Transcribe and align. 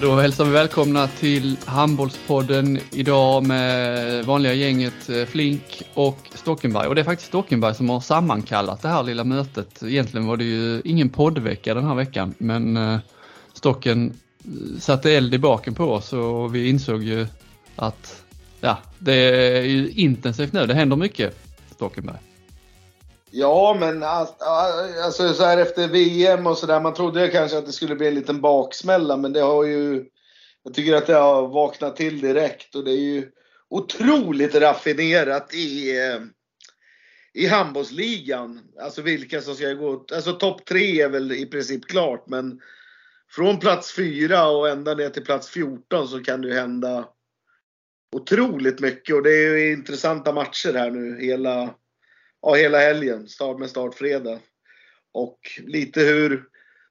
Då 0.00 0.16
hälsar 0.16 0.44
vi 0.44 0.50
välkomna 0.50 1.08
till 1.08 1.56
Handbollspodden 1.64 2.78
idag 2.92 3.46
med 3.46 4.24
vanliga 4.24 4.52
gänget 4.52 5.08
eh, 5.08 5.24
Flink 5.24 5.82
och 5.94 6.18
Stockenberg. 6.34 6.88
Och 6.88 6.94
det 6.94 7.00
är 7.00 7.04
faktiskt 7.04 7.28
Stockenberg 7.28 7.74
som 7.74 7.90
har 7.90 8.00
sammankallat 8.00 8.82
det 8.82 8.88
här 8.88 9.02
lilla 9.02 9.24
mötet. 9.24 9.82
Egentligen 9.82 10.26
var 10.26 10.36
det 10.36 10.44
ju 10.44 10.82
ingen 10.84 11.08
poddvecka 11.08 11.74
den 11.74 11.84
här 11.84 11.94
veckan 11.94 12.34
men 12.38 12.76
eh, 12.76 12.98
Stocken 13.52 14.12
eh, 14.44 14.80
satte 14.80 15.12
eld 15.12 15.34
i 15.34 15.38
baken 15.38 15.74
på 15.74 15.84
oss 15.84 16.12
och 16.12 16.54
vi 16.54 16.68
insåg 16.68 17.02
ju 17.02 17.26
att 17.76 18.22
ja, 18.60 18.78
det 18.98 19.14
är 19.14 19.62
ju 19.62 19.90
intensivt 19.90 20.52
nu. 20.52 20.66
Det 20.66 20.74
händer 20.74 20.96
mycket 20.96 21.38
Stockenberg. 21.70 22.33
Ja, 23.36 23.76
men 23.80 24.02
alltså 24.02 25.34
så 25.34 25.44
här 25.44 25.58
efter 25.58 25.88
VM 25.88 26.46
och 26.46 26.58
sådär, 26.58 26.80
man 26.80 26.94
trodde 26.94 27.28
kanske 27.28 27.58
att 27.58 27.66
det 27.66 27.72
skulle 27.72 27.94
bli 27.94 28.08
en 28.08 28.14
liten 28.14 28.40
baksmälla, 28.40 29.16
men 29.16 29.32
det 29.32 29.40
har 29.40 29.64
ju... 29.64 30.04
Jag 30.62 30.74
tycker 30.74 30.94
att 30.94 31.06
det 31.06 31.14
har 31.14 31.48
vaknat 31.48 31.96
till 31.96 32.20
direkt 32.20 32.74
och 32.74 32.84
det 32.84 32.90
är 32.90 33.00
ju 33.00 33.30
otroligt 33.68 34.54
raffinerat 34.54 35.54
i, 35.54 35.98
eh, 35.98 36.20
i 37.32 37.46
handbollsligan. 37.46 38.60
Alltså 38.80 39.02
vilka 39.02 39.40
som 39.40 39.54
ska 39.54 39.72
gå... 39.72 40.06
Alltså 40.14 40.32
topp 40.32 40.64
tre 40.64 41.00
är 41.00 41.08
väl 41.08 41.32
i 41.32 41.46
princip 41.46 41.86
klart, 41.86 42.28
men 42.28 42.60
från 43.30 43.58
plats 43.58 43.92
fyra 43.92 44.46
och 44.46 44.68
ända 44.68 44.94
ner 44.94 45.10
till 45.10 45.24
plats 45.24 45.48
14 45.48 46.08
så 46.08 46.20
kan 46.20 46.42
det 46.42 46.48
ju 46.48 46.54
hända 46.54 47.08
otroligt 48.16 48.80
mycket 48.80 49.14
och 49.14 49.22
det 49.22 49.30
är 49.30 49.56
ju 49.56 49.72
intressanta 49.72 50.32
matcher 50.32 50.72
här 50.74 50.90
nu 50.90 51.20
hela 51.20 51.74
ja, 52.44 52.54
hela 52.54 52.78
helgen 52.78 53.28
start 53.28 53.58
med 53.58 53.70
start 53.70 53.94
fredag. 53.94 54.38
Och 55.12 55.38
lite 55.66 56.00
hur 56.00 56.44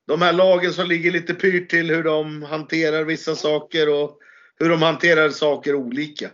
de 0.07 0.21
här 0.21 0.33
lagen 0.33 0.73
som 0.73 0.87
ligger 0.87 1.11
lite 1.11 1.33
pyrt 1.33 1.69
till, 1.69 1.89
hur 1.89 2.03
de 2.03 2.43
hanterar 2.43 3.03
vissa 3.03 3.35
saker 3.35 3.89
och 3.89 4.17
hur 4.59 4.69
de 4.69 4.81
hanterar 4.81 5.29
saker 5.29 5.75
olika. 5.75 6.29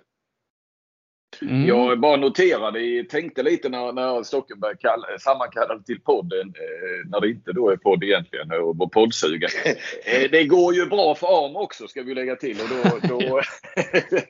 Mm. 1.41 1.67
Jag 1.67 1.99
bara 1.99 2.17
noterade, 2.17 3.03
tänkte 3.09 3.43
lite 3.43 3.69
när, 3.69 3.91
när 3.91 4.23
Stockenberg 4.23 4.77
kall, 4.77 5.05
sammankallade 5.19 5.83
till 5.83 6.01
podden, 6.01 6.47
eh, 6.47 7.09
när 7.09 7.21
det 7.21 7.29
inte 7.29 7.51
då 7.51 7.69
är 7.69 7.77
podd 7.77 8.03
egentligen, 8.03 8.51
och 8.51 8.77
var 8.77 8.87
poddsugen. 8.87 9.49
Eh, 10.05 10.31
det 10.31 10.43
går 10.43 10.73
ju 10.73 10.85
bra 10.85 11.15
för 11.15 11.27
Arm 11.27 11.55
också 11.55 11.87
ska 11.87 12.03
vi 12.03 12.13
lägga 12.13 12.35
till. 12.35 12.57
Och 12.61 12.67
då, 12.69 13.07
då 13.07 13.41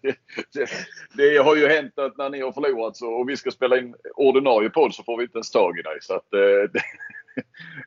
det, 0.01 0.15
det, 1.17 1.37
har 1.37 1.55
ju 1.55 1.67
hänt 1.67 1.99
att 1.99 2.17
när 2.17 2.29
ni 2.29 2.41
har 2.41 2.51
förlorat 2.51 2.97
så, 2.97 3.07
och 3.07 3.29
vi 3.29 3.37
ska 3.37 3.51
spela 3.51 3.77
in 3.77 3.95
ordinarie 4.15 4.69
podd 4.69 4.95
så 4.95 5.03
får 5.03 5.17
vi 5.17 5.23
inte 5.23 5.37
ens 5.37 5.51
tag 5.51 5.79
i 5.79 5.81
dig. 5.81 5.97
Så 6.01 6.13
att, 6.13 6.33
eh, 6.33 6.81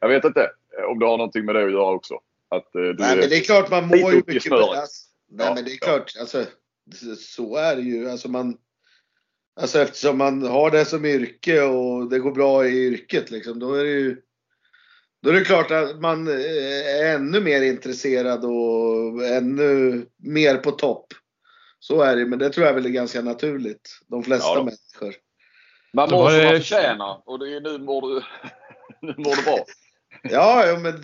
jag 0.01 0.09
vet 0.09 0.25
inte 0.25 0.51
om 0.89 0.99
det 0.99 1.07
har 1.07 1.17
någonting 1.17 1.45
med 1.45 1.55
det 1.55 1.65
att 1.65 1.73
göra 1.73 1.91
också. 1.91 2.15
Att, 2.49 2.75
eh, 2.75 2.81
Nej, 2.83 3.17
men 3.17 3.29
det 3.29 3.37
är 3.37 3.45
klart 3.45 3.71
man 3.71 3.87
mår 3.87 4.13
ju 4.13 4.23
mycket 4.27 4.51
bättre. 4.51 4.57
Nej, 5.31 5.47
ja, 5.47 5.55
men 5.55 5.65
det 5.65 5.73
är 5.73 5.77
klart. 5.77 6.13
Alltså, 6.21 6.45
så 7.19 7.57
är 7.57 7.77
det 7.77 7.83
ju. 7.83 8.11
Alltså 8.11 8.29
man, 8.29 8.59
Alltså 9.61 9.79
eftersom 9.79 10.19
man 10.19 10.43
har 10.43 10.71
det 10.71 10.85
som 10.85 11.05
yrke 11.05 11.63
och 11.63 12.11
det 12.11 12.19
går 12.19 12.33
bra 12.33 12.67
i 12.67 12.87
yrket 12.87 13.31
liksom, 13.31 13.59
då 13.59 13.75
är 13.75 13.85
det 13.85 13.91
ju 13.91 14.23
då 15.23 15.31
är 15.31 15.35
det 15.35 15.45
klart 15.45 15.71
att 15.71 16.01
man 16.01 16.29
är 16.29 17.15
ännu 17.15 17.41
mer 17.41 17.63
intresserad 17.63 18.45
och 18.45 19.25
ännu 19.25 20.07
mer 20.17 20.57
på 20.57 20.71
topp. 20.71 21.07
Så 21.79 22.03
är 22.03 22.17
det, 22.17 22.27
men 22.27 22.39
det 22.39 22.51
tror 22.51 22.67
jag 22.67 22.75
väl 22.75 22.87
är 22.87 22.91
ganska 22.91 23.23
naturligt. 23.23 24.01
De 24.07 24.23
flesta 24.23 24.49
ja, 24.49 24.65
människor. 24.65 25.15
Man 25.93 26.11
mår 26.11 26.31
som 26.31 26.45
man 26.45 26.57
förtjänar 26.57 27.23
och 27.25 27.39
det 27.39 27.57
är, 27.57 27.61
nu, 27.61 27.79
mår 27.79 28.01
du, 28.01 28.23
nu 29.07 29.15
mår 29.17 29.37
du 29.37 29.43
bra. 29.43 29.59
Ja, 30.23 30.67
ja, 30.67 30.79
men 30.79 31.03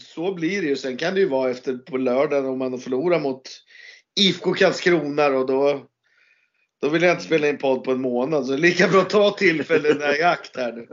så 0.00 0.34
blir 0.34 0.62
det 0.62 0.68
ju. 0.68 0.76
Sen 0.76 0.96
kan 0.96 1.14
det 1.14 1.20
ju 1.20 1.28
vara 1.28 1.50
efter 1.50 1.76
på 1.76 1.96
lördagen 1.96 2.46
om 2.46 2.58
man 2.58 2.78
förlorar 2.78 3.20
mot 3.20 3.42
IFK 4.20 4.54
Karlskrona 4.54 5.26
och 5.26 5.46
då 5.46 5.86
då 6.82 6.88
vill 6.88 7.02
jag 7.02 7.12
inte 7.12 7.24
spela 7.24 7.48
in 7.48 7.58
podd 7.58 7.84
på 7.84 7.92
en 7.92 8.00
månad, 8.00 8.46
så 8.46 8.52
det 8.52 8.58
är 8.58 8.60
lika 8.60 8.88
bra 8.88 9.00
att 9.00 9.10
ta 9.10 9.30
tillfällena 9.30 10.16
i 10.16 10.22
akt 10.22 10.56
här 10.56 10.72
nu. 10.72 10.88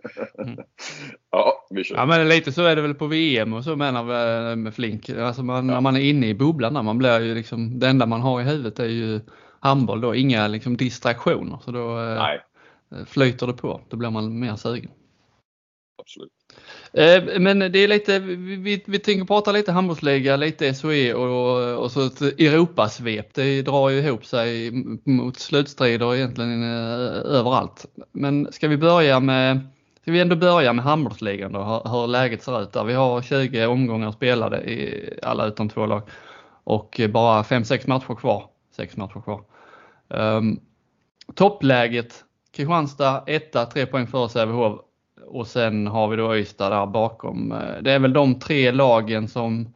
Ja, 1.32 1.68
vi 1.70 1.84
kör. 1.84 1.96
Ja, 1.96 2.06
men 2.06 2.30
lite 2.30 2.52
så 2.52 2.64
är 2.64 2.76
det 2.76 2.82
väl 2.82 2.94
på 2.94 3.08
VM 3.08 3.54
och 3.54 3.64
så 3.64 3.76
menar 3.76 4.04
vi 4.04 4.56
med 4.56 4.76
Flink. 4.76 5.10
Alltså 5.10 5.44
man, 5.44 5.68
ja. 5.68 5.74
När 5.74 5.82
man 5.82 5.96
är 5.96 6.02
inne 6.02 6.28
i 6.28 6.34
bubblan, 6.34 6.74
där 6.74 6.82
man 6.82 6.98
blir 6.98 7.20
ju 7.20 7.36
liksom, 7.36 7.80
det 7.80 7.88
enda 7.88 8.06
man 8.06 8.22
har 8.22 8.42
i 8.42 8.44
huvudet 8.44 8.80
är 8.80 8.86
ju 8.86 9.22
handboll 9.60 10.02
då, 10.02 10.16
inga 10.16 10.48
liksom 10.48 10.78
distraktioner. 10.78 11.60
Så 11.66 11.72
då 11.72 12.00
eh, 12.00 12.16
Nej. 12.16 12.42
flyter 13.06 13.48
det 13.48 13.54
på, 13.54 13.82
då 13.90 13.98
blir 13.98 14.10
man 14.10 14.40
mer 14.40 14.56
sugen. 14.56 14.92
Absolut. 16.02 16.32
Eh, 16.94 17.40
men 17.40 17.60
det 17.60 17.80
är 17.80 17.88
lite, 17.88 18.20
vi, 18.20 18.84
vi 18.86 19.00
tänker 19.00 19.26
prata 19.26 19.52
lite 19.52 19.72
handbollsliga, 19.72 20.36
lite 20.36 20.74
SOE 20.74 21.14
och, 21.14 21.84
och 21.84 21.92
så 21.92 22.06
ett 22.06 22.22
Europasvep. 22.22 23.34
Det 23.34 23.62
drar 23.62 23.90
ju 23.90 23.98
ihop 24.00 24.26
sig 24.26 24.72
mot 25.04 25.40
slutstrider 25.40 26.16
egentligen 26.16 26.64
eh, 26.64 27.38
överallt. 27.40 27.86
Men 28.12 28.52
ska 28.52 28.68
vi 28.68 28.78
börja 28.78 29.20
med, 29.20 29.60
ska 30.02 30.12
vi 30.12 30.20
ändå 30.20 30.36
börja 30.36 30.74
med 30.74 30.86
handbollsligan 30.86 31.52
då, 31.52 31.84
hur 31.86 32.08
läget 32.08 32.44
ser 32.44 32.62
ut 32.62 32.74
där. 32.74 32.84
Vi 32.84 32.94
har 32.94 33.22
20 33.22 33.66
omgångar 33.66 34.12
spelade 34.12 34.72
i 34.72 35.10
alla 35.24 35.46
utom 35.46 35.70
två 35.70 35.86
lag 35.86 36.02
och 36.64 37.02
bara 37.10 37.42
5-6 37.42 37.90
matcher 37.90 38.16
kvar. 38.16 38.46
6 38.76 38.98
matcher 38.98 39.22
kvar. 39.22 39.42
Um, 40.08 40.60
toppläget 41.36 42.24
Kristianstad 42.52 43.24
1, 43.28 43.52
3 43.74 43.86
poäng 43.86 44.08
före 44.08 44.30
Sävehof 44.30 44.80
och 45.26 45.48
sen 45.48 45.88
har 45.88 46.08
vi 46.08 46.16
då 46.16 46.38
Ystad 46.38 46.70
där 46.70 46.86
bakom. 46.86 47.52
Eh, 47.52 47.82
det 47.82 47.92
är 47.92 48.00
väl 48.00 48.14
de 48.14 48.40
tre 48.40 48.72
lagen 48.72 49.28
som 49.28 49.74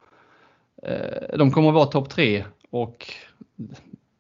eh, 0.84 1.38
de 1.38 1.52
kommer 1.52 1.70
att 1.70 1.76
vara 1.76 1.86
topp 1.86 2.10
tre 2.10 2.46
och 2.70 3.14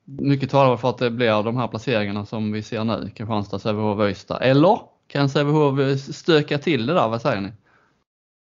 mycket 0.06 0.50
talar 0.50 0.78
för 0.78 0.90
att 0.90 0.98
det 0.98 1.12
blir 1.12 1.44
de 1.44 1.58
här 1.58 1.68
placeringarna 1.68 2.26
som 2.26 2.52
vi 2.52 2.64
ser 2.64 2.84
nu, 2.84 3.12
Kristianstad, 3.16 3.60
Sävehof 3.60 4.00
och 4.00 4.10
Ystad. 4.10 4.42
Eller 4.42 4.80
kan 5.08 5.30
Sävehof 5.30 6.00
stöka 6.00 6.58
till 6.58 6.86
det 6.86 6.94
där, 6.94 7.08
vad 7.08 7.22
säger 7.22 7.42
ni? 7.42 7.52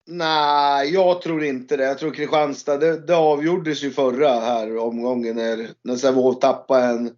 Nej, 0.07 0.93
jag 0.93 1.21
tror 1.21 1.43
inte 1.43 1.77
det. 1.77 1.83
Jag 1.83 1.97
tror 1.97 2.11
Kristianstad, 2.11 2.77
det, 2.77 3.07
det 3.07 3.15
avgjordes 3.15 3.83
ju 3.83 3.91
förra 3.91 4.29
här 4.29 4.77
omgången 4.77 5.35
när, 5.35 5.67
när 5.81 5.95
Sävehof 5.95 6.39
tappade 6.39 6.85
en 6.85 7.11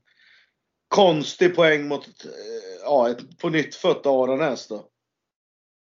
konstig 0.88 1.56
poäng 1.56 1.88
mot 1.88 2.08
eh, 2.26 2.82
ja, 2.84 3.10
ett 3.10 3.40
på 3.40 3.50
nytt 3.50 3.76
fött 3.76 4.06
Aranäs 4.06 4.68
då. 4.68 4.86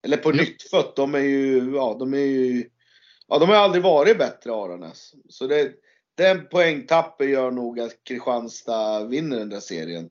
Eller 0.05 0.17
på 0.17 0.29
mm. 0.29 0.45
nytt 0.45 0.69
fött. 0.69 0.95
De 0.95 1.15
är 1.15 1.19
ju, 1.19 1.71
ja 1.75 1.95
de 1.99 2.13
är 2.13 2.17
ju, 2.17 2.69
ja 3.27 3.39
de 3.39 3.49
har 3.49 3.55
aldrig 3.55 3.83
varit 3.83 4.17
bättre 4.17 4.51
Aranäs. 4.51 5.13
Så 5.29 5.47
det, 5.47 5.71
den 6.17 6.47
poängtappen 6.47 7.29
gör 7.29 7.51
nog 7.51 7.79
att 7.79 8.03
Kristianstad 8.07 9.05
vinner 9.05 9.37
den 9.37 9.49
där 9.49 9.59
serien. 9.59 10.09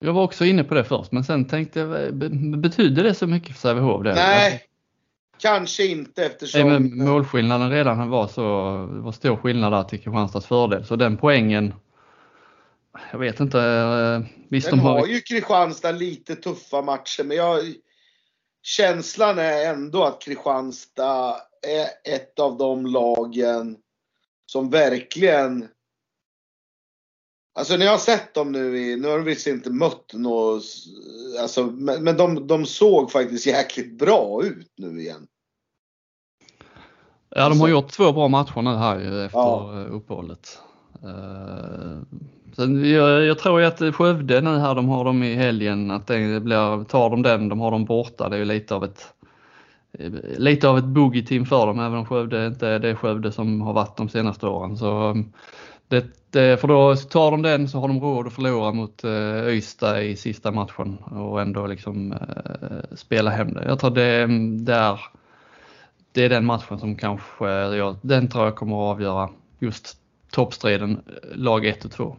Jag 0.00 0.12
var 0.12 0.22
också 0.22 0.44
inne 0.44 0.64
på 0.64 0.74
det 0.74 0.84
först, 0.84 1.12
men 1.12 1.24
sen 1.24 1.44
tänkte 1.44 1.80
jag, 1.80 2.14
betyder 2.60 3.04
det 3.04 3.14
så 3.14 3.26
mycket 3.26 3.48
för 3.48 3.60
Sävehof? 3.60 4.02
Nej, 4.04 4.52
alltså, 4.52 4.66
kanske 5.38 5.86
inte 5.86 6.24
eftersom... 6.24 6.68
Nej, 6.68 6.80
men 6.80 7.08
målskillnaden 7.08 7.70
redan 7.70 8.10
var 8.10 8.26
så 8.26 8.42
var 8.86 9.12
stor 9.12 9.36
skillnad 9.36 9.72
där 9.72 9.82
till 9.82 9.98
Kristianstads 9.98 10.46
fördel, 10.46 10.84
så 10.84 10.96
den 10.96 11.16
poängen 11.16 11.74
jag 13.12 13.18
vet 13.18 13.40
inte. 13.40 13.60
Eh, 13.60 14.20
visst, 14.48 14.70
de 14.70 14.80
har... 14.80 14.98
har 14.98 15.06
ju 15.06 15.20
Kristianstad 15.20 15.92
lite 15.92 16.36
tuffa 16.36 16.82
matcher, 16.82 17.24
men 17.24 17.36
jag, 17.36 17.60
känslan 18.68 19.38
är 19.38 19.72
ändå 19.72 20.04
att 20.04 20.22
Kristianstad 20.22 21.36
är 21.62 22.14
ett 22.14 22.38
av 22.38 22.58
de 22.58 22.86
lagen 22.86 23.76
som 24.46 24.70
verkligen 24.70 25.68
Alltså 27.54 27.76
när 27.76 27.84
jag 27.84 27.92
har 27.92 27.98
sett 27.98 28.34
dem 28.34 28.52
nu 28.52 28.78
i, 28.78 28.96
nu 28.96 29.08
har 29.08 29.16
de 29.16 29.24
visst 29.24 29.46
inte 29.46 29.70
mött 29.70 30.12
något, 30.12 30.64
alltså, 31.40 31.66
men, 31.66 32.04
men 32.04 32.16
de, 32.16 32.46
de 32.46 32.66
såg 32.66 33.12
faktiskt 33.12 33.46
jäkligt 33.46 33.98
bra 33.98 34.44
ut 34.44 34.72
nu 34.76 35.00
igen. 35.00 35.26
Ja, 37.28 37.48
de 37.48 37.60
har 37.60 37.68
gjort 37.68 37.88
två 37.88 38.12
bra 38.12 38.28
matcher 38.28 38.62
nu 38.62 38.70
här 38.70 39.24
efter 39.24 39.38
ja. 39.38 39.86
uppehållet. 39.90 40.58
Sen 42.58 42.90
jag, 42.90 43.24
jag 43.24 43.38
tror 43.38 43.60
ju 43.60 43.66
att 43.66 43.94
Skövde 43.94 44.40
nu 44.40 44.58
här, 44.58 44.74
de 44.74 44.88
har 44.88 45.04
dem 45.04 45.22
i 45.22 45.34
helgen, 45.34 45.90
att 45.90 46.06
det 46.06 46.40
blir, 46.40 46.84
tar 46.84 47.10
de 47.10 47.22
den, 47.22 47.48
de 47.48 47.60
har 47.60 47.70
dem 47.70 47.84
borta, 47.84 48.28
det 48.28 48.36
är 48.36 48.38
ju 48.38 48.44
lite 48.44 48.74
av 48.74 48.84
ett 48.84 49.14
lite 50.36 50.68
av 50.68 50.78
ett 50.78 50.84
boogie-team 50.84 51.46
för 51.46 51.66
dem, 51.66 51.80
även 51.80 51.98
om 51.98 52.06
Skövde 52.06 52.46
inte 52.46 52.68
är 52.68 52.78
det 52.78 52.96
Skövde 52.96 53.32
som 53.32 53.60
har 53.60 53.72
varit 53.72 53.96
de 53.96 54.08
senaste 54.08 54.46
åren. 54.46 54.76
Så 54.76 55.10
um, 55.10 55.32
det, 55.88 56.06
det, 56.30 56.60
för 56.60 56.68
då 56.68 56.96
tar 56.96 57.30
de 57.30 57.42
den 57.42 57.68
så 57.68 57.80
har 57.80 57.88
de 57.88 58.00
råd 58.00 58.26
att 58.26 58.32
förlora 58.32 58.72
mot 58.72 59.04
uh, 59.04 59.48
Ystad 59.48 60.02
i 60.02 60.16
sista 60.16 60.52
matchen 60.52 60.98
och 60.98 61.40
ändå 61.40 61.66
liksom 61.66 62.12
eh, 62.12 62.96
spela 62.96 63.30
hem 63.30 63.52
det. 63.52 63.64
Jag 63.64 63.78
tror 63.78 63.90
det, 63.90 64.26
där, 64.64 64.92
är, 64.92 65.00
det 66.12 66.24
är 66.24 66.28
den 66.28 66.46
matchen 66.46 66.78
som 66.78 66.96
kanske, 66.96 67.48
ja, 67.50 67.96
den 68.02 68.28
tror 68.28 68.44
jag 68.44 68.56
kommer 68.56 68.76
att 68.76 68.96
avgöra 68.96 69.28
just 69.58 69.96
toppstriden, 70.30 71.00
lag 71.34 71.66
1 71.66 71.84
och 71.84 71.90
2. 71.90 72.16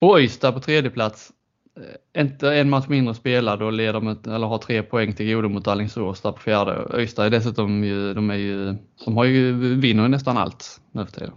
Och 0.00 0.20
Ystad 0.20 0.52
på 0.52 0.60
tredje 0.60 0.90
plats. 0.90 1.32
Eh, 1.80 2.22
inte 2.22 2.54
en 2.54 2.70
match 2.70 2.88
mindre 2.88 3.14
spelad 3.14 3.62
och 3.62 3.72
leder 3.72 4.00
med, 4.00 4.26
eller 4.26 4.46
har 4.46 4.58
tre 4.58 4.82
poäng 4.82 5.12
till 5.12 5.34
godo 5.34 5.48
mot 5.48 5.68
Alingsås 5.68 6.20
där 6.20 6.32
på 6.32 6.40
fjärde. 6.40 6.86
Öysta 6.90 7.26
är 7.26 7.30
dessutom 7.30 7.84
ju, 7.84 8.14
de 8.14 8.30
är 8.30 8.34
ju, 8.34 8.76
de 9.04 9.16
har 9.16 9.24
ju, 9.24 9.52
vinner 9.76 10.02
ju 10.02 10.08
nästan 10.08 10.36
allt 10.36 10.80
nu 10.92 11.04
för 11.06 11.12
tiden. 11.12 11.34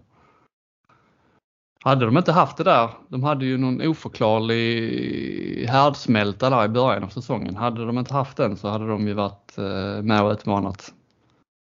Hade 1.83 2.05
de 2.05 2.17
inte 2.17 2.31
haft 2.31 2.57
det 2.57 2.63
där, 2.63 2.89
de 3.07 3.23
hade 3.23 3.45
ju 3.45 3.57
någon 3.57 3.87
oförklarlig 3.87 5.65
härdsmälta 5.67 6.49
där 6.49 6.65
i 6.65 6.69
början 6.69 7.03
av 7.03 7.07
säsongen. 7.07 7.55
Hade 7.55 7.85
de 7.85 7.97
inte 7.97 8.13
haft 8.13 8.37
den 8.37 8.57
så 8.57 8.67
hade 8.67 8.87
de 8.87 9.07
ju 9.07 9.13
varit 9.13 9.57
eh, 9.57 10.03
med 10.03 10.23
och 10.23 10.31
utmanat 10.31 10.93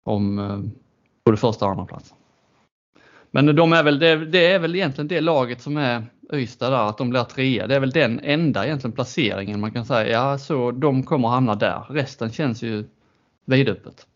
om 0.04 0.38
eh, 0.38 0.58
både 1.24 1.36
första 1.36 1.64
och 1.64 1.70
andra 1.70 1.84
plats. 1.84 2.14
Men 3.30 3.56
de 3.56 3.72
är 3.72 3.82
väl, 3.82 3.98
det, 3.98 4.16
det, 4.16 4.46
är 4.46 4.58
väl 4.58 4.74
egentligen 4.74 5.08
det 5.08 5.20
laget 5.20 5.62
som 5.62 5.76
är 5.76 6.06
Ystad 6.32 6.70
där, 6.70 6.88
att 6.88 6.98
de 6.98 7.10
blir 7.10 7.24
trea. 7.24 7.66
Det 7.66 7.74
är 7.74 7.80
väl 7.80 7.90
den 7.90 8.20
enda 8.20 8.66
egentligen 8.66 8.92
placeringen 8.92 9.60
man 9.60 9.72
kan 9.72 9.86
säga, 9.86 10.12
ja 10.12 10.38
så 10.38 10.70
de 10.70 11.02
kommer 11.02 11.28
hamna 11.28 11.54
där. 11.54 11.86
Resten 11.90 12.32
känns 12.32 12.62
ju 12.62 12.84
vidöppet. 13.44 14.06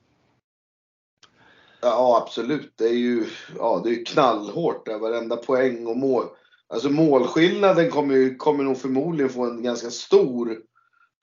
Ja 1.82 2.22
absolut, 2.22 2.72
det 2.76 2.84
är 2.84 2.98
ju 2.98 3.24
ja, 3.58 3.80
det 3.84 3.90
är 3.90 4.04
knallhårt 4.04 4.86
där, 4.86 4.98
varenda 4.98 5.36
poäng 5.36 5.86
och 5.86 5.96
mål. 5.96 6.24
Alltså 6.68 6.90
målskillnaden 6.90 7.90
kommer, 7.90 8.38
kommer 8.38 8.64
nog 8.64 8.78
förmodligen 8.78 9.32
få 9.32 9.44
en 9.44 9.62
ganska 9.62 9.90
stor 9.90 10.58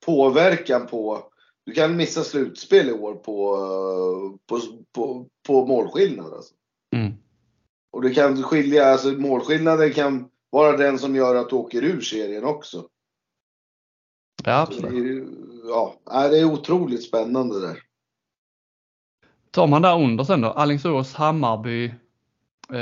påverkan 0.06 0.88
på 0.88 1.32
du 1.66 1.72
kan 1.72 1.96
missa 1.96 2.24
slutspel 2.24 2.90
i 2.90 2.92
år 2.92 3.14
på, 3.14 3.58
på, 4.46 4.60
på, 4.96 5.28
på 5.48 5.66
målskillnad. 5.66 6.34
Alltså. 6.34 6.54
Och 7.92 8.02
det 8.02 8.14
kan 8.14 8.44
skilja, 8.44 8.86
alltså 8.86 9.08
målskillnaden 9.12 9.94
kan 9.94 10.30
vara 10.50 10.78
den 10.78 11.00
som 11.00 11.16
gör 11.16 11.36
att 11.36 11.50
du 11.50 11.56
åker 11.56 11.84
ur 11.84 12.02
serien 12.02 12.44
också. 12.44 12.88
Ja, 14.44 14.62
absolut. 14.62 14.92
Det 14.92 15.42
ja, 15.70 15.96
det 16.06 16.40
är 16.40 16.46
otroligt 16.46 17.04
spännande 17.04 17.62
där. 17.62 17.78
Tar 19.52 19.68
man 19.68 19.82
där 19.82 20.04
under 20.04 20.24
sen 20.24 20.42
då, 20.42 20.50
Alingsås, 20.50 21.14
Hammarby. 21.14 21.94
Eh, 22.74 22.80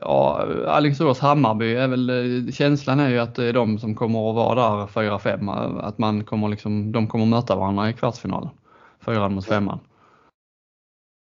ja, 0.00 0.46
Alingsås, 0.66 1.18
Hammarby 1.18 1.74
är 1.74 1.88
väl, 1.88 2.10
eh, 2.10 2.52
känslan 2.52 3.00
är 3.00 3.08
ju 3.08 3.18
att 3.18 3.34
det 3.34 3.44
är 3.44 3.52
de 3.52 3.78
som 3.78 3.94
kommer 3.94 4.30
att 4.30 4.36
vara 4.36 4.54
där 4.54 4.86
4-5. 4.86 5.80
Att 5.80 5.98
man 5.98 6.24
kommer 6.24 6.48
liksom, 6.48 6.92
de 6.92 7.06
kommer 7.06 7.26
möta 7.26 7.56
varandra 7.56 7.90
i 7.90 7.92
kvartsfinalen. 7.92 8.50
Fyran 9.00 9.34
mot 9.34 9.46
femman. 9.46 9.78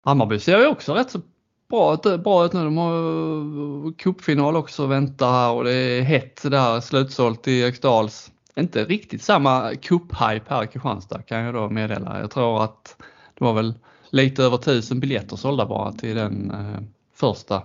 Hammarby 0.04 0.38
ser 0.38 0.58
ju 0.58 0.66
också 0.66 0.94
rätt 0.94 1.10
så 1.10 1.20
bra, 1.68 1.96
bra 2.18 2.44
ut 2.44 2.52
nu. 2.52 2.64
De 2.64 2.76
har 2.76 3.92
cupfinal 3.92 4.56
också 4.56 4.86
väntar 4.86 5.30
här 5.30 5.52
och 5.52 5.64
det 5.64 5.74
är 5.74 6.02
hett 6.02 6.42
där 6.42 6.80
slutsålt 6.80 7.48
i 7.48 7.60
Eriksdals. 7.60 8.32
Inte 8.56 8.84
riktigt 8.84 9.22
samma 9.22 9.72
cup-hype 9.72 10.48
här 10.48 10.64
i 10.64 10.66
Kristianstad 10.66 11.22
kan 11.22 11.38
jag 11.38 11.54
då 11.54 11.68
meddela. 11.68 12.20
Jag 12.20 12.30
tror 12.30 12.64
att 12.64 12.96
det 13.34 13.44
var 13.44 13.52
väl 13.52 13.74
lite 14.10 14.42
över 14.42 14.56
tusen 14.56 15.00
biljetter 15.00 15.36
sålda 15.36 15.66
bara 15.66 15.92
till 15.92 16.16
den 16.16 16.50
eh, 16.50 16.82
första 17.14 17.62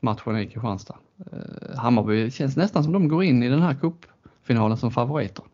matchen 0.00 0.38
i 0.38 0.46
Kristianstad. 0.46 0.96
Eh, 1.32 1.78
Hammarby 1.78 2.30
känns 2.30 2.56
nästan 2.56 2.84
som 2.84 2.92
de 2.92 3.08
går 3.08 3.24
in 3.24 3.42
i 3.42 3.48
den 3.48 3.62
här 3.62 3.76
cupfinalen 3.80 4.76
som 4.76 4.90
favoriter. 4.90 5.44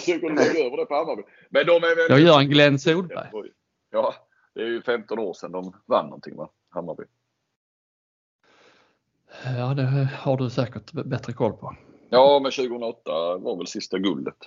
Så 0.00 0.18
går 0.18 0.30
över 0.30 0.76
det 0.76 0.84
på 0.84 0.94
Hammarby. 0.94 1.22
Men 1.50 1.66
de 1.66 1.72
är 1.72 1.96
väl... 1.96 2.06
Jag 2.08 2.20
gör 2.20 2.40
en 2.40 2.48
Glenn 2.48 2.78
Solberg. 2.78 3.28
Ja, 3.92 4.14
det 4.54 4.60
är 4.62 4.66
ju 4.66 4.82
15 4.82 5.18
år 5.18 5.34
sedan 5.34 5.52
de 5.52 5.72
vann 5.86 6.04
någonting 6.04 6.36
va? 6.36 6.50
Hammarby. 6.68 7.04
Ja, 9.58 9.74
det 9.74 10.08
har 10.18 10.36
du 10.36 10.50
säkert 10.50 10.92
bättre 10.92 11.32
koll 11.32 11.52
på. 11.52 11.76
Ja, 12.10 12.40
men 12.42 12.52
2008 12.52 13.36
var 13.38 13.56
väl 13.56 13.66
sista 13.66 13.98
guldet. 13.98 14.38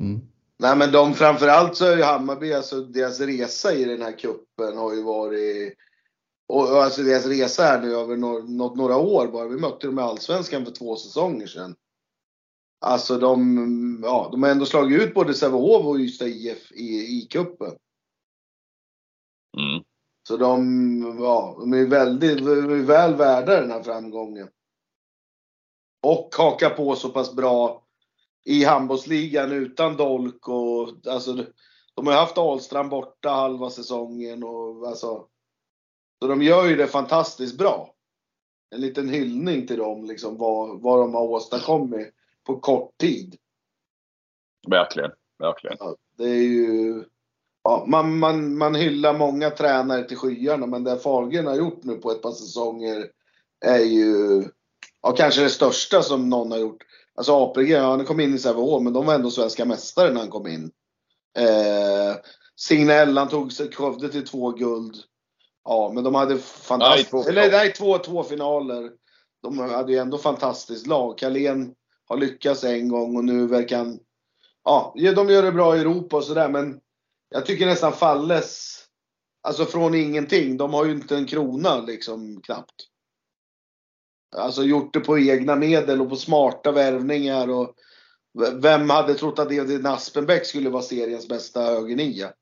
Mm. 0.00 0.20
Nej 0.58 0.76
men 0.76 0.92
de 0.92 1.14
framförallt 1.14 1.76
så 1.76 1.84
är 1.84 1.96
ju 1.96 2.02
Hammarby, 2.02 2.52
alltså 2.52 2.80
deras 2.80 3.20
resa 3.20 3.74
i 3.74 3.84
den 3.84 4.02
här 4.02 4.18
kuppen 4.18 4.76
har 4.76 4.94
ju 4.94 5.02
varit 5.02 5.74
och, 6.46 6.70
och 6.70 6.82
alltså 6.82 7.02
deras 7.02 7.26
resa 7.26 7.62
här 7.62 7.80
nu 7.80 7.94
över 7.94 8.16
några, 8.16 8.68
några 8.74 8.96
år 8.96 9.26
bara. 9.26 9.48
Vi 9.48 9.56
mötte 9.56 9.86
dem 9.86 9.98
i 9.98 10.02
Allsvenskan 10.02 10.64
för 10.64 10.72
två 10.72 10.96
säsonger 10.96 11.46
sedan. 11.46 11.74
Alltså 12.80 13.18
de, 13.18 14.00
ja, 14.02 14.28
de 14.32 14.42
har 14.42 14.50
ändå 14.50 14.66
slagit 14.66 15.02
ut 15.02 15.14
både 15.14 15.34
Sävehof 15.34 15.86
och 15.86 15.96
Ystad 15.96 16.26
IF 16.26 16.72
i, 16.72 17.18
i 17.18 17.28
kuppen. 17.30 17.72
Mm. 19.56 19.84
Så 20.28 20.36
de, 20.36 21.18
ja, 21.20 21.56
de 21.60 21.72
är 21.72 21.86
väldigt, 21.86 22.40
väl 22.88 23.14
värda 23.14 23.60
den 23.60 23.70
här 23.70 23.82
framgången. 23.82 24.48
Och 26.02 26.34
haka 26.38 26.70
på 26.70 26.96
så 26.96 27.08
pass 27.08 27.34
bra 27.34 27.86
i 28.44 28.64
handbollsligan 28.64 29.52
utan 29.52 29.96
Dolk 29.96 30.48
och 30.48 30.88
alltså 31.08 31.46
de 31.94 32.06
har 32.06 32.12
ju 32.12 32.18
haft 32.18 32.38
Ahlstrand 32.38 32.90
borta 32.90 33.30
halva 33.30 33.70
säsongen 33.70 34.44
och 34.44 34.88
alltså. 34.88 35.28
Så 36.22 36.28
de 36.28 36.42
gör 36.42 36.66
ju 36.66 36.76
det 36.76 36.86
fantastiskt 36.86 37.58
bra. 37.58 37.94
En 38.74 38.80
liten 38.80 39.08
hyllning 39.08 39.66
till 39.66 39.78
dem 39.78 40.04
liksom 40.04 40.38
vad, 40.38 40.82
vad 40.82 41.00
de 41.00 41.14
har 41.14 41.22
åstadkommit 41.22 42.14
på 42.44 42.60
kort 42.60 42.98
tid. 42.98 43.36
Verkligen, 44.68 45.10
verkligen. 45.38 45.76
Ja, 45.80 45.96
det 46.16 46.24
är 46.24 46.42
ju 46.42 47.04
ja, 47.66 47.84
man, 47.86 48.18
man, 48.18 48.58
man 48.58 48.74
hyllar 48.74 49.18
många 49.18 49.50
tränare 49.50 50.04
till 50.04 50.16
skyarna 50.16 50.66
men 50.66 50.84
det 50.84 50.98
Fahlgren 50.98 51.46
har 51.46 51.54
gjort 51.54 51.84
nu 51.84 51.96
på 51.96 52.10
ett 52.10 52.22
par 52.22 52.32
säsonger 52.32 53.10
är 53.64 53.78
ju 53.78 54.44
ja, 55.02 55.12
kanske 55.16 55.42
det 55.42 55.50
största 55.50 56.02
som 56.02 56.30
någon 56.30 56.50
har 56.50 56.58
gjort. 56.58 56.82
Alltså 57.14 57.32
APG, 57.32 57.70
ja, 57.70 57.90
han 57.90 58.04
kom 58.04 58.20
in 58.20 58.34
i 58.34 58.38
Sävehof 58.38 58.82
men 58.82 58.92
de 58.92 59.06
var 59.06 59.14
ändå 59.14 59.30
svenska 59.30 59.64
mästare 59.64 60.12
när 60.12 60.20
han 60.20 60.30
kom 60.30 60.46
in. 60.46 60.70
Eh, 61.38 62.16
Signell, 62.56 63.18
han 63.18 63.28
tog 63.28 63.52
Skövde 63.52 64.08
till 64.08 64.26
två 64.26 64.50
guld. 64.50 64.96
Ja, 65.64 65.90
men 65.94 66.04
de 66.04 66.14
hade 66.14 66.38
fantastiskt... 66.38 67.28
Eller 67.28 67.50
nej, 67.50 67.72
två, 67.72 67.98
två 67.98 68.22
finaler. 68.22 68.90
De 69.42 69.58
hade 69.58 69.92
ju 69.92 69.98
ändå 69.98 70.18
fantastiskt 70.18 70.86
lag. 70.86 71.18
Carlén 71.18 71.74
har 72.08 72.16
lyckats 72.16 72.64
en 72.64 72.88
gång 72.88 73.16
och 73.16 73.24
nu 73.24 73.46
verkar 73.46 73.78
han... 73.78 73.98
Ja, 74.64 74.94
de 74.94 75.28
gör 75.28 75.42
det 75.42 75.52
bra 75.52 75.76
i 75.76 75.80
Europa 75.80 76.16
och 76.16 76.24
sådär 76.24 76.48
men 76.48 76.80
jag 77.28 77.46
tycker 77.46 77.66
nästan 77.66 77.92
Falles, 77.92 78.82
alltså 79.42 79.64
från 79.64 79.94
ingenting, 79.94 80.56
de 80.56 80.74
har 80.74 80.84
ju 80.84 80.92
inte 80.92 81.16
en 81.16 81.26
krona 81.26 81.80
liksom 81.80 82.40
knappt. 82.42 82.74
Alltså 84.36 84.62
gjort 84.62 84.94
det 84.94 85.00
på 85.00 85.18
egna 85.18 85.56
medel 85.56 86.00
och 86.00 86.10
på 86.10 86.16
smarta 86.16 86.72
värvningar 86.72 87.50
och 87.50 87.74
vem 88.54 88.90
hade 88.90 89.14
trott 89.14 89.38
att 89.38 89.52
Edvin 89.52 89.86
Aspenbäck 89.86 90.46
skulle 90.46 90.70
vara 90.70 90.82
seriens 90.82 91.28
bästa 91.28 91.62
högernia? 91.62 92.32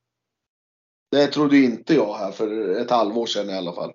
Det 1.11 1.27
trodde 1.27 1.57
inte 1.57 1.93
jag 1.93 2.13
här 2.13 2.31
för 2.31 2.69
ett 2.69 2.89
halvår 2.89 3.25
sedan 3.25 3.49
i 3.49 3.57
alla 3.57 3.73
fall. 3.73 3.93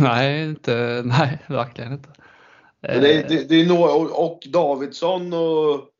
Nej, 0.00 0.44
inte, 0.44 1.02
nej 1.04 1.38
verkligen 1.48 1.92
inte. 1.92 2.08
Det 2.80 2.88
är, 2.88 3.28
det, 3.28 3.48
det 3.48 3.54
är 3.54 3.66
no, 3.66 3.74
och 4.14 4.42
Davidsson 4.52 5.32
och 5.32 5.90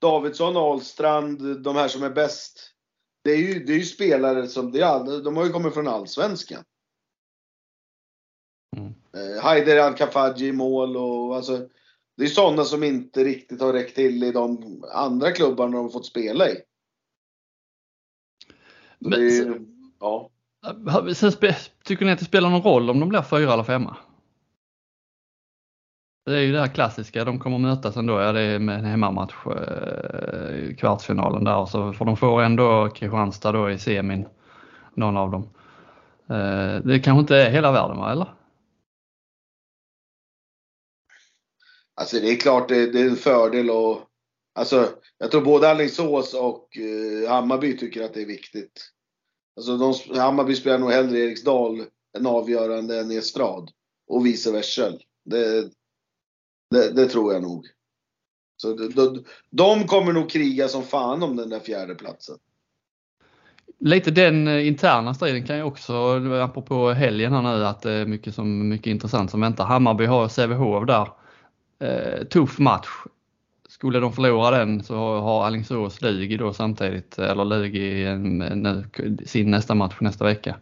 Davidsson 0.00 0.56
Ahlstrand, 0.56 1.62
de 1.62 1.76
här 1.76 1.88
som 1.88 2.02
är 2.02 2.10
bäst 2.10 2.74
det 3.28 3.34
är 3.34 3.54
ju, 3.54 3.64
det 3.64 3.72
är 3.72 3.76
ju 3.76 3.84
spelare 3.84 4.46
som, 4.46 4.72
det 4.72 4.80
är, 4.80 5.22
de 5.22 5.36
har 5.36 5.44
ju 5.44 5.52
kommit 5.52 5.74
från 5.74 5.88
Allsvenskan. 5.88 6.64
Mm. 8.76 8.94
Eh, 9.12 9.42
Haider 9.42 9.78
Al-Kafaji 9.78 10.46
i 10.46 10.52
mål 10.52 10.96
och 10.96 11.36
alltså. 11.36 11.68
Det 12.16 12.24
är 12.24 12.28
sådana 12.28 12.64
som 12.64 12.84
inte 12.84 13.24
riktigt 13.24 13.60
har 13.60 13.72
räckt 13.72 13.94
till 13.94 14.24
i 14.24 14.32
de 14.32 14.82
andra 14.92 15.32
klubbarna 15.32 15.76
de 15.76 15.82
har 15.82 15.90
fått 15.90 16.06
spela 16.06 16.50
i. 16.50 16.56
Men, 18.98 19.12
är, 19.12 19.60
ja. 20.00 20.30
Sen 21.14 21.32
tycker 21.84 22.04
ni 22.04 22.12
att 22.12 22.18
det 22.18 22.24
spelar 22.24 22.50
någon 22.50 22.62
roll 22.62 22.90
om 22.90 23.00
de 23.00 23.08
blir 23.08 23.22
fyra 23.22 23.52
eller 23.52 23.64
femma? 23.64 23.96
Det 26.28 26.36
är 26.38 26.42
ju 26.42 26.52
det 26.52 26.60
här 26.60 26.74
klassiska, 26.74 27.24
de 27.24 27.38
kommer 27.38 27.58
mötas 27.58 27.96
ändå, 27.96 28.20
ja 28.20 28.32
det 28.32 28.40
är 28.40 28.58
med 28.58 28.78
en 28.78 28.84
hemmamatch, 28.84 29.34
eh, 29.46 30.74
kvartsfinalen 30.76 31.44
där, 31.44 31.66
så 31.66 31.92
får 31.92 32.04
de 32.04 32.16
får 32.16 32.42
ändå 32.42 32.88
Kristianstad 32.88 33.52
då 33.52 33.70
i 33.70 33.78
semin, 33.78 34.28
någon 34.94 35.16
av 35.16 35.30
dem. 35.30 35.42
Eh, 36.30 36.84
det 36.84 37.00
kanske 37.04 37.20
inte 37.20 37.36
är 37.36 37.50
hela 37.50 37.72
världen 37.72 37.96
va, 37.96 38.12
eller? 38.12 38.34
Alltså 41.94 42.20
det 42.20 42.32
är 42.32 42.36
klart 42.36 42.68
det, 42.68 42.92
det 42.92 43.00
är 43.00 43.08
en 43.08 43.16
fördel 43.16 43.70
och 43.70 44.00
alltså 44.54 44.88
jag 45.18 45.30
tror 45.30 45.42
både 45.42 45.70
Alingsås 45.70 46.34
och 46.34 46.78
eh, 46.78 47.30
Hammarby 47.30 47.76
tycker 47.76 48.04
att 48.04 48.14
det 48.14 48.22
är 48.22 48.26
viktigt. 48.26 48.90
Alltså 49.56 49.76
de, 49.76 50.18
Hammarby 50.20 50.54
spelar 50.54 50.78
nog 50.78 50.90
hellre 50.90 51.18
Eriksdal 51.18 51.84
än 52.18 52.26
avgörande 52.26 53.00
än 53.00 53.10
Estrad 53.10 53.70
och 54.08 54.26
vice 54.26 54.52
versa. 54.52 54.92
Det, 55.24 55.70
det, 56.70 56.92
det 56.92 57.06
tror 57.06 57.32
jag 57.32 57.42
nog. 57.42 57.66
Så 58.56 58.74
de, 58.74 59.24
de 59.50 59.86
kommer 59.86 60.12
nog 60.12 60.30
kriga 60.30 60.68
som 60.68 60.82
fan 60.82 61.22
om 61.22 61.36
den 61.36 61.48
där 61.48 61.60
fjärde 61.60 61.94
platsen. 61.94 62.36
Lite 63.80 64.10
den 64.10 64.48
eh, 64.48 64.66
interna 64.66 65.14
striden 65.14 65.46
kan 65.46 65.56
jag 65.56 65.68
också, 65.68 65.94
apropå 66.42 66.90
helgen 66.90 67.32
här 67.32 67.42
nu, 67.42 67.64
att 67.66 67.82
det 67.82 67.92
är 67.92 68.06
mycket, 68.06 68.34
som, 68.34 68.68
mycket 68.68 68.86
intressant 68.86 69.30
som 69.30 69.40
väntar. 69.40 69.64
Hammarby 69.64 70.06
har 70.06 70.28
Sävehof 70.28 70.86
där. 70.86 71.08
Eh, 71.80 72.24
tuff 72.24 72.58
match. 72.58 72.88
skulle 73.68 74.00
de 74.00 74.12
förlora 74.12 74.58
den 74.58 74.82
så 74.82 75.20
har 75.20 75.46
Alingsås 75.46 76.02
Lugi 76.02 76.36
då 76.36 76.52
samtidigt, 76.52 77.18
eller 77.18 77.44
Lugi 77.44 78.16
nu, 78.54 78.84
eh, 78.92 79.26
sin 79.26 79.50
nästa 79.50 79.74
match 79.74 79.96
nästa 80.00 80.24
vecka. 80.24 80.56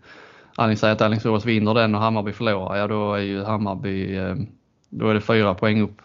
Alingsås 0.56 0.80
säger 0.80 0.94
att 0.94 1.00
Alingsås 1.00 1.44
vinner 1.44 1.74
den 1.74 1.94
och 1.94 2.00
Hammarby 2.00 2.32
förlorar, 2.32 2.76
ja 2.76 2.86
då 2.86 3.14
är 3.14 3.22
ju 3.22 3.42
Hammarby, 3.42 4.16
eh, 4.16 4.36
då 4.88 5.08
är 5.08 5.14
det 5.14 5.20
fyra 5.20 5.54
poäng 5.54 5.80
upp 5.80 6.02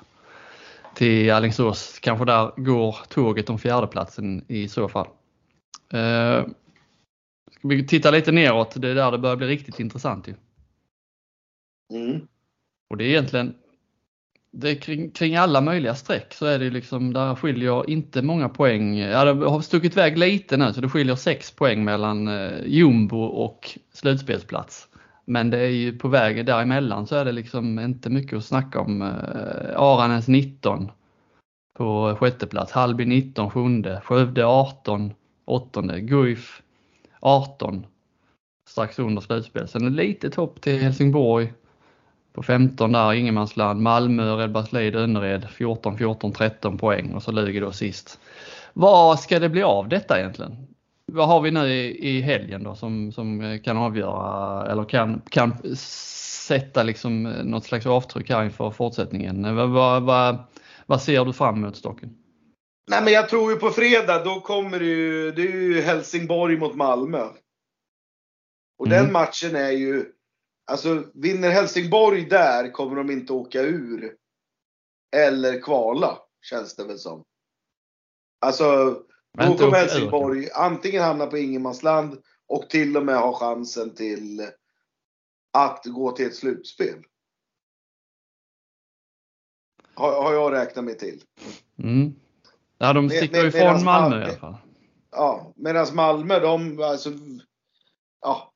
till 0.96 1.32
Alingsås. 1.32 2.00
Kanske 2.00 2.26
där 2.26 2.52
går 2.58 2.96
tåget 3.10 3.50
om 3.50 3.60
fjärdeplatsen 3.60 4.46
i 4.48 4.68
så 4.68 4.90
fall. 4.90 5.08
Eh, 5.94 6.46
ska 7.52 7.68
vi 7.68 7.88
titta 7.88 8.12
lite 8.12 8.32
neråt, 8.32 8.82
det 8.82 8.90
är 8.90 8.96
där 8.96 9.12
det 9.12 9.18
börjar 9.18 9.36
bli 9.36 9.48
riktigt 9.48 9.80
intressant 9.80 10.28
ju. 10.28 10.34
Mm. 11.94 12.28
Och 12.90 12.98
det 12.98 13.04
är 13.04 13.10
egentligen 13.10 13.54
det 14.52 14.76
kring, 14.76 15.12
kring 15.12 15.36
alla 15.36 15.62
möjliga 15.62 15.96
streck 15.96 16.34
så 16.34 16.46
är 16.46 16.60
det 16.60 16.70
liksom, 16.70 17.14
där 17.14 17.36
skiljer 17.36 17.90
inte 17.90 18.22
många 18.22 18.50
poäng. 18.50 18.98
Ja, 18.98 19.26
det 19.26 19.46
har 19.50 19.62
stuckit 19.62 19.94
iväg 19.94 20.18
lite 20.18 20.58
nu 20.58 20.74
så 20.74 20.82
det 20.82 20.90
skiljer 20.90 21.16
6 21.16 21.52
poäng 21.52 21.84
mellan 21.84 22.28
eh, 22.28 22.66
jumbo 22.66 23.22
och 23.22 23.80
slutspelsplats. 23.94 24.88
Men 25.26 25.50
det 25.50 25.60
är 25.60 25.70
ju 25.70 25.98
på 25.98 26.08
vägen 26.08 26.46
däremellan 26.46 27.08
så 27.08 27.16
är 27.16 27.26
det 27.26 27.32
liksom 27.32 27.80
inte 27.80 28.10
mycket 28.10 28.38
att 28.38 28.46
snacka 28.46 28.80
om. 28.80 29.02
Eh, 29.02 29.82
Aranäs 29.82 30.28
19 30.28 30.92
på 31.78 32.16
sjätte 32.20 32.48
plats, 32.48 32.72
Halby 32.72 33.06
19 33.06 33.50
sjunde, 33.50 34.02
Skövde 34.06 34.46
18 34.46 35.14
åttonde, 35.46 36.02
Guif 36.02 36.62
18 37.20 37.86
strax 38.70 39.00
under 39.00 39.22
slutspel. 39.22 39.68
Sen 39.68 39.88
ett 39.88 39.94
litet 39.94 40.36
hopp 40.36 40.62
till 40.62 40.80
Helsingborg 40.80 41.54
på 42.34 42.44
15 42.44 42.92
där, 42.92 43.14
ingenmansland. 43.14 43.82
Malmö, 43.82 44.36
Redbergslid, 44.36 44.96
Önnered 44.96 45.50
14, 45.50 45.98
14, 45.98 46.32
13 46.32 46.78
poäng 46.78 47.14
och 47.14 47.24
så 47.24 47.32
Lugi 47.32 47.60
då 47.60 47.72
sist. 47.72 48.20
Vad 48.74 49.20
ska 49.20 49.40
det 49.40 49.50
bli 49.50 49.64
av 49.64 49.90
detta 49.90 50.20
egentligen? 50.20 50.61
Vad 51.12 51.28
har 51.28 51.42
vi 51.42 51.52
nu 51.52 51.68
i, 51.68 52.10
i 52.10 52.22
helgen 52.22 52.64
då 52.64 52.76
som, 52.76 53.12
som 53.12 53.60
kan 53.64 53.78
avgöra 53.78 54.72
eller 54.72 54.84
kan, 54.84 55.22
kan 55.30 55.76
sätta 56.48 56.84
liksom 56.84 57.24
något 57.24 57.66
slags 57.66 57.86
avtryck 57.86 58.30
här 58.30 58.44
inför 58.44 58.72
fortsättningen? 58.72 59.56
Vad, 59.56 59.70
vad, 59.70 60.04
vad, 60.04 60.38
vad 60.86 61.02
ser 61.02 61.26
du 61.26 61.34
fram 61.34 61.56
emot 61.56 61.76
Stocken? 61.76 62.18
Nej 62.92 63.04
men 63.04 63.14
jag 63.14 63.30
tror 63.30 63.52
ju 63.52 63.58
på 63.58 63.70
fredag 63.70 64.24
då 64.24 64.40
kommer 64.40 64.80
det 64.80 64.86
ju, 64.86 65.32
det 65.32 65.42
är 65.42 65.52
ju 65.52 65.82
Helsingborg 65.82 66.58
mot 66.58 66.76
Malmö. 66.76 67.28
Och 68.80 68.88
mm. 68.88 69.04
den 69.04 69.14
matchen 69.14 69.56
är 69.56 69.72
ju 69.72 70.06
Alltså 70.72 71.04
vinner 71.14 71.50
Helsingborg 71.50 72.26
där 72.26 72.72
kommer 72.72 72.96
de 72.96 73.12
inte 73.12 73.34
åka 73.34 73.62
ur. 73.62 74.16
Eller 75.16 75.62
kvala, 75.62 76.18
känns 76.42 76.76
det 76.76 76.84
väl 76.84 77.00
som. 77.00 77.24
Alltså, 78.46 79.00
då 79.38 79.58
kommer 79.58 79.78
Helsingborg 79.78 80.50
antingen 80.54 81.04
hamna 81.04 81.26
på 81.26 81.38
ingenmansland 81.38 82.22
och 82.48 82.70
till 82.70 82.98
och 82.98 83.06
med 83.06 83.18
ha 83.18 83.34
chansen 83.34 83.96
till 83.96 84.48
att 85.54 85.86
gå 85.86 86.12
till 86.12 86.26
ett 86.26 86.36
slutspel. 86.36 87.04
Har, 89.94 90.24
har 90.24 90.34
jag 90.34 90.54
räknat 90.54 90.86
mig 90.86 90.98
till. 90.98 91.24
Mm. 91.84 92.14
Ja, 92.78 92.94
de 92.94 93.10
sticker 93.10 93.44
med, 93.44 93.56
ifrån 93.56 93.84
Malmö 93.84 94.22
i 94.22 94.24
alla 94.24 94.34
fall. 94.34 94.58
Ja, 95.12 95.54
medan 95.56 95.96
Malmö, 95.96 96.40
de, 96.40 96.82
alltså, 96.82 97.12
ja, 98.22 98.54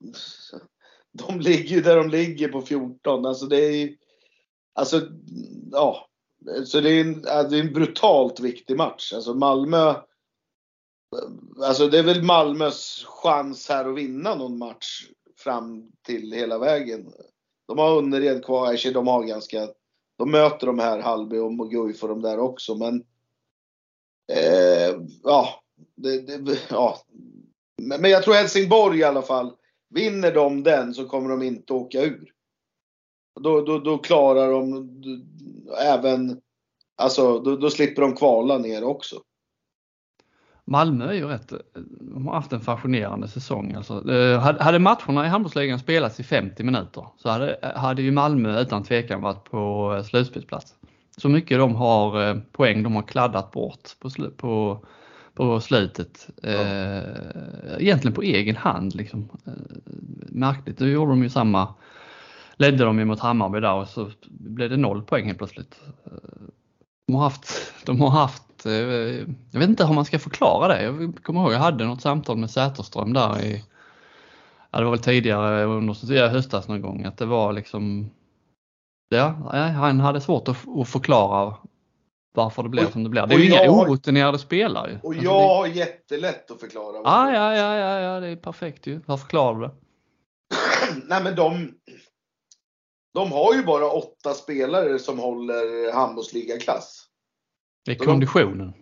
de 1.11 1.39
ligger 1.39 1.75
ju 1.75 1.81
där 1.81 1.95
de 1.95 2.09
ligger 2.09 2.47
på 2.47 2.61
14. 2.61 3.25
Alltså 3.25 3.45
det 3.45 3.57
är 3.57 3.95
Alltså, 4.75 5.01
ja. 5.71 6.07
Så 6.65 6.81
det 6.81 6.89
är 6.89 7.01
en, 7.01 7.21
det 7.21 7.57
är 7.57 7.59
en 7.59 7.73
brutalt 7.73 8.39
viktig 8.39 8.77
match. 8.77 9.13
Alltså 9.13 9.33
Malmö. 9.33 9.95
Alltså 11.63 11.87
det 11.87 11.99
är 11.99 12.03
väl 12.03 12.23
Malmös 12.23 13.05
chans 13.07 13.69
här 13.69 13.89
att 13.89 13.97
vinna 13.97 14.35
någon 14.35 14.57
match 14.57 15.07
fram 15.37 15.91
till 16.05 16.31
hela 16.31 16.57
vägen. 16.57 17.13
De 17.67 17.77
har 17.77 17.97
Önnered 17.97 18.45
kvar, 18.45 18.93
de 18.93 19.07
har 19.07 19.23
ganska, 19.23 19.69
de 20.17 20.31
möter 20.31 20.67
de 20.67 20.79
här 20.79 20.99
Halby 20.99 21.37
och 21.37 21.69
Guif 21.69 22.03
och 22.03 22.09
de 22.09 22.21
där 22.21 22.39
också 22.39 22.75
men 22.75 23.03
eh, 24.31 24.99
ja, 25.23 25.63
det, 25.95 26.37
det, 26.37 26.59
ja. 26.69 26.97
Men 27.81 28.11
jag 28.11 28.23
tror 28.23 28.33
Helsingborg 28.33 28.99
i 28.99 29.03
alla 29.03 29.21
fall 29.21 29.55
Vinner 29.89 30.31
de 30.31 30.63
den 30.63 30.93
så 30.93 31.05
kommer 31.05 31.29
de 31.29 31.43
inte 31.43 31.73
åka 31.73 32.01
ur. 32.01 32.31
Då, 33.39 33.61
då, 33.61 33.79
då 33.79 33.97
klarar 33.97 34.51
de 34.51 34.89
även, 35.81 36.41
alltså 36.95 37.39
då, 37.39 37.55
då 37.55 37.69
slipper 37.69 38.01
de 38.01 38.15
kvala 38.15 38.57
ner 38.57 38.83
också. 38.83 39.21
Malmö 40.67 41.09
är 41.09 41.13
ju 41.13 41.27
rätt, 41.27 41.53
de 41.99 42.27
har 42.27 42.33
haft 42.33 42.53
en 42.53 42.61
fascinerande 42.61 43.27
säsong. 43.27 43.73
Alltså, 43.73 44.11
eh, 44.11 44.39
hade 44.39 44.79
matcherna 44.79 45.25
i 45.25 45.29
handbollsligan 45.29 45.79
spelats 45.79 46.19
i 46.19 46.23
50 46.23 46.63
minuter 46.63 47.05
så 47.17 47.29
hade, 47.29 47.73
hade 47.75 48.01
ju 48.01 48.11
Malmö 48.11 48.61
utan 48.61 48.83
tvekan 48.83 49.21
varit 49.21 49.43
på 49.43 50.03
slutspelsplats. 50.09 50.73
Så 51.17 51.29
mycket 51.29 51.57
de 51.57 51.75
har 51.75 52.29
eh, 52.29 52.35
poäng 52.51 52.83
de 52.83 52.95
har 52.95 53.03
kladdat 53.03 53.51
bort 53.51 53.99
på, 53.99 54.09
på 54.37 54.85
på 55.35 55.61
slutet. 55.61 56.27
Ja. 56.41 56.49
Eh, 56.49 57.03
egentligen 57.79 58.13
på 58.13 58.21
egen 58.21 58.55
hand. 58.55 58.95
Liksom. 58.95 59.29
Eh, 59.45 59.53
märkligt, 60.29 60.77
då 60.77 60.87
gjorde 60.87 61.11
de 61.11 61.23
ju 61.23 61.29
samma. 61.29 61.73
Ledde 62.57 62.83
de 62.83 62.99
ju 62.99 63.05
mot 63.05 63.19
Hammarby 63.19 63.59
där 63.59 63.73
och 63.73 63.87
så 63.87 64.11
blev 64.27 64.69
det 64.69 64.77
noll 64.77 65.03
poäng 65.03 65.25
helt 65.25 65.37
plötsligt. 65.37 65.81
Eh, 66.05 66.11
de 67.07 67.15
har 67.15 67.23
haft, 67.23 67.73
de 67.85 68.01
har 68.01 68.09
haft 68.09 68.43
jag 69.51 69.59
vet 69.59 69.69
inte 69.69 69.85
hur 69.85 69.93
man 69.93 70.05
ska 70.05 70.19
förklara 70.19 70.67
det. 70.67 70.83
Jag 70.83 71.19
kommer 71.23 71.41
ihåg 71.41 71.53
jag 71.53 71.59
hade 71.59 71.85
något 71.85 72.01
samtal 72.01 72.37
med 72.37 72.51
Säterström 72.51 73.13
där 73.13 73.43
i, 73.43 73.63
ja, 74.71 74.79
det 74.79 74.85
var 74.85 74.91
väl 74.91 74.99
tidigare 74.99 75.63
under 75.63 76.27
höstas 76.27 76.67
någon 76.67 76.81
gång, 76.81 77.03
att 77.03 77.17
det 77.17 77.25
var 77.25 77.53
liksom 77.53 78.09
Ja, 79.09 79.27
han 79.75 79.99
hade 79.99 80.21
svårt 80.21 80.47
att, 80.47 80.57
att 80.79 80.89
förklara 80.89 81.55
varför 82.33 82.63
det 82.63 82.69
blir 82.69 82.85
som 82.85 83.03
det 83.03 83.09
blir. 83.09 83.27
Det 83.27 83.35
är 83.35 83.39
ju 83.39 83.45
inga 83.45 83.71
orutinerade 83.71 84.39
spelare. 84.39 84.91
Ju. 84.91 84.99
Och 85.03 85.09
alltså, 85.09 85.23
jag 85.23 85.41
det... 85.41 85.47
har 85.47 85.67
jättelätt 85.67 86.51
att 86.51 86.59
förklara. 86.59 86.97
Ah, 87.03 87.31
ja, 87.31 87.55
ja, 87.55 87.77
ja, 87.77 87.99
ja, 87.99 88.19
det 88.19 88.27
är 88.27 88.35
perfekt 88.35 88.87
ju. 88.87 89.01
Hur 89.07 89.17
förklarar 89.17 89.59
du 89.59 89.67
det? 89.67 89.73
Nej, 91.07 91.23
men 91.23 91.35
de, 91.35 91.73
de 93.13 93.31
har 93.31 93.53
ju 93.53 93.63
bara 93.63 93.89
åtta 93.91 94.33
spelare 94.33 94.99
som 94.99 95.19
håller 95.19 95.93
handbollsligaklass. 95.93 97.04
Det 97.85 97.91
är 97.91 97.95
konditionen. 97.95 98.73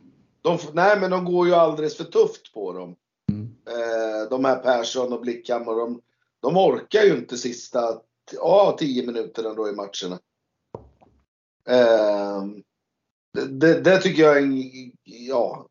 De, 0.41 0.57
de, 0.57 0.71
nej, 0.73 0.99
men 0.99 1.11
de 1.11 1.25
går 1.25 1.47
ju 1.47 1.53
alldeles 1.53 1.97
för 1.97 2.03
tufft 2.03 2.53
på 2.53 2.73
dem. 2.73 2.95
Mm. 3.31 3.55
Eh, 3.67 4.29
de 4.29 4.45
här 4.45 4.59
Persson 4.59 5.13
och 5.13 5.21
Blickhammar, 5.21 5.75
de, 5.75 6.01
de 6.41 6.57
orkar 6.57 7.03
ju 7.03 7.17
inte 7.17 7.37
sista 7.37 8.01
ja, 8.31 8.75
tio 8.79 9.05
minuterna 9.05 9.53
då 9.53 9.69
i 9.69 9.71
matcherna. 9.71 10.19
Eh, 11.69 12.43
det, 13.49 13.81
det 13.81 13.97
tycker 13.97 14.23
jag 14.23 14.37
är 14.37 14.47
ja, 15.03 15.67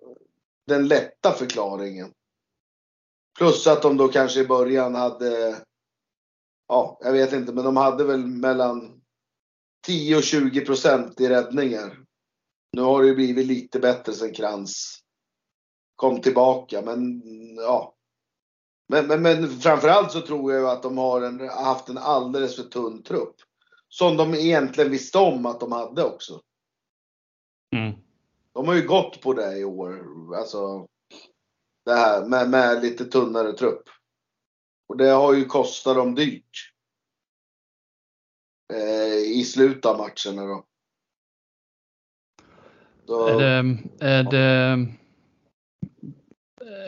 den 0.66 0.88
lätta 0.88 1.32
förklaringen. 1.32 2.12
Plus 3.38 3.66
att 3.66 3.82
de 3.82 3.96
då 3.96 4.08
kanske 4.08 4.40
i 4.40 4.46
början 4.46 4.94
hade, 4.94 5.56
ja, 6.68 6.98
jag 7.00 7.12
vet 7.12 7.32
inte, 7.32 7.52
men 7.52 7.64
de 7.64 7.76
hade 7.76 8.04
väl 8.04 8.26
mellan 8.26 9.02
10 9.86 10.16
och 10.16 10.22
20 10.22 10.60
procent 10.60 11.20
i 11.20 11.28
räddningar. 11.28 12.01
Nu 12.72 12.82
har 12.82 13.02
det 13.02 13.08
ju 13.08 13.14
blivit 13.14 13.46
lite 13.46 13.80
bättre 13.80 14.12
sen 14.12 14.34
Krantz 14.34 15.02
kom 15.96 16.20
tillbaka, 16.20 16.82
men 16.82 17.22
ja. 17.56 17.94
Men, 18.88 19.06
men, 19.06 19.22
men 19.22 19.48
framförallt 19.60 20.12
så 20.12 20.20
tror 20.20 20.52
jag 20.52 20.60
ju 20.60 20.68
att 20.68 20.82
de 20.82 20.98
har 20.98 21.22
en, 21.22 21.48
haft 21.48 21.88
en 21.88 21.98
alldeles 21.98 22.56
för 22.56 22.62
tunn 22.62 23.02
trupp. 23.02 23.36
Som 23.88 24.16
de 24.16 24.34
egentligen 24.34 24.90
visste 24.90 25.18
om 25.18 25.46
att 25.46 25.60
de 25.60 25.72
hade 25.72 26.04
också. 26.04 26.40
Mm. 27.76 27.92
De 28.52 28.68
har 28.68 28.74
ju 28.74 28.86
gått 28.86 29.20
på 29.20 29.32
det 29.32 29.58
i 29.58 29.64
år. 29.64 30.04
Alltså, 30.36 30.88
det 31.84 31.92
här 31.94 32.26
med, 32.26 32.50
med 32.50 32.82
lite 32.82 33.04
tunnare 33.04 33.52
trupp. 33.52 33.82
Och 34.88 34.96
det 34.96 35.08
har 35.08 35.34
ju 35.34 35.44
kostat 35.44 35.96
dem 35.96 36.14
dyrt. 36.14 36.72
Eh, 38.72 39.16
I 39.16 39.44
slutet 39.44 39.86
av 39.86 39.98
matcherna 39.98 40.46
då. 40.46 40.66
Så, 43.12 43.28
är 43.28 43.38
det, 43.38 43.78
är 44.00 44.22
det 44.22 44.86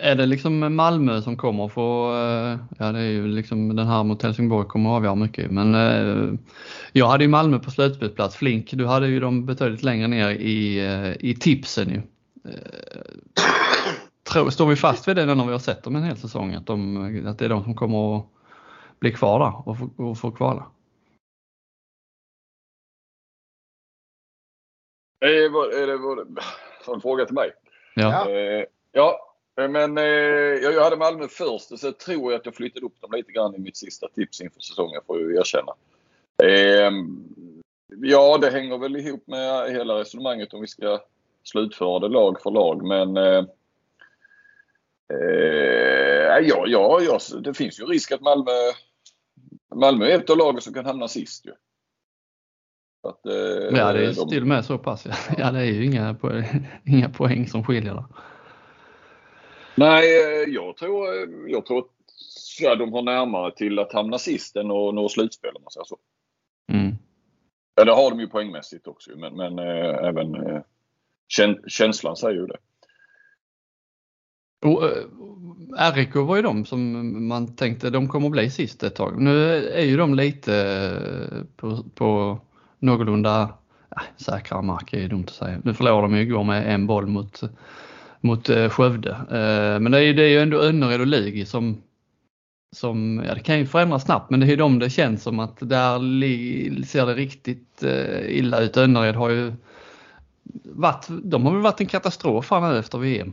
är 0.00 0.14
det 0.14 0.26
liksom 0.26 0.76
Malmö 0.76 1.22
som 1.22 1.36
kommer 1.36 1.68
få, 1.68 2.12
eh, 2.12 2.58
ja 2.78 2.92
det 2.92 2.98
är 2.98 3.10
ju 3.10 3.26
liksom 3.26 3.76
den 3.76 3.86
här 3.86 4.04
mot 4.04 4.22
Helsingborg 4.22 4.68
kommer 4.68 4.90
att 4.90 4.96
avgöra 4.96 5.14
mycket. 5.14 5.50
Men 5.50 5.74
eh, 5.74 6.38
jag 6.92 7.06
hade 7.06 7.24
ju 7.24 7.30
Malmö 7.30 7.58
på 7.58 7.70
slutspelsplats. 7.70 8.36
Flink, 8.36 8.70
du 8.70 8.86
hade 8.86 9.08
ju 9.08 9.20
dem 9.20 9.46
betydligt 9.46 9.82
längre 9.82 10.08
ner 10.08 10.30
i, 10.30 10.86
eh, 10.86 11.30
i 11.30 11.34
tipsen 11.34 11.88
ju. 11.88 12.02
står 14.50 14.66
vi 14.66 14.76
fast 14.76 15.08
vid 15.08 15.16
det 15.16 15.26
när 15.26 15.46
vi 15.46 15.52
har 15.52 15.58
sett 15.58 15.82
dem 15.82 15.96
en 15.96 16.02
hel 16.02 16.16
säsong? 16.16 16.54
Att, 16.54 16.66
de, 16.66 17.26
att 17.26 17.38
det 17.38 17.44
är 17.44 17.48
de 17.48 17.64
som 17.64 17.74
kommer 17.74 18.16
att 18.16 18.24
bli 19.00 19.12
kvar 19.12 19.38
där 19.38 19.68
och 19.68 19.78
få, 19.78 19.90
och 19.96 20.18
få 20.18 20.30
kvala? 20.30 20.66
Är 25.20 25.28
det, 25.28 25.82
är 25.82 25.86
det, 25.86 26.92
en 26.92 27.00
fråga 27.00 27.24
till 27.24 27.34
mig. 27.34 27.50
Ja. 27.94 28.30
Eh, 28.30 28.64
ja, 28.92 29.34
men 29.56 29.98
eh, 29.98 30.04
jag 30.04 30.84
hade 30.84 30.96
Malmö 30.96 31.28
först 31.28 31.72
och 31.72 31.80
så 31.80 31.92
tror 31.92 32.32
jag 32.32 32.40
att 32.40 32.46
jag 32.46 32.54
flyttade 32.54 32.86
upp 32.86 33.00
dem 33.00 33.12
lite 33.12 33.32
grann 33.32 33.54
i 33.54 33.58
mitt 33.58 33.76
sista 33.76 34.08
tips 34.08 34.40
inför 34.40 34.60
säsongen 34.60 35.00
får 35.06 35.20
jag 35.20 35.40
erkänna. 35.40 35.72
Eh, 36.42 36.90
ja, 38.02 38.38
det 38.38 38.50
hänger 38.50 38.78
väl 38.78 38.96
ihop 38.96 39.26
med 39.26 39.70
hela 39.70 40.00
resonemanget 40.00 40.54
om 40.54 40.60
vi 40.60 40.66
ska 40.66 41.00
slutföra 41.42 41.98
det 41.98 42.08
lag 42.08 42.40
för 42.40 42.50
lag. 42.50 42.84
Men 42.84 43.16
eh, 43.16 43.44
eh, 45.12 46.38
ja, 46.42 46.64
ja, 46.66 47.00
ja, 47.00 47.18
det 47.40 47.54
finns 47.54 47.80
ju 47.80 47.84
risk 47.84 48.12
att 48.12 48.20
Malmö 48.20 48.52
Malmö 49.74 50.06
är 50.06 50.18
ett 50.18 50.30
av 50.30 50.36
lagen 50.36 50.60
som 50.60 50.74
kan 50.74 50.86
hamna 50.86 51.08
sist 51.08 51.46
ju. 51.46 51.52
Att, 53.04 53.26
eh, 53.26 53.78
ja, 53.78 53.92
det 53.92 54.06
är 54.06 54.14
de... 54.14 54.28
till 54.28 54.42
och 54.42 54.48
med 54.48 54.64
så 54.64 54.78
pass. 54.78 55.06
Ja, 55.06 55.14
ja 55.38 55.50
det 55.50 55.60
är 55.60 55.64
ju 55.64 55.84
inga, 55.84 56.14
poäng, 56.14 56.68
inga 56.84 57.08
poäng 57.08 57.46
som 57.46 57.64
skiljer 57.64 57.94
där. 57.94 58.04
Nej, 59.74 60.18
eh, 60.20 60.54
jag 60.54 60.76
tror, 60.76 61.06
eh, 61.06 61.28
jag 61.46 61.66
tror 61.66 61.78
att 61.78 62.78
de 62.78 62.92
har 62.92 63.02
närmare 63.02 63.54
till 63.54 63.78
att 63.78 63.92
hamna 63.92 64.18
sist 64.18 64.56
än 64.56 64.70
att 64.70 64.94
nå 64.94 65.08
slutspel 65.08 65.56
om 65.56 65.62
man 65.62 65.70
säger 65.70 65.84
så. 65.84 65.98
Mm. 66.72 66.94
Ja, 67.74 67.84
det 67.84 67.92
har 67.92 68.10
de 68.10 68.20
ju 68.20 68.28
poängmässigt 68.28 68.86
också 68.86 69.10
men, 69.16 69.36
men 69.36 69.58
äh, 69.58 70.08
även 70.08 70.34
äh, 70.34 70.62
känslan 71.66 72.16
säger 72.16 72.40
ju 72.40 72.46
det. 72.46 72.56
Och, 74.64 74.84
äh, 75.78 75.94
RIK 75.94 76.14
var 76.14 76.36
ju 76.36 76.42
de 76.42 76.64
som 76.64 77.28
man 77.28 77.56
tänkte 77.56 77.90
de 77.90 78.08
kommer 78.08 78.28
bli 78.28 78.50
sist 78.50 78.82
ett 78.82 78.94
tag. 78.94 79.20
Nu 79.20 79.54
är 79.68 79.84
ju 79.84 79.96
de 79.96 80.14
lite 80.14 81.46
på, 81.56 81.84
på 81.94 82.38
någorlunda 82.84 83.42
äh, 83.96 84.02
säkrare 84.16 84.62
mark 84.62 84.92
är 84.92 85.00
ju 85.00 85.08
dumt 85.08 85.24
att 85.26 85.34
säga. 85.34 85.58
Nu 85.64 85.74
förlorade 85.74 86.02
de 86.02 86.16
ju 86.16 86.22
igår 86.22 86.44
med 86.44 86.74
en 86.74 86.86
boll 86.86 87.06
mot, 87.06 87.40
mot 88.20 88.50
Skövde. 88.70 89.16
Men 89.80 89.92
det 89.92 89.98
är, 89.98 90.02
ju, 90.02 90.12
det 90.12 90.22
är 90.22 90.28
ju 90.28 90.38
ändå 90.38 90.62
Önnered 90.62 91.00
och 91.00 91.06
Lugi 91.06 91.46
som 91.46 91.82
som, 92.74 93.22
ja 93.26 93.34
det 93.34 93.40
kan 93.40 93.58
ju 93.58 93.66
förändras 93.66 94.04
snabbt 94.04 94.30
men 94.30 94.40
det 94.40 94.52
är 94.52 94.56
de 94.56 94.78
det 94.78 94.90
känns 94.90 95.22
som 95.22 95.38
att 95.38 95.56
där 95.60 95.98
ser 96.84 97.06
det 97.06 97.14
riktigt 97.14 97.82
eh, 97.82 98.36
illa 98.38 98.60
ut. 98.60 98.76
Önnered 98.76 99.14
har 99.14 99.30
ju 99.30 99.52
varit, 100.64 101.06
de 101.22 101.46
har 101.46 101.52
väl 101.52 101.62
varit 101.62 101.80
en 101.80 101.86
katastrof 101.86 102.50
här 102.50 102.60
nu 102.60 102.78
efter 102.78 102.98
VM. 102.98 103.32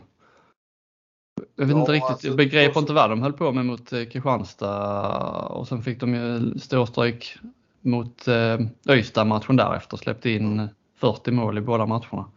Jag 1.55 1.65
vet 1.65 1.75
ja, 1.75 1.79
inte 1.79 1.91
riktigt, 1.91 2.11
alltså, 2.11 2.27
jag 2.27 2.37
begrep 2.37 2.77
inte 2.77 2.93
vad 2.93 3.09
de 3.09 3.21
höll 3.21 3.33
på 3.33 3.51
med 3.51 3.65
mot 3.65 3.93
eh, 3.93 4.05
Kristianstad 4.05 5.47
och 5.47 5.67
sen 5.67 5.83
fick 5.83 5.99
de 5.99 6.13
ju 6.13 6.59
ståstryk 6.59 7.37
mot 7.81 8.27
eh, 8.27 8.59
Öysta 8.87 9.25
matchen 9.25 9.55
därefter, 9.55 9.97
släppte 9.97 10.29
in 10.29 10.59
eh, 10.59 10.67
40 10.95 11.31
mål 11.31 11.57
i 11.57 11.61
båda 11.61 11.85
matcherna. 11.85 12.31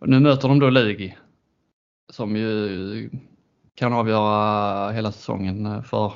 Nu 0.00 0.20
möter 0.20 0.48
de 0.48 0.58
då 0.58 0.70
Lugi 0.70 1.16
som 2.12 2.36
ju 2.36 3.10
kan 3.74 3.92
avgöra 3.92 4.90
hela 4.92 5.12
säsongen 5.12 5.66
eh, 5.66 5.82
för, 5.82 6.12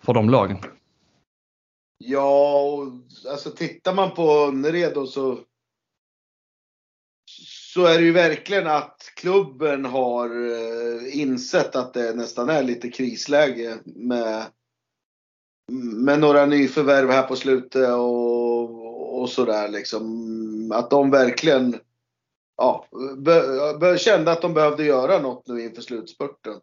för 0.00 0.14
de 0.14 0.30
lagen. 0.30 0.58
Ja, 1.98 2.76
alltså 3.30 3.50
tittar 3.50 3.94
man 3.94 4.10
på 4.10 4.22
Önnered 4.22 5.08
så 5.08 5.38
så 7.74 7.86
är 7.86 7.98
det 7.98 8.04
ju 8.04 8.12
verkligen 8.12 8.66
att 8.66 9.12
klubben 9.16 9.84
har 9.84 10.26
eh, 10.26 11.20
insett 11.20 11.76
att 11.76 11.94
det 11.94 12.16
nästan 12.16 12.48
är 12.48 12.62
lite 12.62 12.88
krisläge 12.88 13.78
med, 13.84 14.46
med 16.04 16.20
några 16.20 16.46
nyförvärv 16.46 17.10
här 17.10 17.22
på 17.22 17.36
slutet 17.36 17.88
och, 17.88 19.20
och 19.20 19.30
sådär 19.30 19.68
liksom. 19.68 20.72
Att 20.74 20.90
de 20.90 21.10
verkligen 21.10 21.76
ja, 22.56 22.86
be, 23.80 23.98
kände 23.98 24.32
att 24.32 24.42
de 24.42 24.54
behövde 24.54 24.84
göra 24.84 25.18
något 25.18 25.46
nu 25.46 25.62
inför 25.62 25.82
slutspurten. 25.82 26.60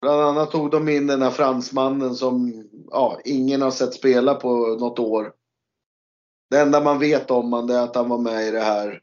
Bland 0.00 0.20
annat 0.20 0.50
tog 0.50 0.70
de 0.70 0.88
in 0.88 1.06
den 1.06 1.22
här 1.22 1.30
fransmannen 1.30 2.14
som 2.14 2.64
ja, 2.90 3.20
ingen 3.24 3.62
har 3.62 3.70
sett 3.70 3.94
spela 3.94 4.34
på 4.34 4.56
något 4.56 4.98
år. 4.98 5.32
Det 6.50 6.60
enda 6.60 6.80
man 6.80 6.98
vet 6.98 7.30
om 7.30 7.52
honom 7.52 7.70
är 7.70 7.80
att 7.80 7.96
han 7.96 8.08
var 8.08 8.18
med 8.18 8.48
i 8.48 8.50
det 8.50 8.60
här 8.60 9.00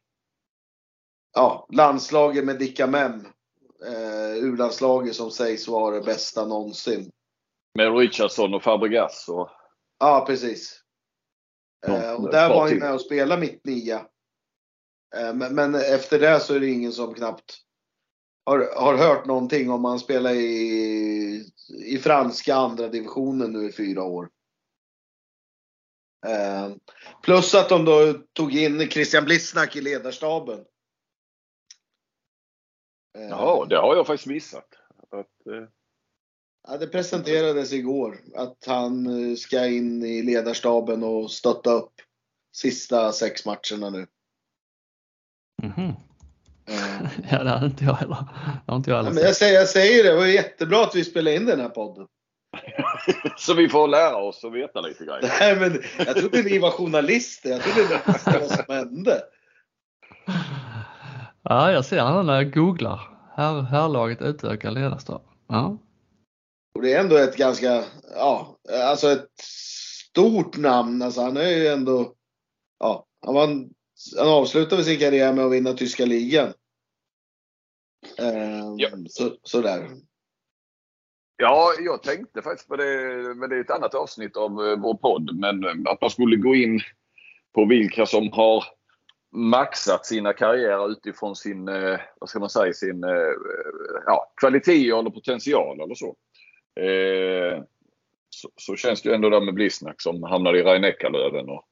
ja, 1.33 1.67
landslaget 1.71 2.45
med 2.45 2.59
Dicka 2.59 2.87
Mem. 2.87 3.25
Eh, 3.85 4.35
U-landslaget 4.35 5.15
som 5.15 5.31
sägs 5.31 5.67
vara 5.67 5.95
det 5.95 6.01
bästa 6.01 6.45
någonsin. 6.45 7.11
Med 7.73 7.97
Richardson 7.97 8.53
och 8.53 8.63
Fabregas 8.63 9.29
och... 9.29 9.49
Ja, 9.99 10.23
precis. 10.27 10.83
Eh, 11.87 12.13
och 12.13 12.31
där 12.31 12.49
var 12.49 12.69
han 12.69 12.77
med 12.77 12.93
och 12.93 13.01
spelade 13.01 13.41
mitt 13.41 13.65
nia. 13.65 14.07
Eh, 15.15 15.33
men, 15.33 15.55
men, 15.55 15.75
efter 15.75 16.19
det 16.19 16.39
så 16.39 16.53
är 16.53 16.59
det 16.59 16.67
ingen 16.67 16.91
som 16.91 17.13
knappt 17.13 17.57
har, 18.45 18.75
har 18.75 18.97
hört 18.97 19.25
någonting 19.25 19.71
om 19.71 19.85
han 19.85 19.99
spelar 19.99 20.31
i, 20.31 21.51
i 21.85 21.97
franska 21.97 22.55
andra 22.55 22.87
divisionen 22.87 23.51
nu 23.51 23.69
i 23.69 23.71
fyra 23.71 24.03
år. 24.03 24.29
Eh, 26.27 26.71
plus 27.23 27.55
att 27.55 27.69
de 27.69 27.85
då 27.85 28.13
tog 28.33 28.55
in 28.55 28.89
Christian 28.89 29.25
Blissnack 29.25 29.75
i 29.75 29.81
ledarstaben. 29.81 30.65
Ja, 33.13 33.65
det 33.69 33.77
har 33.77 33.95
jag 33.95 34.07
faktiskt 34.07 34.27
missat. 34.27 34.67
Att. 35.09 35.27
Ja, 36.67 36.77
det 36.77 36.87
presenterades 36.87 37.73
igår 37.73 38.17
att 38.35 38.57
han 38.65 39.05
eh, 39.05 39.35
ska 39.35 39.65
in 39.65 40.03
i 40.03 40.21
ledarstaben 40.23 41.03
och 41.03 41.31
stötta 41.31 41.71
upp 41.71 41.93
sista 42.55 43.11
sex 43.11 43.45
matcherna 43.45 43.89
nu. 43.89 44.07
Mm 45.63 45.73
-hmm. 45.75 45.93
mm. 46.67 47.07
ja, 47.31 47.43
det 47.43 47.49
hade 47.49 47.65
inte 47.65 47.83
jag 47.83 47.93
heller. 47.93 48.17
Det 48.67 48.75
inte 48.75 48.89
jag, 48.89 48.97
heller 48.97 49.09
ja, 49.09 49.13
men 49.13 49.23
jag, 49.23 49.35
säger, 49.35 49.59
jag 49.59 49.69
säger 49.69 50.03
det, 50.03 50.09
det 50.09 50.15
var 50.15 50.25
jättebra 50.25 50.83
att 50.83 50.95
vi 50.95 51.03
spelade 51.03 51.35
in 51.35 51.45
den 51.45 51.59
här 51.59 51.69
podden. 51.69 52.07
så 53.37 53.53
vi 53.53 53.69
får 53.69 53.87
lära 53.87 54.15
oss 54.15 54.43
och 54.43 54.55
veta 54.55 54.81
lite 54.81 55.05
grejer. 55.05 55.21
Nej, 55.39 55.59
men 55.59 55.83
jag 56.05 56.15
trodde 56.15 56.43
ni 56.43 56.59
var 56.59 56.71
journalister. 56.71 57.49
Jag 57.49 57.61
trodde 57.61 57.89
ni 57.89 58.13
visste 58.13 58.39
vad 58.39 58.49
som 58.49 58.75
hände. 58.75 59.21
Ja, 61.43 61.71
jag 61.71 61.85
ser 61.85 61.99
han 61.99 62.25
när 62.25 62.33
jag 62.33 62.53
googlar. 62.53 62.99
Här, 63.35 63.61
härlaget 63.61 64.21
utökar 64.21 64.71
ledarstab. 64.71 65.21
Ja. 65.47 65.77
Och 66.73 66.81
det 66.81 66.93
är 66.93 66.99
ändå 66.99 67.17
ett 67.17 67.37
ganska, 67.37 67.83
ja, 68.15 68.59
alltså 68.69 69.11
ett 69.11 69.29
stort 69.41 70.57
namn. 70.57 71.01
Alltså 71.01 71.21
han 71.21 71.37
är 71.37 71.49
ju 71.49 71.67
ändå, 71.67 72.15
ja, 72.79 73.05
han 73.25 73.33
var 73.33 73.43
en 73.43 73.73
han 74.17 74.27
avslutade 74.27 74.83
sin 74.83 74.99
karriär 74.99 75.33
med 75.33 75.45
att 75.45 75.51
vinna 75.51 75.73
tyska 75.73 76.05
ligan. 76.05 76.53
Eh, 78.19 78.73
ja. 78.77 78.89
så, 79.09 79.37
sådär. 79.43 79.89
Ja, 81.37 81.73
jag 81.79 82.03
tänkte 82.03 82.41
faktiskt 82.41 82.69
på 82.69 82.75
det, 82.75 82.85
men 83.35 83.49
det 83.49 83.55
är 83.55 83.61
ett 83.61 83.71
annat 83.71 83.95
avsnitt 83.95 84.37
av 84.37 84.51
eh, 84.51 84.79
vår 84.79 84.93
podd, 84.93 85.35
men 85.35 85.63
eh, 85.63 85.91
att 85.91 86.01
man 86.01 86.09
skulle 86.09 86.35
gå 86.35 86.55
in 86.55 86.79
på 87.55 87.65
vilka 87.65 88.05
som 88.05 88.31
har 88.31 88.63
maxat 89.31 90.05
sina 90.05 90.33
karriärer 90.33 90.91
utifrån 90.91 91.35
sin, 91.35 91.67
eh, 91.67 91.99
vad 92.19 92.29
ska 92.29 92.39
man 92.39 92.49
säga, 92.49 92.73
sin 92.73 93.03
ja, 94.05 94.33
kvalitet 94.35 94.89
eller 94.89 95.09
potential 95.09 95.81
eller 95.81 95.95
så. 95.95 96.15
Så. 98.29 98.49
Så 98.55 98.75
känns 98.75 99.01
det 99.01 99.09
ju 99.09 99.15
ändå 99.15 99.29
där 99.29 99.41
med 99.41 99.53
Blisnack 99.53 100.01
som 100.01 100.23
hamnade 100.23 100.59
i 100.59 100.63
rhein 100.63 100.83
och 101.49 101.65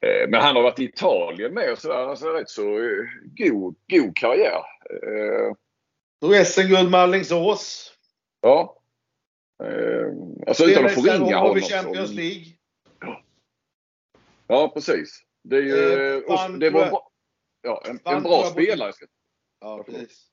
Eh, 0.00 0.28
men 0.28 0.40
han 0.40 0.56
har 0.56 0.62
varit 0.62 0.80
i 0.80 0.84
Italien 0.84 1.54
med 1.54 1.72
och 1.72 1.78
sådär. 1.78 1.96
Alltså 1.96 2.28
rätt 2.28 2.50
så 2.50 2.62
eh, 2.62 3.04
god, 3.36 3.76
god 3.88 4.16
karriär. 4.16 4.62
Tog 6.20 6.46
SM-guld 6.46 6.90
med 6.90 7.00
Alingsås. 7.00 7.92
Ja. 8.40 8.74
Alltså 10.46 10.64
utan 10.64 10.86
att 10.86 10.94
förringa 10.94 11.38
honom. 11.38 11.60
Champions 11.60 12.10
League. 12.10 12.44
Ja, 14.46 14.70
precis. 14.74 15.22
Det 15.42 15.56
är 15.56 15.62
ju... 15.62 16.16
Eh, 16.16 16.50
det 16.58 16.70
var 16.70 16.88
bra, 16.88 17.10
ja, 17.62 17.82
en, 17.88 18.00
en 18.04 18.22
bra 18.22 18.42
spelare. 18.42 18.92
Ja, 19.60 19.82
precis. 19.86 20.26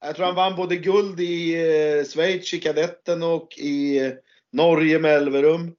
Jag 0.00 0.16
tror 0.16 0.26
han 0.26 0.34
vann 0.34 0.56
både 0.56 0.76
guld 0.76 1.20
i 1.20 1.54
eh, 1.54 2.04
Schweiz 2.04 2.54
i 2.54 2.60
kadetten 2.60 3.22
och 3.22 3.48
i 3.58 4.06
eh, 4.06 4.12
Norge 4.52 4.98
med 4.98 5.14
Elverum. 5.14 5.74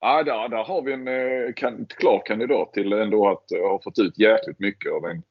Ja, 0.00 0.22
där, 0.22 0.48
där 0.48 0.64
har 0.64 0.82
vi 0.82 0.92
en 0.92 1.08
eh, 1.08 1.52
kan, 1.56 1.86
klar 1.86 2.22
kandidat 2.26 2.72
till 2.72 2.92
ändå 2.92 3.28
att 3.28 3.52
eh, 3.52 3.60
ha 3.60 3.82
fått 3.84 3.98
ut 3.98 4.18
jäkligt 4.18 4.58
mycket 4.58 4.92
av 4.92 5.04
en 5.06 5.22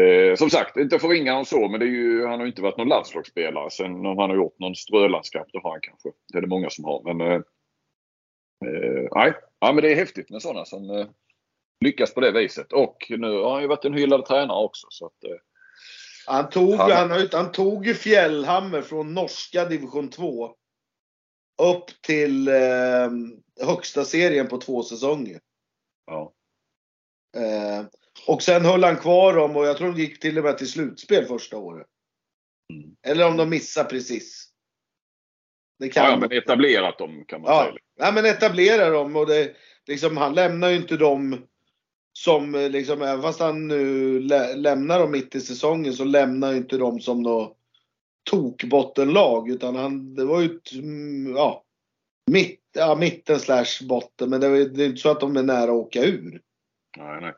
eh, 0.00 0.34
som 0.36 0.50
sagt, 0.50 0.76
inte 0.76 0.98
förringa 0.98 1.32
honom 1.32 1.44
så, 1.44 1.68
men 1.68 1.80
det 1.80 1.86
är 1.86 1.90
ju, 1.90 2.26
han 2.26 2.40
har 2.40 2.46
inte 2.46 2.62
varit 2.62 2.76
någon 2.76 2.88
landslagsspelare. 2.88 3.70
Sen 3.70 4.06
om 4.06 4.18
han 4.18 4.30
har 4.30 4.36
gjort 4.36 4.58
någon 4.58 4.74
strölandskap, 4.74 5.46
det 5.52 5.60
har 5.62 5.70
han 5.70 5.80
kanske. 5.80 6.08
Det 6.32 6.38
är 6.38 6.42
det 6.42 6.48
många 6.48 6.70
som 6.70 6.84
har. 6.84 7.14
Men 7.14 7.20
eh, 7.20 7.40
eh, 8.66 9.08
nej, 9.14 9.32
ja, 9.60 9.72
men 9.72 9.82
det 9.82 9.92
är 9.92 9.96
häftigt 9.96 10.30
med 10.30 10.42
sådana 10.42 10.64
som 10.64 10.90
eh, 10.90 11.06
lyckas 11.84 12.14
på 12.14 12.20
det 12.20 12.32
viset. 12.32 12.72
Och 12.72 13.06
nu 13.08 13.30
har 13.30 13.52
han 13.52 13.62
ju 13.62 13.68
varit 13.68 13.84
en 13.84 13.94
hyllad 13.94 14.26
tränare 14.26 14.64
också. 14.64 14.86
Så 14.90 15.06
att, 15.06 15.24
eh, 15.24 15.36
han, 16.26 16.50
tog, 16.50 16.74
han, 16.74 17.10
han, 17.10 17.28
han 17.32 17.52
tog 17.52 17.86
ju 17.86 17.94
Fjällhammer 17.94 18.82
från 18.82 19.14
norska 19.14 19.64
division 19.64 20.10
2 20.10 20.56
upp 21.62 22.02
till 22.02 22.48
eh, 22.48 23.10
högsta 23.60 24.04
serien 24.04 24.48
på 24.48 24.58
två 24.58 24.82
säsonger. 24.82 25.40
Ja. 26.06 26.32
Eh, 27.36 27.84
och 28.26 28.42
sen 28.42 28.64
höll 28.64 28.84
han 28.84 28.96
kvar 28.96 29.34
dem 29.34 29.56
och 29.56 29.66
jag 29.66 29.76
tror 29.76 29.92
de 29.92 30.00
gick 30.00 30.20
till 30.20 30.38
och 30.38 30.44
med 30.44 30.58
till 30.58 30.70
slutspel 30.70 31.24
första 31.24 31.56
året. 31.56 31.86
Mm. 32.72 32.96
Eller 33.06 33.28
om 33.28 33.36
de 33.36 33.50
missade 33.50 33.88
precis. 33.88 34.50
Det 35.78 35.88
kan 35.88 36.04
ja, 36.04 36.16
men 36.16 36.32
etablerat 36.32 36.98
dem 36.98 37.24
kan 37.28 37.40
man 37.40 37.52
ja. 37.52 37.62
säga. 37.62 37.76
Ja, 37.96 38.12
men 38.12 38.24
etablera 38.24 38.90
dem 38.90 39.16
och 39.16 39.26
det, 39.26 39.56
liksom, 39.86 40.16
han 40.16 40.34
lämnar 40.34 40.68
ju 40.68 40.76
inte 40.76 40.96
dem 40.96 41.46
som, 42.18 42.68
liksom, 42.70 43.02
även 43.02 43.22
fast 43.22 43.40
han 43.40 43.68
nu 43.68 44.20
lä 44.20 44.56
lämnar 44.56 44.98
dem 44.98 45.10
mitt 45.10 45.34
i 45.34 45.40
säsongen 45.40 45.92
så 45.92 46.04
lämnar 46.04 46.50
ju 46.50 46.56
inte 46.56 46.76
dem 46.76 47.00
som 47.00 47.22
något 47.22 47.56
tokbottenlag 48.30 49.50
utan 49.50 49.76
han, 49.76 50.14
det 50.14 50.24
var 50.24 50.40
ju 50.40 50.46
ett, 50.46 50.72
mm, 50.72 51.36
ja, 51.36 51.64
mitt, 52.30 52.60
ja, 52.72 52.94
mitten 52.94 53.40
slash 53.40 53.86
botten 53.88 54.30
men 54.30 54.40
det, 54.40 54.68
det 54.68 54.84
är 54.84 54.86
inte 54.86 55.00
så 55.00 55.10
att 55.10 55.20
de 55.20 55.36
är 55.36 55.42
nära 55.42 55.70
att 55.70 55.76
åka 55.76 56.04
ur. 56.04 56.40
Nej, 56.96 57.20
nej. 57.20 57.32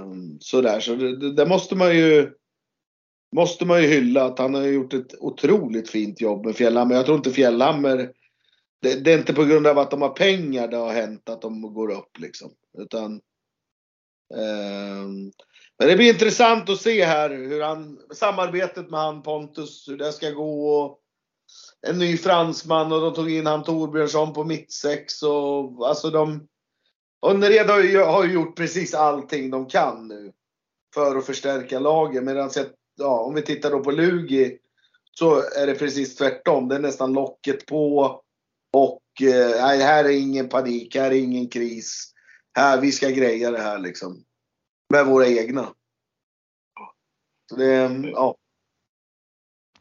Um, 0.00 0.38
sådär, 0.40 0.80
så 0.80 0.94
det, 0.94 1.32
det, 1.34 1.46
måste 1.46 1.76
man 1.76 1.96
ju 1.96 2.32
måste 3.36 3.66
man 3.66 3.82
ju 3.82 3.88
hylla 3.88 4.24
att 4.24 4.38
han 4.38 4.54
har 4.54 4.62
gjort 4.62 4.94
ett 4.94 5.14
otroligt 5.20 5.90
fint 5.90 6.20
jobb 6.20 6.46
med 6.46 6.56
Fjällhammer. 6.56 6.94
Jag 6.94 7.04
tror 7.04 7.16
inte 7.16 7.30
Fjällhammer 7.30 8.12
det, 8.80 9.04
det, 9.04 9.12
är 9.12 9.18
inte 9.18 9.34
på 9.34 9.44
grund 9.44 9.66
av 9.66 9.78
att 9.78 9.90
de 9.90 10.02
har 10.02 10.08
pengar 10.08 10.68
det 10.68 10.76
har 10.76 10.92
hänt 10.92 11.28
att 11.28 11.42
de 11.42 11.74
går 11.74 11.90
upp 11.90 12.18
liksom. 12.18 12.50
Utan 12.78 13.20
Ehm, 14.34 15.32
men 15.78 15.88
det 15.88 15.96
blir 15.96 16.12
intressant 16.12 16.70
att 16.70 16.80
se 16.80 17.04
här 17.04 17.30
hur 17.30 17.60
han, 17.60 17.98
samarbetet 18.14 18.90
med 18.90 19.00
han 19.00 19.22
Pontus, 19.22 19.88
hur 19.88 19.96
det 19.96 20.12
ska 20.12 20.30
gå. 20.30 20.70
Och 20.70 20.98
en 21.86 21.98
ny 21.98 22.16
fransman 22.16 22.92
och 22.92 23.00
de 23.00 23.14
tog 23.14 23.30
in 23.30 23.46
han 23.46 23.64
Torbjörnsson 23.64 24.32
på 24.32 24.44
mittsex 24.44 25.22
och 25.22 25.88
alltså 25.88 26.10
de 26.10 26.48
Önnered 27.26 27.66
har 27.70 27.80
ju, 27.80 28.02
har 28.02 28.24
gjort 28.24 28.56
precis 28.56 28.94
allting 28.94 29.50
de 29.50 29.66
kan 29.66 30.08
nu 30.08 30.32
för 30.94 31.16
att 31.16 31.26
förstärka 31.26 31.78
lagen. 31.78 32.24
Medan 32.24 32.50
ja, 32.96 33.20
om 33.20 33.34
vi 33.34 33.42
tittar 33.42 33.70
då 33.70 33.80
på 33.80 33.90
Lugi 33.90 34.58
så 35.12 35.36
är 35.36 35.66
det 35.66 35.74
precis 35.74 36.16
tvärtom. 36.16 36.68
Det 36.68 36.74
är 36.74 36.80
nästan 36.80 37.12
locket 37.12 37.66
på 37.66 38.20
och 38.72 39.02
eh, 39.22 39.62
nej, 39.62 39.78
här 39.78 40.04
är 40.04 40.20
ingen 40.20 40.48
panik, 40.48 40.96
här 40.96 41.10
är 41.10 41.14
ingen 41.14 41.48
kris. 41.48 42.12
Här, 42.58 42.80
vi 42.80 42.92
ska 42.92 43.08
greja 43.08 43.50
det 43.50 43.58
här 43.58 43.78
liksom. 43.78 44.24
Med 44.92 45.06
våra 45.06 45.26
egna. 45.26 45.74
Så 47.50 47.56
det, 47.56 47.90
ja. 48.12 48.36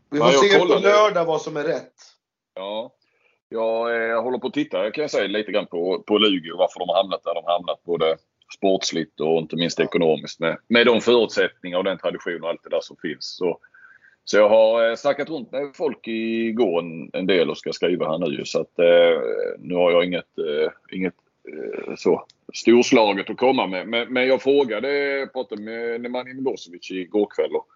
Vi 0.10 0.20
får 0.20 0.32
se 0.32 0.60
på 0.60 0.66
lördag 0.66 1.26
vad 1.26 1.42
som 1.42 1.58
är 1.58 1.64
rätt. 1.64 1.94
Ja. 2.54 2.94
Jag 3.50 4.10
eh, 4.10 4.24
håller 4.24 4.38
på 4.38 4.48
att 4.48 4.54
titta 4.54 4.92
kan 4.92 5.02
jag 5.02 5.12
säga 5.12 5.28
lite 5.28 5.52
grann 5.52 5.66
på, 5.66 6.04
på 6.08 6.18
Lugi 6.18 6.52
varför 6.52 6.80
de 6.80 6.90
har 6.90 6.96
hamnat 6.96 7.24
där 7.24 7.34
de 7.34 7.44
har 7.46 7.52
hamnat. 7.52 7.84
Både 7.84 8.18
sportsligt 8.56 9.20
och 9.20 9.40
inte 9.40 9.56
minst 9.56 9.80
ekonomiskt 9.80 10.40
med, 10.40 10.58
med 10.68 10.86
de 10.86 11.02
förutsättningar 11.02 11.78
och 11.78 11.84
den 11.84 11.98
tradition 11.98 12.44
och 12.44 12.50
allt 12.50 12.64
det 12.64 12.70
där 12.70 12.82
som 12.82 12.98
finns. 12.98 13.36
Så, 13.38 13.60
så 14.24 14.38
jag 14.38 14.50
har 14.50 14.90
eh, 14.90 14.96
snackat 14.96 15.30
runt 15.30 15.52
med 15.52 15.76
folk 15.76 16.08
igår 16.08 16.80
en, 16.80 17.10
en 17.14 17.28
del 17.28 17.50
och 17.50 17.58
ska 17.58 17.74
skriva 17.74 18.10
här 18.10 18.18
nu. 18.18 18.46
Så 18.46 18.62
att 18.62 18.80
eh, 18.80 19.22
nu 19.60 19.76
har 19.76 19.92
jag 19.92 20.06
inget, 20.06 20.38
eh, 20.38 20.72
inget 20.92 21.14
eh, 21.14 21.27
Eh, 21.48 21.96
så 21.96 22.26
storslaget 22.54 23.30
att 23.30 23.38
komma 23.38 23.68
med. 23.68 23.88
Men, 23.88 24.14
men 24.14 24.28
jag 24.28 24.42
frågade, 24.42 25.30
pratade 25.34 25.62
med 25.62 26.02
Nemanja 26.02 26.34
Milosevic 26.34 26.92
igår 26.92 27.28
kväll 27.36 27.56
och, 27.56 27.68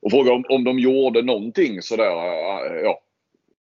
och 0.00 0.10
frågade 0.10 0.36
om, 0.36 0.44
om 0.48 0.64
de 0.64 0.78
gjorde 0.78 1.22
någonting 1.22 1.82
sådär. 1.82 2.10
Eh, 2.10 2.80
ja, 2.82 3.00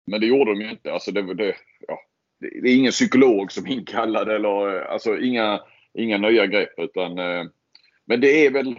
men 0.07 0.21
det 0.21 0.27
gjorde 0.27 0.51
de 0.55 0.61
ju 0.61 0.71
inte. 0.71 0.93
Alltså 0.93 1.13
det, 1.13 1.35
det, 1.35 1.55
ja, 1.89 2.01
det, 2.41 2.61
det 2.63 2.69
är 2.69 2.77
ingen 2.77 2.93
psykolog 2.93 3.53
som 3.53 3.67
inkallad 3.67 4.29
eller 4.29 4.77
eh, 4.77 4.93
alltså 4.93 5.19
inga, 5.19 5.61
inga 5.95 6.19
nya 6.19 6.47
grepp. 6.47 6.79
Utan, 6.79 7.15
men 8.05 8.21
det 8.21 8.47
är 8.47 8.51
väl 8.51 8.75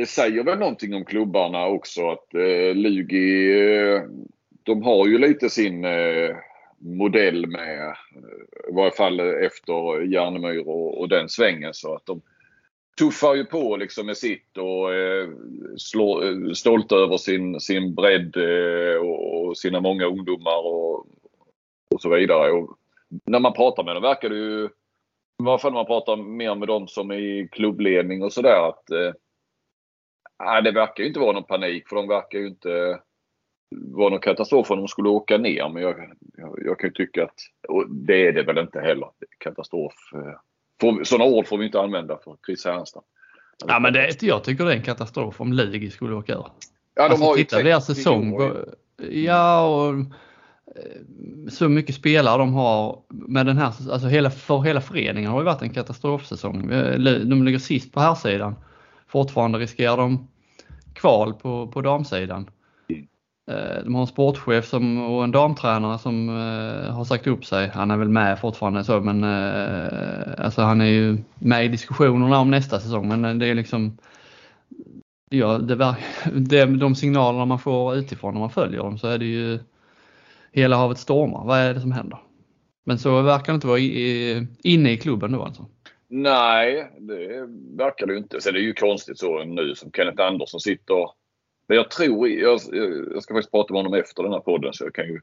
det 0.00 0.06
säger 0.06 0.44
väl 0.44 0.58
någonting 0.58 0.94
om 0.94 1.04
klubbarna 1.04 1.66
också 1.66 2.10
att 2.10 2.34
eh, 2.34 2.74
Lugi, 2.74 3.52
eh, 3.52 4.02
de 4.62 4.82
har 4.82 5.06
ju 5.06 5.18
lite 5.18 5.50
sin 5.50 5.84
eh, 5.84 6.36
modell 6.80 7.46
med, 7.46 7.88
eh, 7.88 8.68
i 8.68 8.72
varje 8.72 8.90
fall 8.90 9.20
efter 9.20 10.02
Järnemyr 10.02 10.68
och, 10.68 11.00
och 11.00 11.08
den 11.08 11.28
svängen 11.28 11.74
så 11.74 11.94
att 11.94 12.06
de 12.06 12.22
tuffar 12.98 13.34
ju 13.34 13.44
på 13.44 13.76
liksom 13.76 14.06
med 14.06 14.16
sitt 14.16 14.56
och 14.56 14.94
eh, 14.94 15.28
slår, 15.76 16.24
eh, 16.24 16.52
stolta 16.52 16.96
över 16.96 17.16
sin, 17.16 17.60
sin 17.60 17.94
bredd 17.94 18.36
eh, 18.36 18.96
och, 18.96 19.46
och, 19.46 19.58
sina 19.58 19.80
många 19.80 20.06
ungdomar 20.06 20.66
och, 20.66 21.06
och 21.94 22.00
så 22.00 22.08
vidare. 22.08 22.52
Och 22.52 22.78
när 23.24 23.40
man 23.40 23.52
pratar 23.52 23.84
med 23.84 23.96
dem 23.96 24.02
verkar 24.02 24.28
det 24.28 24.36
ju, 24.36 24.64
i 24.64 25.42
varje 25.42 25.58
fall 25.58 25.72
när 25.72 25.78
man 25.78 25.86
pratar 25.86 26.16
mer 26.16 26.54
med 26.54 26.68
dem 26.68 26.88
som 26.88 27.10
är 27.10 27.18
i 27.18 27.48
klubbledning 27.52 28.22
och 28.22 28.32
sådär 28.32 28.68
att 28.68 28.90
eh, 28.90 29.12
det 30.64 30.72
verkar 30.72 31.02
ju 31.02 31.08
inte 31.08 31.20
vara 31.20 31.32
någon 31.32 31.44
panik 31.44 31.88
för 31.88 31.96
de 31.96 32.08
verkar 32.08 32.38
ju 32.38 32.46
inte 32.46 33.00
vara 33.70 34.10
någon 34.10 34.20
katastrof 34.20 34.70
om 34.70 34.78
de 34.78 34.88
skulle 34.88 35.08
åka 35.08 35.38
ner. 35.38 35.68
Men 35.68 35.82
jag, 35.82 36.14
jag, 36.36 36.58
jag 36.64 36.78
kan 36.78 36.88
ju 36.88 36.92
tycka 36.94 37.24
att, 37.24 37.34
och 37.68 37.90
det 37.90 38.26
är 38.26 38.32
det 38.32 38.42
väl 38.42 38.58
inte 38.58 38.80
heller, 38.80 39.08
katastrof. 39.38 39.94
Eh, 40.14 40.40
Får, 40.80 41.04
sådana 41.04 41.24
ord 41.24 41.46
får 41.46 41.58
vi 41.58 41.66
inte 41.66 41.80
använda 41.80 42.18
för 42.24 42.36
Chris 42.46 42.64
Härenstam. 42.64 43.02
Ja, 43.66 43.78
men 43.78 43.92
det, 43.92 44.22
jag 44.22 44.44
tycker 44.44 44.64
det 44.64 44.72
är 44.72 44.76
en 44.76 44.82
katastrof 44.82 45.40
om 45.40 45.52
Lugi 45.52 45.90
skulle 45.90 46.14
åka 46.14 46.32
ur. 46.32 46.38
Ja, 46.38 46.48
de 46.94 47.02
alltså, 47.02 47.24
har 47.24 47.36
titta 47.36 47.62
deras 47.62 47.86
säsong. 47.86 48.40
Ja, 49.10 49.66
och 49.66 49.94
eh, 49.94 50.04
så 51.50 51.68
mycket 51.68 51.94
spelare 51.94 52.38
de 52.38 52.54
har 52.54 53.02
med 53.08 53.46
den 53.46 53.58
här, 53.58 53.66
alltså 53.66 54.08
hela, 54.08 54.30
för 54.30 54.60
hela 54.60 54.80
föreningen 54.80 55.30
har 55.30 55.38
det 55.38 55.44
varit 55.44 55.62
en 55.62 55.74
katastrofsäsong. 55.74 56.70
Eh, 56.72 56.98
de 57.00 57.44
ligger 57.44 57.58
sist 57.58 57.92
på 57.92 58.00
här 58.00 58.14
sidan. 58.14 58.54
Fortfarande 59.08 59.58
riskerar 59.58 59.96
de 59.96 60.28
kval 60.94 61.34
på, 61.34 61.68
på 61.68 61.80
damsidan. 61.80 62.50
Eh, 63.50 63.84
de 63.84 63.94
har 63.94 64.00
en 64.00 64.06
sportchef 64.06 64.66
som, 64.66 64.98
och 64.98 65.24
en 65.24 65.30
damtränare 65.30 65.98
som 65.98 66.28
eh, 66.28 66.94
har 66.94 67.04
sagt 67.04 67.26
upp 67.26 67.44
sig. 67.44 67.68
Han 67.68 67.90
är 67.90 67.96
väl 67.96 68.08
med 68.08 68.40
fortfarande 68.40 68.84
så 68.84 69.00
men 69.00 69.24
eh, 69.24 70.44
alltså 70.44 70.62
han 70.62 70.80
är 70.80 70.86
ju 70.86 71.18
med 71.38 71.64
i 71.64 71.68
diskussionerna 71.68 72.38
om 72.38 72.50
nästa 72.50 72.80
säsong 72.80 73.08
men 73.08 73.38
det 73.38 73.46
är 73.46 73.54
liksom 73.54 73.98
ja, 75.30 75.58
det, 75.58 75.96
det, 76.32 76.66
de 76.66 76.94
signalerna 76.94 77.44
man 77.44 77.58
får 77.58 77.96
utifrån 77.96 78.34
när 78.34 78.40
man 78.40 78.50
följer 78.50 78.78
dem 78.78 78.98
så 78.98 79.08
är 79.08 79.18
det 79.18 79.24
ju 79.24 79.58
hela 80.52 80.76
havet 80.76 80.98
stormar. 80.98 81.44
Vad 81.44 81.58
är 81.58 81.74
det 81.74 81.80
som 81.80 81.92
händer? 81.92 82.18
Men 82.84 82.98
så 82.98 83.22
verkar 83.22 83.52
det 83.52 83.54
inte 83.54 83.66
vara 83.66 83.78
i, 83.78 83.84
i, 83.84 84.46
inne 84.62 84.92
i 84.92 84.96
klubben 84.96 85.32
då 85.32 85.42
alltså. 85.42 85.66
Nej, 86.08 86.90
det 86.98 87.46
verkar 87.76 88.06
det 88.06 88.12
ju 88.12 88.18
inte. 88.18 88.40
Sen 88.40 88.54
är 88.54 88.58
det 88.58 88.64
ju 88.64 88.74
konstigt 88.74 89.18
så 89.18 89.44
nu 89.44 89.74
som 89.74 89.90
Kenneth 89.92 90.22
Andersson 90.22 90.60
sitter 90.60 91.19
men 91.70 91.76
jag 91.76 91.90
tror, 91.90 92.28
jag, 92.28 92.60
jag 93.14 93.22
ska 93.22 93.34
faktiskt 93.34 93.50
prata 93.50 93.72
med 93.72 93.82
honom 93.82 94.00
efter 94.00 94.22
den 94.22 94.32
här 94.32 94.40
podden 94.40 94.72
så 94.72 94.84
jag 94.84 94.94
kan 94.94 95.06
ju 95.06 95.20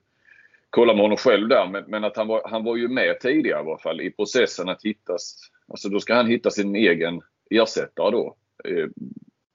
kolla 0.70 0.94
med 0.94 1.02
honom 1.02 1.18
själv 1.18 1.48
där. 1.48 1.68
Men, 1.68 1.84
men 1.88 2.04
att 2.04 2.18
han 2.18 2.28
var, 2.28 2.42
han 2.46 2.64
var 2.64 2.76
ju 2.76 2.88
med 2.88 3.20
tidigare 3.20 3.64
i 3.64 3.68
alla 3.68 3.78
fall 3.78 4.02
i 4.02 4.12
processen 4.12 4.70
att 4.70 4.84
hittas. 4.84 5.36
Alltså 5.68 5.90
då 5.90 6.00
ska 6.00 6.16
han 6.16 6.28
hitta 6.28 6.50
sin 6.50 6.76
egen 6.76 7.22
ersättare 7.50 8.12
då. 8.12 8.36
Eh, 8.64 8.88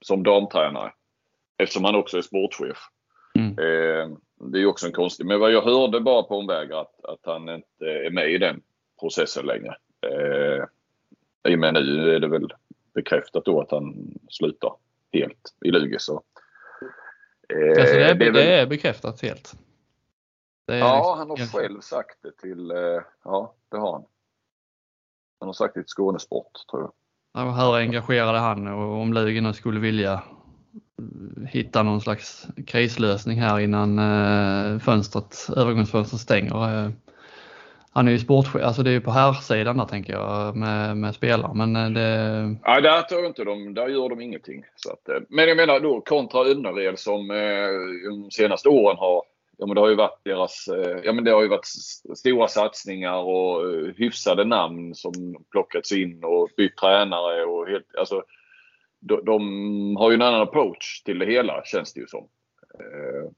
som 0.00 0.22
damtränare. 0.22 0.92
Eftersom 1.59 1.85
han 1.85 1.94
också 1.94 2.18
är 2.18 2.22
sportchef. 2.22 2.78
Mm. 3.35 3.50
Eh, 3.50 4.16
det 4.52 4.61
är 4.61 4.66
också 4.66 4.87
en 4.87 4.92
konstig, 4.92 5.26
men 5.26 5.40
vad 5.40 5.52
jag 5.52 5.62
hörde 5.62 6.00
bara 6.00 6.22
på 6.22 6.38
omvägar 6.38 6.81
att, 6.81 7.05
att 7.05 7.20
han 7.22 7.48
inte 7.48 7.87
är 7.87 8.11
med 8.11 8.33
i 8.33 8.38
den 8.38 8.62
processen 9.00 9.46
längre. 9.46 9.76
Eh, 10.07 10.64
I 11.52 11.55
och 11.55 11.59
med 11.59 11.74
nu 11.74 12.14
är 12.14 12.20
det 12.20 12.28
väl 12.28 12.52
bekräftat 12.94 13.44
då 13.44 13.61
att 13.61 13.70
han 13.70 14.14
slutar 14.28 14.72
helt 15.12 15.55
i 15.64 15.70
Lugi. 15.70 15.98
Så 15.98 16.22
alltså 17.80 17.94
det, 17.94 18.04
är, 18.04 18.14
det, 18.14 18.26
är 18.26 18.32
väl... 18.32 18.32
det 18.32 18.54
är 18.54 18.66
bekräftat 18.66 19.22
helt? 19.22 19.54
ja, 20.66 20.96
liksom 20.96 21.18
han 21.18 21.30
har 21.30 21.60
själv 21.60 21.80
sagt 21.80 22.18
det 22.22 22.36
till, 22.36 22.70
eh, 22.70 23.02
ja 23.24 23.54
det 23.70 23.76
har 23.76 23.92
han. 23.92 24.04
Han 25.40 25.48
har 25.48 25.52
sagt 25.52 25.74
det 25.74 25.80
till 25.80 25.88
Skånesport 25.88 26.52
tror 26.70 26.82
jag. 26.82 26.92
Ja, 27.34 27.50
hur 27.50 27.76
engagerade 27.76 28.38
han 28.38 28.68
och 28.68 29.00
om 29.00 29.12
Lugi 29.12 29.52
skulle 29.54 29.80
vilja 29.80 30.22
hitta 31.48 31.82
någon 31.82 32.00
slags 32.00 32.46
krislösning 32.66 33.40
här 33.40 33.58
innan 33.58 33.98
eh, 33.98 34.78
fönstret, 34.78 35.48
övergångsfönstret 35.56 36.20
stänger 36.20 36.92
han 37.94 38.09
är 38.09 38.12
ju 38.12 38.18
sportchef, 38.18 38.62
alltså 38.62 38.83
det 38.83 38.90
är 38.90 38.92
ju 38.92 39.00
på 39.00 39.11
här 39.11 39.33
sidan 39.33 39.76
där 39.76 39.85
tänker 39.85 40.12
jag 40.12 40.57
med, 40.57 40.96
med 40.96 41.14
spelare. 41.14 41.55
Men 41.55 41.76
eh, 41.76 41.90
det... 41.90 42.57
Ja, 42.64 42.81
där 42.81 43.02
tror 43.02 43.20
jag 43.20 43.31
inte 43.31 43.44
de, 43.44 43.74
där 43.74 43.88
gör 43.88 44.09
de 44.09 44.20
ingenting. 44.20 44.64
Så 44.76 44.92
att, 44.92 45.09
eh, 45.09 45.20
men 45.28 45.48
jag 45.48 45.57
menar 45.57 45.81
då 45.81 46.00
kontra 46.00 46.40
Önnered 46.40 46.98
som 46.98 47.31
eh, 47.31 47.68
de 48.11 48.31
senaste 48.31 48.68
åren 48.68 48.96
har, 48.96 49.22
ja 49.59 49.66
men 49.66 49.74
det 49.74 49.81
har 49.81 49.88
ju 49.88 49.94
varit 49.94 50.24
deras, 50.24 50.68
eh, 50.68 50.98
ja 51.05 51.12
men 51.12 51.24
det 51.24 51.31
har 51.31 51.42
ju 51.42 51.48
varit 51.48 51.66
stora 52.16 52.48
satsningar 52.48 53.16
och 53.16 53.74
eh, 53.74 53.94
hyfsade 53.96 54.44
namn 54.44 54.94
som 54.94 55.37
plockats 55.50 55.92
in 55.92 56.24
och 56.24 56.50
bytt 56.57 56.76
tränare 56.76 57.44
och 57.44 57.68
helt, 57.68 57.96
alltså 57.98 58.22
de, 59.00 59.24
de 59.24 59.96
har 59.96 60.11
ju 60.11 60.14
en 60.14 60.22
annan 60.22 60.42
approach 60.42 61.02
till 61.02 61.18
det 61.18 61.26
hela 61.26 61.64
känns 61.64 61.92
det 61.92 62.00
ju 62.00 62.07
som. 62.07 62.28
Eh, 62.78 63.31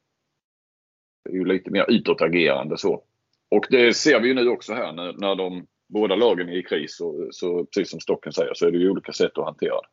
det 1.24 1.30
är 1.30 1.34
ju 1.34 1.44
lite 1.44 1.70
mer 1.70 1.84
utåtagerande 1.88 2.78
så. 2.78 3.02
Och 3.48 3.66
det 3.70 3.94
ser 3.94 4.20
vi 4.20 4.28
ju 4.28 4.34
nu 4.34 4.48
också 4.48 4.74
här 4.74 4.92
när, 4.92 5.12
när 5.12 5.34
de 5.34 5.66
båda 5.88 6.16
lagen 6.16 6.48
är 6.48 6.56
i 6.56 6.62
kris 6.62 7.00
och 7.00 7.28
så 7.30 7.64
precis 7.64 7.90
som 7.90 8.00
Stocken 8.00 8.32
säger 8.32 8.54
så 8.54 8.66
är 8.66 8.70
det 8.70 8.78
ju 8.78 8.90
olika 8.90 9.12
sätt 9.12 9.38
att 9.38 9.44
hantera 9.44 9.80
det. 9.80 9.88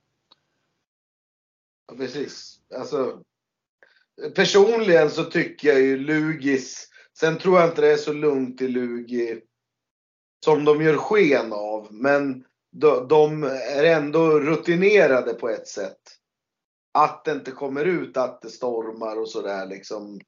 Ja, 1.87 1.95
precis. 1.97 2.59
Alltså, 2.75 3.23
personligen 4.35 5.09
så 5.09 5.23
tycker 5.23 5.67
jag 5.67 5.81
ju 5.81 5.97
Lugis, 5.97 6.89
sen 7.19 7.37
tror 7.37 7.59
jag 7.59 7.69
inte 7.69 7.81
det 7.81 7.91
är 7.91 7.97
så 7.97 8.13
lugnt 8.13 8.61
i 8.61 8.67
Lugi 8.67 9.41
som 10.45 10.65
de 10.65 10.81
gör 10.81 10.97
sken 10.97 11.53
av. 11.53 11.87
Men 11.91 12.45
de, 12.71 13.07
de 13.07 13.43
är 13.43 13.83
ändå 13.83 14.39
rutinerade 14.39 15.33
på 15.33 15.49
ett 15.49 15.67
sätt. 15.67 16.01
Att 16.93 17.25
det 17.25 17.31
inte 17.31 17.51
kommer 17.51 17.85
ut 17.85 18.17
att 18.17 18.41
det 18.41 18.49
stormar 18.49 19.19
och 19.19 19.29
sådär 19.29 19.65
liksom. 19.65 20.19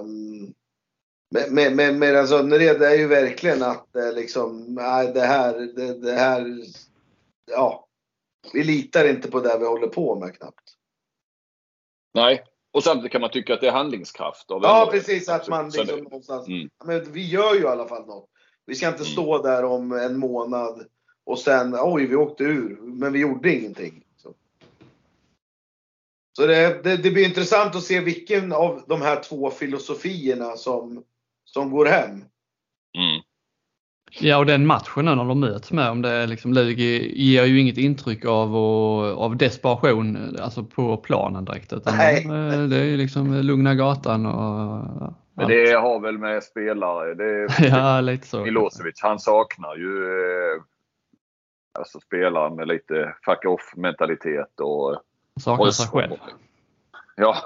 Um, 0.00 0.54
men, 1.30 1.76
men, 1.76 1.98
men 1.98 2.16
alltså, 2.16 2.36
Önnered 2.36 2.82
är 2.82 2.94
ju 2.94 3.06
verkligen 3.06 3.62
att 3.62 3.86
det 3.92 4.12
liksom, 4.12 4.64
nej 4.74 5.12
det 5.12 5.26
här, 5.26 5.52
det, 5.76 5.98
det 5.98 6.12
här, 6.12 6.62
ja. 7.50 7.82
Vi 8.52 8.64
litar 8.64 9.08
inte 9.08 9.30
på 9.30 9.40
det 9.40 9.58
vi 9.58 9.66
håller 9.66 9.86
på 9.86 10.14
med 10.14 10.38
knappt. 10.38 10.74
Nej, 12.14 12.44
och 12.72 12.82
samtidigt 12.82 13.12
kan 13.12 13.20
man 13.20 13.30
tycka 13.30 13.54
att 13.54 13.60
det 13.60 13.68
är 13.68 13.72
handlingskraft. 13.72 14.50
Av 14.50 14.62
ja, 14.62 14.88
precis. 14.90 15.28
Att 15.28 15.48
man 15.48 15.64
liksom 15.64 15.86
det, 15.86 16.02
någonstans, 16.02 16.48
mm. 16.48 16.68
men 16.84 17.12
vi 17.12 17.28
gör 17.28 17.54
ju 17.54 17.60
i 17.60 17.66
alla 17.66 17.88
fall 17.88 18.06
något. 18.06 18.28
Vi 18.66 18.74
ska 18.74 18.88
inte 18.88 18.98
mm. 18.98 19.12
stå 19.12 19.42
där 19.42 19.64
om 19.64 19.92
en 19.92 20.18
månad 20.18 20.86
och 21.24 21.38
sen, 21.38 21.76
oj, 21.80 22.06
vi 22.06 22.16
åkte 22.16 22.44
ur, 22.44 22.78
men 22.80 23.12
vi 23.12 23.18
gjorde 23.18 23.54
ingenting. 23.54 24.04
Så, 24.16 24.34
så 26.36 26.46
det, 26.46 26.82
det, 26.82 26.96
det, 26.96 27.10
blir 27.10 27.24
intressant 27.24 27.76
att 27.76 27.82
se 27.82 28.00
vilken 28.00 28.52
av 28.52 28.82
de 28.86 29.02
här 29.02 29.22
två 29.22 29.50
filosofierna 29.50 30.56
som, 30.56 31.04
som 31.56 31.70
går 31.70 31.86
hem. 31.86 32.10
Mm. 32.98 33.22
Ja, 34.20 34.38
och 34.38 34.46
den 34.46 34.66
matchen 34.66 35.04
när 35.04 35.16
de 35.16 35.40
möts 35.40 35.72
med, 35.72 35.90
om 35.90 36.02
det 36.02 36.10
är 36.10 36.26
liksom 36.26 36.52
Lugi, 36.52 37.22
ger 37.22 37.44
ju 37.44 37.60
inget 37.60 37.78
intryck 37.78 38.24
av, 38.24 38.56
och, 38.56 39.24
av 39.24 39.36
desperation 39.36 40.36
alltså 40.40 40.64
på 40.64 40.96
planen 40.96 41.44
direkt. 41.44 41.72
Utan 41.72 41.96
Nej. 41.96 42.24
De, 42.24 42.70
det 42.70 42.76
är 42.76 42.84
ju 42.84 42.96
liksom 42.96 43.34
lugna 43.34 43.74
gatan 43.74 44.26
och 44.26 45.12
men 45.34 45.48
det 45.48 45.72
har 45.72 46.00
väl 46.00 46.18
med 46.18 46.44
spelare. 46.44 47.14
Det 47.14 47.48
ja, 47.68 48.00
lite 48.00 48.26
så. 48.26 48.44
Milosevic, 48.44 49.00
han 49.02 49.18
saknar 49.18 49.76
ju 49.76 50.04
eh, 50.04 50.62
alltså 51.78 52.00
spelare 52.00 52.54
med 52.54 52.68
lite 52.68 53.14
fuck 53.24 53.44
off 53.44 53.72
mentalitet 53.76 54.60
och 54.60 55.02
Saknar 55.40 55.70
sig 55.70 55.86
själv. 55.86 56.16
Ja. 57.16 57.36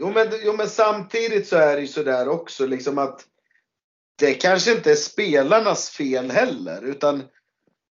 jo, 0.00 0.12
men, 0.14 0.26
jo 0.44 0.52
men 0.56 0.66
samtidigt 0.66 1.46
så 1.46 1.56
är 1.56 1.74
det 1.74 1.80
ju 1.80 1.86
sådär 1.86 2.28
också 2.28 2.66
liksom 2.66 2.98
att 2.98 3.26
det 4.20 4.34
kanske 4.34 4.72
inte 4.72 4.90
är 4.90 4.96
spelarnas 4.96 5.90
fel 5.90 6.30
heller 6.30 6.82
utan 6.82 7.22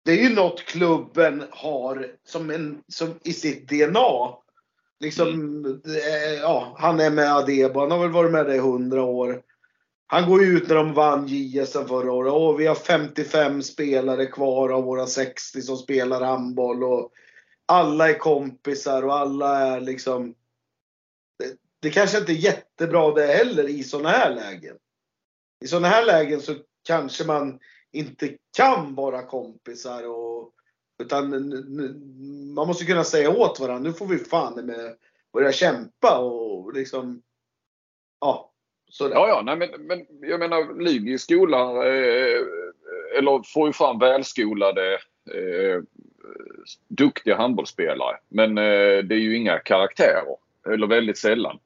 det 0.05 0.11
är 0.11 0.29
ju 0.29 0.35
något 0.35 0.65
klubben 0.65 1.43
har 1.51 2.07
som, 2.25 2.49
en, 2.49 2.83
som 2.87 3.19
i 3.23 3.33
sitt 3.33 3.69
DNA. 3.69 4.35
Liksom, 4.99 5.27
mm. 5.27 5.81
ja, 6.41 6.75
han 6.79 6.99
är 6.99 7.09
med 7.09 7.35
Adebo, 7.35 7.79
han 7.79 7.91
har 7.91 7.99
väl 7.99 8.11
varit 8.11 8.31
med 8.31 8.45
det 8.45 8.55
i 8.55 8.57
100 8.57 9.03
år. 9.03 9.41
Han 10.07 10.29
går 10.29 10.43
ju 10.43 10.57
ut 10.57 10.67
när 10.67 10.75
de 10.75 10.93
vann 10.93 11.27
JSM 11.27 11.87
förra 11.87 12.11
året. 12.11 12.33
Åh, 12.33 12.55
vi 12.57 12.67
har 12.67 12.75
55 12.75 13.61
spelare 13.61 14.25
kvar 14.25 14.69
av 14.69 14.83
våra 14.83 15.07
60 15.07 15.61
som 15.61 15.77
spelar 15.77 16.21
handboll. 16.21 16.83
Och 16.83 17.11
alla 17.65 18.09
är 18.09 18.17
kompisar 18.17 19.03
och 19.03 19.15
alla 19.15 19.57
är 19.57 19.81
liksom... 19.81 20.33
Det, 21.39 21.55
det 21.81 21.89
kanske 21.89 22.17
inte 22.17 22.31
är 22.31 22.35
jättebra 22.35 23.11
det 23.11 23.25
heller 23.25 23.69
i 23.69 23.83
sådana 23.83 24.09
här 24.09 24.35
lägen. 24.35 24.75
I 25.65 25.67
sådana 25.67 25.87
här 25.87 26.05
lägen 26.05 26.41
så 26.41 26.55
kanske 26.87 27.23
man 27.23 27.59
inte 27.91 28.37
kan 28.57 28.95
vara 28.95 29.23
kompisar. 29.23 30.07
Och, 30.07 30.51
utan 31.03 31.29
man 32.55 32.67
måste 32.67 32.85
kunna 32.85 33.03
säga 33.03 33.29
åt 33.29 33.59
varandra, 33.59 33.89
nu 33.89 33.93
får 33.93 34.05
vi 34.05 34.17
fan 34.17 34.65
med 34.65 34.95
börja 35.33 35.51
kämpa 35.51 36.17
och 36.17 36.73
liksom... 36.73 37.21
Ja, 38.19 38.51
Sådär. 38.89 39.15
Ja, 39.15 39.27
ja, 39.27 39.41
nej, 39.41 39.55
men, 39.55 39.87
men 39.87 40.05
jag 40.29 40.39
menar 40.39 40.83
ligger 40.83 41.13
i 41.13 41.17
skolan 41.17 41.75
eh, 41.77 42.41
eller 43.17 43.53
får 43.53 43.67
ju 43.67 43.73
fram 43.73 43.99
välskolade 43.99 44.93
eh, 45.33 45.81
duktiga 46.87 47.37
handbollsspelare. 47.37 48.17
Men 48.29 48.57
eh, 48.57 49.03
det 49.03 49.15
är 49.15 49.19
ju 49.19 49.35
inga 49.37 49.59
karaktärer. 49.59 50.35
Eller 50.69 50.87
väldigt 50.87 51.17
sällan. 51.17 51.59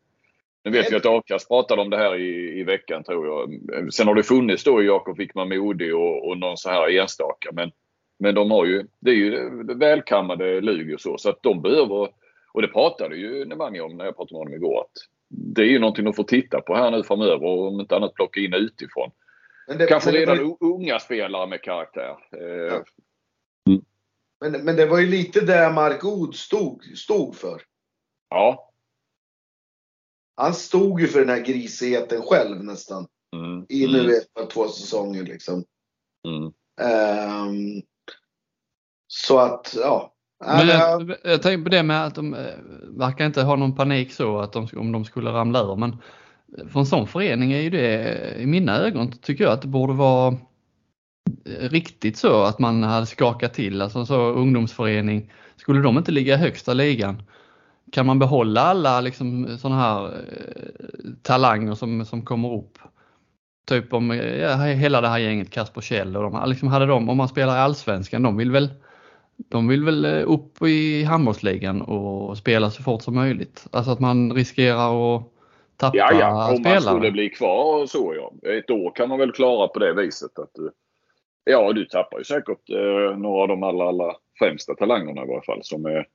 Nu 0.63 0.71
vet 0.71 0.91
vi 0.91 0.95
att 0.95 1.05
Akas 1.05 1.47
pratade 1.47 1.81
om 1.81 1.89
det 1.89 1.97
här 1.97 2.15
i, 2.15 2.59
i 2.59 2.63
veckan 2.63 3.03
tror 3.03 3.27
jag. 3.27 3.93
Sen 3.93 4.07
har 4.07 4.15
det 4.15 4.23
funnits 4.23 4.63
då 4.63 4.83
Jakob 4.83 5.17
Wickman 5.17 5.49
Modig 5.49 5.95
och, 5.95 6.27
och 6.27 6.37
någon 6.37 6.57
så 6.57 6.69
här 6.69 6.99
enstaka. 6.99 7.49
Men, 7.53 7.71
men 8.19 8.35
de 8.35 8.51
har 8.51 8.65
ju, 8.65 8.87
det 8.99 9.11
är 9.11 9.15
ju 9.15 9.49
välkammade 9.73 10.61
Lugi 10.61 10.95
och 10.95 11.01
så. 11.01 11.17
Så 11.17 11.29
att 11.29 11.43
de 11.43 11.61
behöver, 11.61 12.09
och 12.53 12.61
det 12.61 12.67
pratade 12.67 13.15
ju 13.15 13.45
Nemanja 13.45 13.83
om 13.83 13.97
när 13.97 14.05
jag 14.05 14.15
pratade 14.15 14.33
med 14.33 14.39
honom 14.39 14.53
igår. 14.53 14.81
Att 14.81 14.91
det 15.29 15.61
är 15.61 15.65
ju 15.65 15.79
någonting 15.79 16.07
att 16.07 16.15
få 16.15 16.23
titta 16.23 16.61
på 16.61 16.75
här 16.75 16.91
nu 16.91 17.03
framöver 17.03 17.43
och 17.43 17.67
om 17.67 17.79
inte 17.79 17.95
annat 17.95 18.13
plocka 18.13 18.39
in 18.39 18.53
utifrån. 18.53 19.11
Det, 19.77 19.85
Kanske 19.85 20.11
redan 20.11 20.37
var... 20.37 20.57
unga 20.59 20.99
spelare 20.99 21.47
med 21.47 21.61
karaktär. 21.61 22.15
Eh, 22.37 22.47
ja. 22.47 22.83
Mm. 23.69 23.81
Men, 24.41 24.65
men 24.65 24.75
det 24.75 24.85
var 24.85 24.99
ju 24.99 25.07
lite 25.07 25.41
det 25.41 25.71
Mark 25.75 26.05
Oud 26.05 26.35
stod, 26.35 26.83
stod 26.83 27.35
för. 27.35 27.61
Ja. 28.29 28.68
Han 30.39 30.53
stod 30.53 31.01
ju 31.01 31.07
för 31.07 31.19
den 31.19 31.29
här 31.29 31.45
grisigheten 31.45 32.21
själv 32.21 32.63
nästan. 32.63 33.07
Mm. 33.35 33.65
I 33.69 33.87
nu 33.87 33.99
mm. 33.99 34.11
ett 34.11 34.49
två 34.49 34.67
säsonger 34.67 35.23
liksom. 35.23 35.63
Mm. 36.27 36.43
Um, 36.43 37.81
så 39.07 39.39
att, 39.39 39.75
ja. 39.79 40.13
Men 40.45 40.67
jag, 40.67 41.15
jag 41.23 41.41
tänker 41.41 41.63
på 41.63 41.69
det 41.69 41.83
med 41.83 42.05
att 42.05 42.15
de 42.15 42.33
eh, 42.33 42.53
verkar 42.97 43.25
inte 43.25 43.41
ha 43.41 43.55
någon 43.55 43.75
panik 43.75 44.13
så 44.13 44.39
att 44.39 44.53
de, 44.53 44.67
om 44.75 44.91
de 44.91 45.05
skulle 45.05 45.29
ramla 45.29 45.59
ur. 45.59 45.75
Men 45.75 45.97
för 46.71 46.79
en 46.79 46.85
sån 46.85 47.07
förening 47.07 47.51
är 47.51 47.61
ju 47.61 47.69
det, 47.69 48.35
i 48.37 48.45
mina 48.45 48.77
ögon 48.77 49.11
tycker 49.11 49.43
jag 49.43 49.53
att 49.53 49.61
det 49.61 49.67
borde 49.67 49.93
vara 49.93 50.37
riktigt 51.45 52.17
så 52.17 52.43
att 52.43 52.59
man 52.59 52.83
hade 52.83 53.05
skakat 53.05 53.53
till, 53.53 53.81
alltså 53.81 54.05
så 54.05 54.21
ungdomsförening. 54.21 55.31
Skulle 55.55 55.81
de 55.81 55.97
inte 55.97 56.11
ligga 56.11 56.33
i 56.33 56.37
högsta 56.37 56.73
ligan? 56.73 57.23
Kan 57.91 58.05
man 58.05 58.19
behålla 58.19 58.61
alla 58.61 59.01
liksom 59.01 59.57
sådana 59.57 59.81
här 59.81 60.05
eh, 60.05 61.11
talanger 61.21 61.73
som, 61.73 62.05
som 62.05 62.25
kommer 62.25 62.53
upp? 62.53 62.77
Typ 63.67 63.93
om 63.93 64.11
ja, 64.41 64.55
hela 64.55 65.01
det 65.01 65.07
här 65.07 65.19
gänget, 65.19 65.51
Kasper 65.51 65.81
Kjell 65.81 66.17
och 66.17 66.23
de, 66.23 66.49
liksom 66.49 66.67
hade 66.67 66.85
de, 66.85 67.09
om 67.09 67.17
man 67.17 67.27
spelar 67.27 67.55
i 67.55 67.59
Allsvenskan, 67.59 68.23
de 68.23 68.37
vill 68.37 68.51
väl 68.51 68.69
de 69.47 69.67
vill 69.67 69.83
väl 69.83 70.05
eh, 70.05 70.31
upp 70.31 70.61
i 70.61 71.03
handbollsligan 71.03 71.81
och 71.81 72.37
spela 72.37 72.69
så 72.69 72.83
fort 72.83 73.01
som 73.01 73.15
möjligt. 73.15 73.67
Alltså 73.71 73.91
att 73.91 73.99
man 73.99 74.33
riskerar 74.33 75.15
att 75.15 75.23
tappa 75.77 75.97
ja, 75.97 76.13
ja. 76.13 76.51
Om 76.51 76.57
spelare. 76.57 76.73
man 76.73 76.95
skulle 76.95 77.11
bli 77.11 77.29
kvar 77.29 77.85
så 77.85 78.15
ja. 78.17 78.49
Ett 78.49 78.69
år 78.69 78.95
kan 78.95 79.09
man 79.09 79.19
väl 79.19 79.31
klara 79.31 79.67
på 79.67 79.79
det 79.79 79.93
viset. 79.93 80.39
att 80.39 80.51
du, 80.53 80.71
Ja, 81.43 81.73
du 81.73 81.85
tappar 81.85 82.17
ju 82.17 82.23
säkert 82.23 82.69
eh, 82.69 83.17
några 83.17 83.41
av 83.41 83.47
de 83.47 83.63
allra, 83.63 83.89
allra 83.89 84.15
främsta 84.39 84.75
talangerna 84.75 85.23
i 85.23 85.27
varje 85.27 85.41
fall 85.41 85.59
som 85.63 85.85
är, 85.85 86.07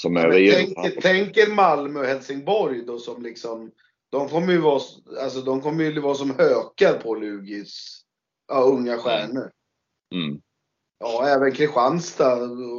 som 0.00 0.16
är 0.16 0.30
redo. 0.30 0.72
Tänk, 0.82 1.02
tänk 1.02 1.36
er 1.36 1.54
Malmö 1.54 2.00
och 2.00 2.06
Helsingborg 2.06 2.84
då 2.86 2.98
som 2.98 3.22
liksom 3.22 3.70
de 4.10 4.28
kommer 4.28 4.52
ju 4.52 4.58
vara, 4.58 4.80
alltså 5.22 5.40
de 5.40 5.60
kommer 5.60 5.84
ju 5.84 6.00
vara 6.00 6.14
som 6.14 6.30
hökar 6.30 7.00
på 7.02 7.14
Lugis 7.14 8.00
ja, 8.48 8.60
unga 8.60 8.98
stjärnor. 8.98 9.50
Mm. 10.14 10.40
Ja, 10.98 11.28
även 11.28 11.52
Kristianstad 11.52 12.36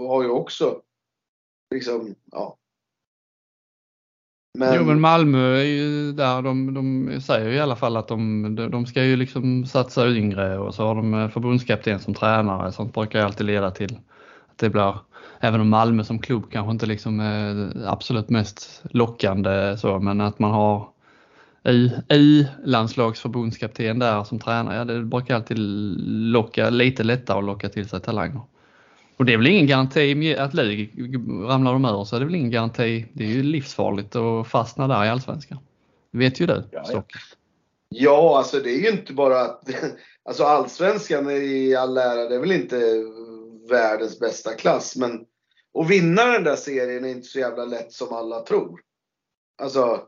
har 0.07 0.23
ju 0.23 0.29
också 0.29 0.81
liksom, 1.75 2.15
ja. 2.31 2.57
Men... 4.57 4.75
Jo 4.75 4.83
men 4.83 5.01
Malmö 5.01 5.55
är 5.55 5.63
ju 5.63 6.11
där, 6.11 6.41
de, 6.41 6.73
de 6.73 7.21
säger 7.21 7.49
i 7.49 7.59
alla 7.59 7.75
fall 7.75 7.97
att 7.97 8.07
de, 8.07 8.55
de 8.71 8.85
ska 8.85 9.03
ju 9.03 9.15
liksom 9.15 9.65
satsa 9.65 10.09
yngre 10.09 10.59
och 10.59 10.75
så 10.75 10.83
har 10.83 10.95
de 10.95 11.31
förbundskapten 11.31 11.99
som 11.99 12.13
tränare. 12.13 12.71
Sånt 12.71 12.93
brukar 12.93 13.19
alltid 13.19 13.45
leda 13.45 13.71
till 13.71 13.99
att 14.47 14.57
det 14.57 14.69
blir, 14.69 14.97
även 15.39 15.61
om 15.61 15.69
Malmö 15.69 16.03
som 16.03 16.19
klubb 16.19 16.51
kanske 16.51 16.71
inte 16.71 16.85
liksom 16.85 17.19
är 17.19 17.71
absolut 17.85 18.29
mest 18.29 18.83
lockande 18.91 19.77
så, 19.77 19.99
men 19.99 20.21
att 20.21 20.39
man 20.39 20.51
har 20.51 20.89
U-landslagsförbundskapten 22.09 23.99
där 23.99 24.23
som 24.23 24.39
tränare, 24.39 24.75
ja, 24.75 24.85
det 24.85 25.01
brukar 25.01 25.35
alltid 25.35 25.57
locka 26.07 26.69
lite 26.69 27.03
lättare 27.03 27.37
att 27.37 27.43
locka 27.43 27.69
till 27.69 27.89
sig 27.89 28.01
talanger. 28.01 28.41
Och 29.17 29.25
det 29.25 29.33
är 29.33 29.37
väl 29.37 29.47
ingen 29.47 29.67
garanti 29.67 30.35
att 30.35 30.53
Lugi 30.53 30.89
ramlar 31.47 31.73
de 31.73 31.85
ur 31.85 32.03
så 32.03 32.15
är 32.15 32.19
det 32.19 32.25
väl 32.25 32.35
ingen 32.35 32.51
garanti. 32.51 33.05
Det 33.13 33.23
är 33.23 33.27
ju 33.27 33.43
livsfarligt 33.43 34.15
att 34.15 34.47
fastna 34.47 34.87
där 34.87 35.05
i 35.05 35.09
Allsvenskan. 35.09 35.57
Det 36.11 36.17
vet 36.17 36.39
ju 36.39 36.45
du 36.45 36.63
ja, 36.71 36.83
ja. 36.93 37.03
ja, 37.89 38.37
alltså 38.37 38.59
det 38.59 38.71
är 38.71 38.79
ju 38.79 38.89
inte 38.89 39.13
bara 39.13 39.41
att 39.41 39.69
alltså 40.23 40.43
Allsvenskan 40.43 41.31
i 41.31 41.75
all 41.75 41.97
ära, 41.97 42.29
det 42.29 42.35
är 42.35 42.39
väl 42.39 42.51
inte 42.51 42.75
världens 43.69 44.19
bästa 44.19 44.53
klass 44.53 44.95
men 44.95 45.25
att 45.79 45.89
vinna 45.89 46.25
den 46.25 46.43
där 46.43 46.55
serien 46.55 47.05
är 47.05 47.09
inte 47.09 47.27
så 47.27 47.39
jävla 47.39 47.65
lätt 47.65 47.91
som 47.91 48.13
alla 48.13 48.39
tror. 48.39 48.81
Alltså 49.61 50.07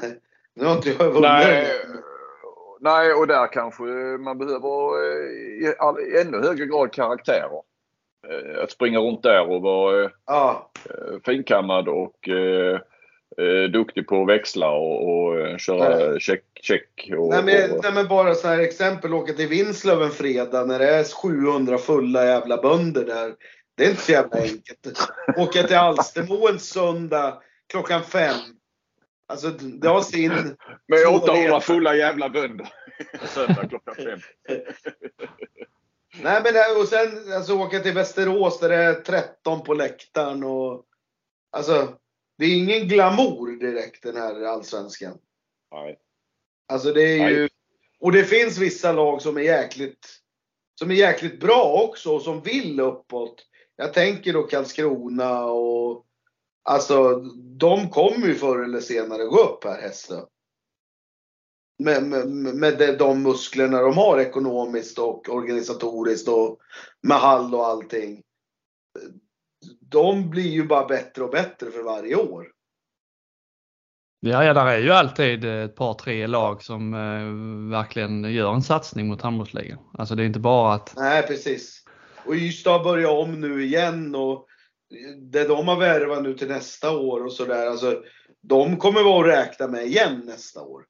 Nu 0.54 0.64
har 0.64 0.76
inte 0.76 0.88
jag 0.88 0.98
vunnit. 0.98 1.20
Nej, 1.20 1.72
nej, 2.80 3.12
och 3.12 3.26
där 3.26 3.52
kanske 3.52 3.82
man 4.18 4.38
behöver 4.38 5.02
i 5.62 5.74
all, 5.78 5.96
ännu 5.98 6.42
högre 6.42 6.66
grad 6.66 6.92
karaktärer. 6.92 7.62
Att 8.62 8.70
springa 8.70 8.98
runt 8.98 9.22
där 9.22 9.50
och 9.50 9.62
vara 9.62 10.10
ja. 10.26 10.70
finkammad 11.24 11.88
och 11.88 12.28
eh, 13.38 13.70
duktig 13.70 14.06
på 14.06 14.22
att 14.22 14.28
växla 14.28 14.70
och, 14.70 15.08
och 15.08 15.60
köra 15.60 16.20
check. 16.20 16.44
check 16.62 17.10
och, 17.18 17.28
nej, 17.28 17.42
men, 17.44 17.80
nej 17.82 17.92
men 17.92 18.08
bara 18.08 18.34
så 18.34 18.48
här 18.48 18.58
exempel, 18.58 19.14
åka 19.14 19.32
till 19.32 19.48
Vinslöv 19.48 20.02
en 20.02 20.10
fredag 20.10 20.64
när 20.64 20.78
det 20.78 20.90
är 20.90 21.04
700 21.04 21.78
fulla 21.78 22.24
jävla 22.24 22.56
bönder 22.62 23.04
där. 23.04 23.34
Det 23.76 23.84
är 23.84 23.90
inte 23.90 24.02
så 24.02 24.12
jävla 24.12 24.40
enkelt. 24.40 25.08
Åka 25.36 25.62
till 25.62 25.76
Alstermo 25.76 26.48
en 26.48 26.58
söndag 26.58 27.42
klockan 27.70 28.02
fem. 28.02 28.36
Alltså 29.28 29.50
det 29.50 29.88
har 29.88 30.00
sin... 30.00 30.56
Med 30.88 31.06
800 31.06 31.60
fulla 31.60 31.94
jävla 31.94 32.28
bönder. 32.28 32.68
Söndag 33.26 33.68
klockan 33.68 33.94
fem. 33.94 34.20
Nej 36.22 36.40
men 36.44 36.80
och 36.80 36.88
sen 36.88 37.32
alltså, 37.32 37.58
åka 37.58 37.78
till 37.78 37.92
Västerås 37.94 38.60
där 38.60 38.68
det 38.68 38.76
är 38.76 38.94
13 38.94 39.62
på 39.62 39.74
läktaren 39.74 40.44
och... 40.44 40.84
Alltså 41.52 41.88
det 42.38 42.44
är 42.44 42.56
ingen 42.56 42.88
glamour 42.88 43.60
direkt 43.60 44.02
den 44.02 44.16
här 44.16 44.42
allsvenskan. 44.42 45.18
Nej. 45.72 45.98
Alltså 46.68 46.92
det 46.92 47.18
är 47.18 47.28
ju, 47.28 47.48
och 48.00 48.12
det 48.12 48.24
finns 48.24 48.58
vissa 48.58 48.92
lag 48.92 49.22
som 49.22 49.36
är 49.36 49.42
jäkligt, 49.42 50.06
som 50.78 50.90
är 50.90 50.94
jäkligt 50.94 51.40
bra 51.40 51.82
också 51.84 52.14
och 52.14 52.22
som 52.22 52.40
vill 52.40 52.80
uppåt. 52.80 53.46
Jag 53.76 53.94
tänker 53.94 54.32
då 54.32 54.42
Karlskrona 54.42 55.44
och 55.44 56.06
alltså 56.62 57.14
de 57.58 57.90
kommer 57.90 58.26
ju 58.26 58.34
förr 58.34 58.64
eller 58.64 58.80
senare 58.80 59.24
gå 59.24 59.38
upp 59.40 59.64
här 59.64 59.80
Hässlö. 59.80 60.20
Med, 61.78 62.02
med, 62.02 62.28
med 62.56 62.98
de 62.98 63.22
musklerna 63.22 63.80
de 63.80 63.96
har 63.96 64.18
ekonomiskt 64.20 64.98
och 64.98 65.28
organisatoriskt 65.28 66.28
och 66.28 66.58
med 67.02 67.18
hall 67.18 67.54
och 67.54 67.66
allting 67.66 68.22
de 69.80 70.30
blir 70.30 70.50
ju 70.50 70.66
bara 70.66 70.86
bättre 70.86 71.24
och 71.24 71.30
bättre 71.30 71.70
för 71.70 71.82
varje 71.82 72.16
år. 72.16 72.46
Ja, 74.20 74.44
ja 74.44 74.54
där 74.54 74.66
är 74.66 74.78
ju 74.78 74.90
alltid 74.90 75.44
ett 75.44 75.76
par, 75.76 75.94
tre 75.94 76.26
lag 76.26 76.62
som 76.62 76.94
eh, 76.94 77.70
verkligen 77.78 78.24
gör 78.24 78.54
en 78.54 78.62
satsning 78.62 79.06
mot 79.06 79.22
handbollsligan. 79.22 79.78
Alltså 79.98 80.14
det 80.14 80.22
är 80.22 80.26
inte 80.26 80.40
bara 80.40 80.74
att... 80.74 80.92
Nej, 80.96 81.26
precis. 81.26 81.84
Och 82.26 82.34
Ystad 82.34 82.82
börjar 82.82 83.10
om 83.10 83.40
nu 83.40 83.64
igen 83.64 84.14
och 84.14 84.46
det 85.32 85.48
de 85.48 85.68
har 85.68 85.76
värvat 85.76 86.22
nu 86.22 86.34
till 86.34 86.48
nästa 86.48 86.96
år 86.96 87.24
och 87.24 87.32
sådär. 87.32 87.66
Alltså, 87.66 88.02
de 88.42 88.76
kommer 88.76 89.02
vara 89.02 89.32
att 89.32 89.38
räkna 89.38 89.68
med 89.68 89.86
igen 89.86 90.22
nästa 90.24 90.62
år. 90.62 90.84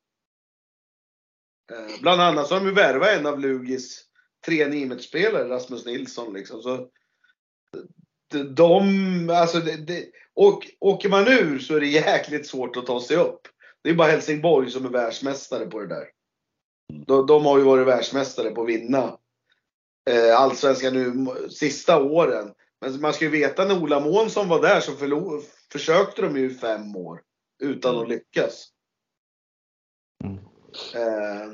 Eh, 1.72 2.00
bland 2.02 2.20
annat 2.20 2.46
så 2.46 2.54
har 2.54 2.60
de 2.60 2.66
ju 2.66 2.74
värvat 2.74 3.08
en 3.08 3.26
av 3.26 3.40
Lugis 3.40 4.04
tre 4.46 4.68
Nimet-spelare, 4.68 5.48
Rasmus 5.48 5.86
Nilsson. 5.86 6.32
Liksom. 6.32 6.62
Så 6.62 6.88
de, 8.54 9.30
alltså 9.30 9.58
det, 9.58 9.76
det, 9.76 10.06
och, 10.34 10.66
åker 10.80 11.08
man 11.08 11.28
ur 11.28 11.58
så 11.58 11.76
är 11.76 11.80
det 11.80 11.86
jäkligt 11.86 12.46
svårt 12.46 12.76
att 12.76 12.86
ta 12.86 13.00
sig 13.00 13.16
upp. 13.16 13.40
Det 13.82 13.90
är 13.90 13.94
bara 13.94 14.10
Helsingborg 14.10 14.70
som 14.70 14.84
är 14.84 14.90
världsmästare 14.90 15.66
på 15.66 15.80
det 15.80 15.86
där. 15.86 16.08
De, 17.06 17.26
de 17.26 17.44
har 17.44 17.58
ju 17.58 17.64
varit 17.64 17.86
världsmästare 17.86 18.50
på 18.50 18.62
att 18.62 18.68
vinna 18.68 19.18
eh, 20.10 20.40
allsvenskan 20.40 20.94
nu 20.94 21.28
sista 21.50 22.02
åren. 22.02 22.52
Men 22.80 23.00
man 23.00 23.12
ska 23.12 23.24
ju 23.24 23.30
veta 23.30 23.64
när 23.64 23.82
Ola 23.82 24.00
Månsson 24.00 24.48
var 24.48 24.62
där 24.62 24.80
så 24.80 24.92
förlor, 24.92 25.42
försökte 25.72 26.22
de 26.22 26.36
ju 26.36 26.54
fem 26.54 26.96
år 26.96 27.22
utan 27.62 27.94
att 27.96 28.04
mm. 28.04 28.10
lyckas. 28.10 28.68
Mm. 30.24 30.36
Eh, 30.94 31.52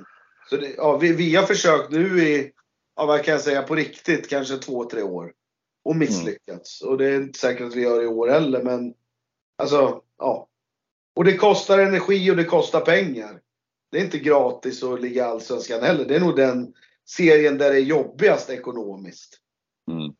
så 0.50 0.56
det, 0.56 0.74
ja, 0.76 0.96
vi, 0.96 1.12
vi 1.12 1.36
har 1.36 1.46
försökt 1.46 1.90
nu 1.90 2.22
i, 2.22 2.52
ja, 2.96 3.06
vad 3.06 3.24
kan 3.24 3.32
jag 3.32 3.40
säga, 3.40 3.62
på 3.62 3.74
riktigt 3.74 4.28
kanske 4.28 4.56
två, 4.56 4.84
tre 4.84 5.02
år 5.02 5.32
och 5.84 5.96
misslyckats. 5.96 6.82
Mm. 6.82 6.92
Och 6.92 6.98
det 6.98 7.06
är 7.06 7.16
inte 7.16 7.38
säkert 7.38 7.66
att 7.66 7.74
vi 7.74 7.82
gör 7.82 8.02
i 8.02 8.06
år 8.06 8.28
heller, 8.28 8.62
men 8.62 8.94
alltså, 9.58 10.02
ja. 10.18 10.48
Och 11.14 11.24
det 11.24 11.36
kostar 11.36 11.78
energi 11.78 12.30
och 12.30 12.36
det 12.36 12.44
kostar 12.44 12.80
pengar. 12.80 13.40
Det 13.90 13.98
är 13.98 14.04
inte 14.04 14.18
gratis 14.18 14.82
att 14.82 15.00
ligga 15.00 15.22
i 15.22 15.26
Allsvenskan 15.26 15.82
heller. 15.82 16.04
Det 16.04 16.16
är 16.16 16.20
nog 16.20 16.36
den 16.36 16.74
serien 17.04 17.58
där 17.58 17.70
det 17.70 17.76
är 17.76 17.82
jobbigast 17.82 18.50
ekonomiskt. 18.50 19.38
Mm. 19.90 20.14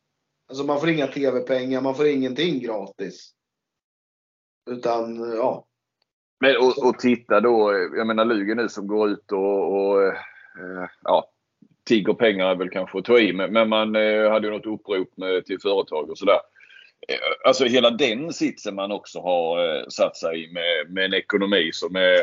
Alltså 0.48 0.64
man 0.64 0.80
får 0.80 0.90
inga 0.90 1.06
TV-pengar, 1.06 1.80
man 1.80 1.94
får 1.94 2.06
ingenting 2.06 2.60
gratis. 2.60 3.32
Utan, 4.70 5.30
ja. 5.30 5.66
Men 6.40 6.56
och, 6.56 6.86
och 6.86 6.98
titta 6.98 7.40
då, 7.40 7.72
jag 7.96 8.06
menar 8.06 8.24
Lugen 8.24 8.56
nu 8.56 8.68
som 8.68 8.86
går 8.86 9.10
ut 9.10 9.32
och, 9.32 9.72
och 9.72 10.02
eh, 10.02 10.88
ja, 11.02 11.31
tigger 11.84 12.14
pengar 12.14 12.46
är 12.46 12.54
väl 12.54 12.70
kanske 12.70 12.98
att 12.98 13.04
ta 13.04 13.18
i, 13.18 13.32
men 13.32 13.68
man 13.68 13.96
eh, 13.96 14.30
hade 14.30 14.46
ju 14.46 14.52
något 14.52 14.66
upprop 14.66 15.16
med, 15.16 15.44
till 15.44 15.60
företag 15.60 16.10
och 16.10 16.18
sådär. 16.18 16.40
Eh, 17.08 17.48
alltså 17.48 17.64
hela 17.64 17.90
den 17.90 18.32
sitsen 18.32 18.74
man 18.74 18.92
också 18.92 19.20
har 19.20 19.76
eh, 19.76 19.84
satt 19.88 20.16
sig 20.16 20.44
i 20.44 20.52
med, 20.52 20.94
med 20.94 21.04
en 21.04 21.14
ekonomi 21.14 21.70
som 21.72 21.96
är, 21.96 22.18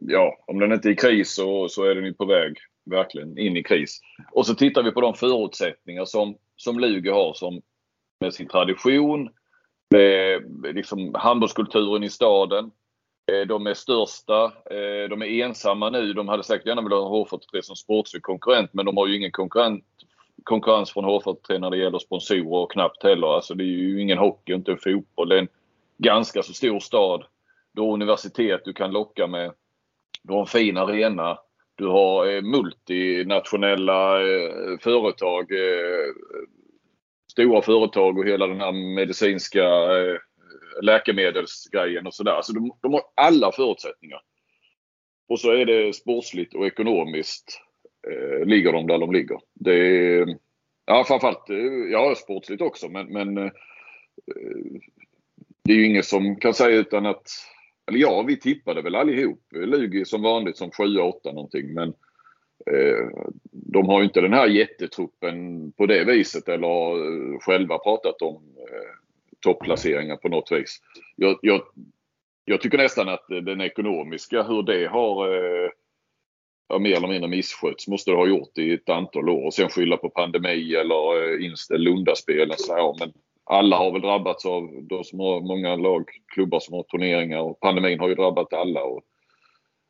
ja, 0.00 0.44
om 0.46 0.58
den 0.58 0.72
inte 0.72 0.88
är 0.88 0.92
i 0.92 0.96
kris 0.96 1.34
så, 1.34 1.68
så 1.68 1.84
är 1.84 1.94
den 1.94 2.04
ju 2.04 2.14
på 2.14 2.24
väg 2.24 2.56
verkligen 2.90 3.38
in 3.38 3.56
i 3.56 3.62
kris. 3.62 4.00
Och 4.32 4.46
så 4.46 4.54
tittar 4.54 4.82
vi 4.82 4.90
på 4.90 5.00
de 5.00 5.14
förutsättningar 5.14 6.04
som, 6.04 6.36
som 6.56 6.80
Lugi 6.80 7.10
har 7.10 7.34
som 7.34 7.62
med 8.20 8.34
sin 8.34 8.48
tradition, 8.48 9.30
med 9.90 10.42
liksom 10.74 11.14
handbollskulturen 11.14 12.02
i 12.02 12.10
staden, 12.10 12.70
Eh, 13.32 13.46
de 13.46 13.66
är 13.66 13.74
största. 13.74 14.44
Eh, 14.44 15.08
de 15.10 15.22
är 15.22 15.26
ensamma 15.26 15.90
nu. 15.90 16.12
De 16.12 16.28
hade 16.28 16.42
säkert 16.42 16.66
gärna 16.66 16.82
velat 16.82 17.08
ha 17.08 17.24
H43 17.24 17.60
som 17.62 17.76
sportslig 17.76 18.22
konkurrent 18.22 18.74
men 18.74 18.86
de 18.86 18.96
har 18.96 19.06
ju 19.06 19.16
ingen 19.16 19.30
konkurrent, 19.30 19.84
konkurrens 20.44 20.92
från 20.92 21.04
H43 21.04 21.58
när 21.58 21.70
det 21.70 21.76
gäller 21.76 21.98
sponsorer 21.98 22.62
och 22.62 22.72
knappt 22.72 23.02
heller. 23.02 23.26
Alltså 23.26 23.54
det 23.54 23.64
är 23.64 23.66
ju 23.66 24.00
ingen 24.00 24.18
hockey, 24.18 24.52
inte 24.52 24.76
fotboll. 24.76 25.28
Det 25.28 25.34
är 25.34 25.40
en 25.40 25.48
ganska 25.98 26.42
så 26.42 26.52
stor 26.52 26.80
stad. 26.80 27.24
Du 27.72 27.82
har 27.82 27.92
universitet 27.92 28.60
du 28.64 28.72
kan 28.72 28.90
locka 28.90 29.26
med. 29.26 29.52
Du 30.22 30.32
har 30.32 30.40
en 30.40 30.46
fin 30.46 30.76
arena. 30.76 31.38
Du 31.74 31.86
har 31.86 32.26
eh, 32.26 32.42
multinationella 32.42 34.18
företag. 34.80 35.50
Stora 37.32 37.62
företag 37.62 38.18
och 38.18 38.26
hela 38.26 38.46
den 38.46 38.60
här 38.60 38.72
medicinska 38.72 39.68
läkemedelsgrejen 40.82 42.06
och 42.06 42.14
sådär. 42.14 42.32
Alltså 42.32 42.52
de, 42.52 42.72
de 42.82 42.92
har 42.92 43.02
alla 43.14 43.52
förutsättningar. 43.52 44.20
Och 45.28 45.40
så 45.40 45.50
är 45.50 45.66
det 45.66 45.92
sportsligt 45.92 46.54
och 46.54 46.66
ekonomiskt 46.66 47.60
eh, 48.08 48.46
ligger 48.46 48.72
de 48.72 48.86
där 48.86 48.98
de 48.98 49.12
ligger. 49.12 49.38
Det 49.54 49.74
är, 49.74 50.38
ja 50.86 51.04
framförallt, 51.08 51.50
eh, 51.50 51.90
ja 51.90 52.14
sportsligt 52.14 52.62
också 52.62 52.88
men, 52.88 53.06
men 53.12 53.38
eh, 53.38 53.50
det 55.64 55.72
är 55.72 55.76
ju 55.76 55.86
ingen 55.86 56.02
som 56.02 56.36
kan 56.36 56.54
säga 56.54 56.76
utan 56.76 57.06
att, 57.06 57.28
eller 57.88 57.98
ja 57.98 58.22
vi 58.22 58.40
tippade 58.40 58.82
väl 58.82 58.94
allihop. 58.94 59.40
Lugi 59.50 60.04
som 60.04 60.22
vanligt 60.22 60.56
som 60.56 60.70
7-8 60.70 61.12
någonting 61.24 61.74
men 61.74 61.88
eh, 62.70 63.08
de 63.50 63.88
har 63.88 64.00
ju 64.00 64.04
inte 64.04 64.20
den 64.20 64.32
här 64.32 64.46
jättetruppen 64.46 65.72
på 65.72 65.86
det 65.86 66.04
viset 66.04 66.48
eller 66.48 66.96
eh, 66.96 67.38
själva 67.38 67.78
pratat 67.78 68.22
om 68.22 68.42
eh, 68.58 69.05
topplaceringar 69.40 70.16
på 70.16 70.28
något 70.28 70.52
vis. 70.52 70.80
Jag, 71.16 71.38
jag, 71.42 71.62
jag, 72.44 72.60
tycker 72.60 72.78
nästan 72.78 73.08
att 73.08 73.24
den 73.28 73.60
ekonomiska, 73.60 74.42
hur 74.42 74.62
det 74.62 74.86
har 74.86 75.34
eh, 75.34 75.70
mer 76.80 76.96
eller 76.96 77.08
mindre 77.08 77.30
misskötts 77.30 77.88
måste 77.88 78.10
det 78.10 78.16
ha 78.16 78.26
gjort 78.26 78.58
i 78.58 78.72
ett 78.72 78.88
antal 78.88 79.28
år. 79.28 79.46
Och 79.46 79.54
sen 79.54 79.68
skylla 79.68 79.96
på 79.96 80.10
pandemi 80.10 80.74
eller 80.74 81.34
eh, 81.34 81.44
inställd 81.44 81.84
Lundaspel. 81.84 82.52
Ja, 82.68 82.96
men 82.98 83.12
alla 83.44 83.76
har 83.76 83.92
väl 83.92 84.02
drabbats 84.02 84.46
av, 84.46 84.70
de 84.82 85.04
som 85.04 85.20
har 85.20 85.40
många 85.40 85.76
lag, 85.76 86.10
klubbar 86.34 86.60
som 86.60 86.74
har 86.74 86.82
turneringar 86.82 87.40
och 87.40 87.60
pandemin 87.60 88.00
har 88.00 88.08
ju 88.08 88.14
drabbat 88.14 88.52
alla. 88.52 88.82
Och, 88.82 89.02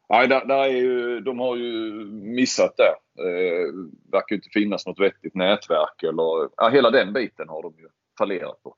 nej, 0.08 0.28
där, 0.28 0.44
där 0.44 0.64
är 0.64 0.76
ju, 0.76 1.20
de 1.20 1.38
har 1.38 1.56
ju 1.56 1.92
missat 2.10 2.74
det. 2.76 3.22
Eh, 3.22 3.66
verkar 4.12 4.36
inte 4.36 4.48
finnas 4.52 4.86
något 4.86 5.00
vettigt 5.00 5.34
nätverk 5.34 6.02
eller 6.02 6.48
ja, 6.56 6.68
hela 6.68 6.90
den 6.90 7.12
biten 7.12 7.48
har 7.48 7.62
de 7.62 7.74
ju 7.78 7.88
fallerat 8.18 8.62
på. 8.62 8.76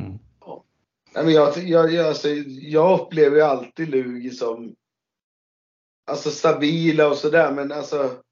Mm. 0.00 0.18
Ja. 0.40 0.64
Nej, 1.14 1.24
men 1.24 1.34
jag, 1.34 1.58
jag, 1.58 1.92
jag, 1.92 2.06
alltså, 2.06 2.28
jag 2.48 3.00
upplever 3.00 3.36
ju 3.36 3.42
alltid 3.42 3.88
Lugi 3.88 4.30
som 4.30 4.74
alltså, 6.06 6.30
stabila 6.30 7.08
och 7.08 7.16
sådär 7.16 7.52
men 7.52 7.72
alltså 7.72 8.22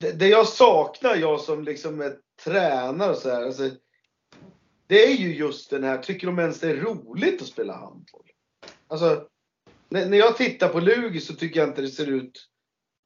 det, 0.00 0.12
det, 0.12 0.28
jag 0.28 0.48
saknar, 0.48 1.16
jag 1.16 1.40
som 1.40 1.64
liksom 1.64 2.00
är 2.00 2.18
tränare 2.44 3.10
och 3.10 3.16
sådär, 3.16 3.42
alltså, 3.42 3.70
det 4.86 5.04
är 5.04 5.16
ju 5.16 5.36
just 5.36 5.70
den 5.70 5.84
här, 5.84 5.98
tycker 5.98 6.26
de 6.26 6.38
ens 6.38 6.60
det 6.60 6.70
är 6.70 6.76
roligt 6.76 7.42
att 7.42 7.48
spela 7.48 7.72
handboll? 7.72 8.26
Alltså, 8.86 9.28
när, 9.88 10.08
när 10.08 10.18
jag 10.18 10.36
tittar 10.36 10.68
på 10.68 10.80
Lugi 10.80 11.20
så 11.20 11.34
tycker 11.34 11.60
jag 11.60 11.68
inte 11.68 11.82
det 11.82 11.88
ser 11.88 12.06
ut, 12.06 12.48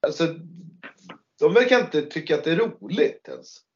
alltså, 0.06 0.34
de 1.38 1.54
verkar 1.54 1.80
inte 1.80 2.02
tycka 2.02 2.34
att 2.34 2.44
det 2.44 2.52
är 2.52 2.56
roligt 2.56 3.28
ens. 3.28 3.67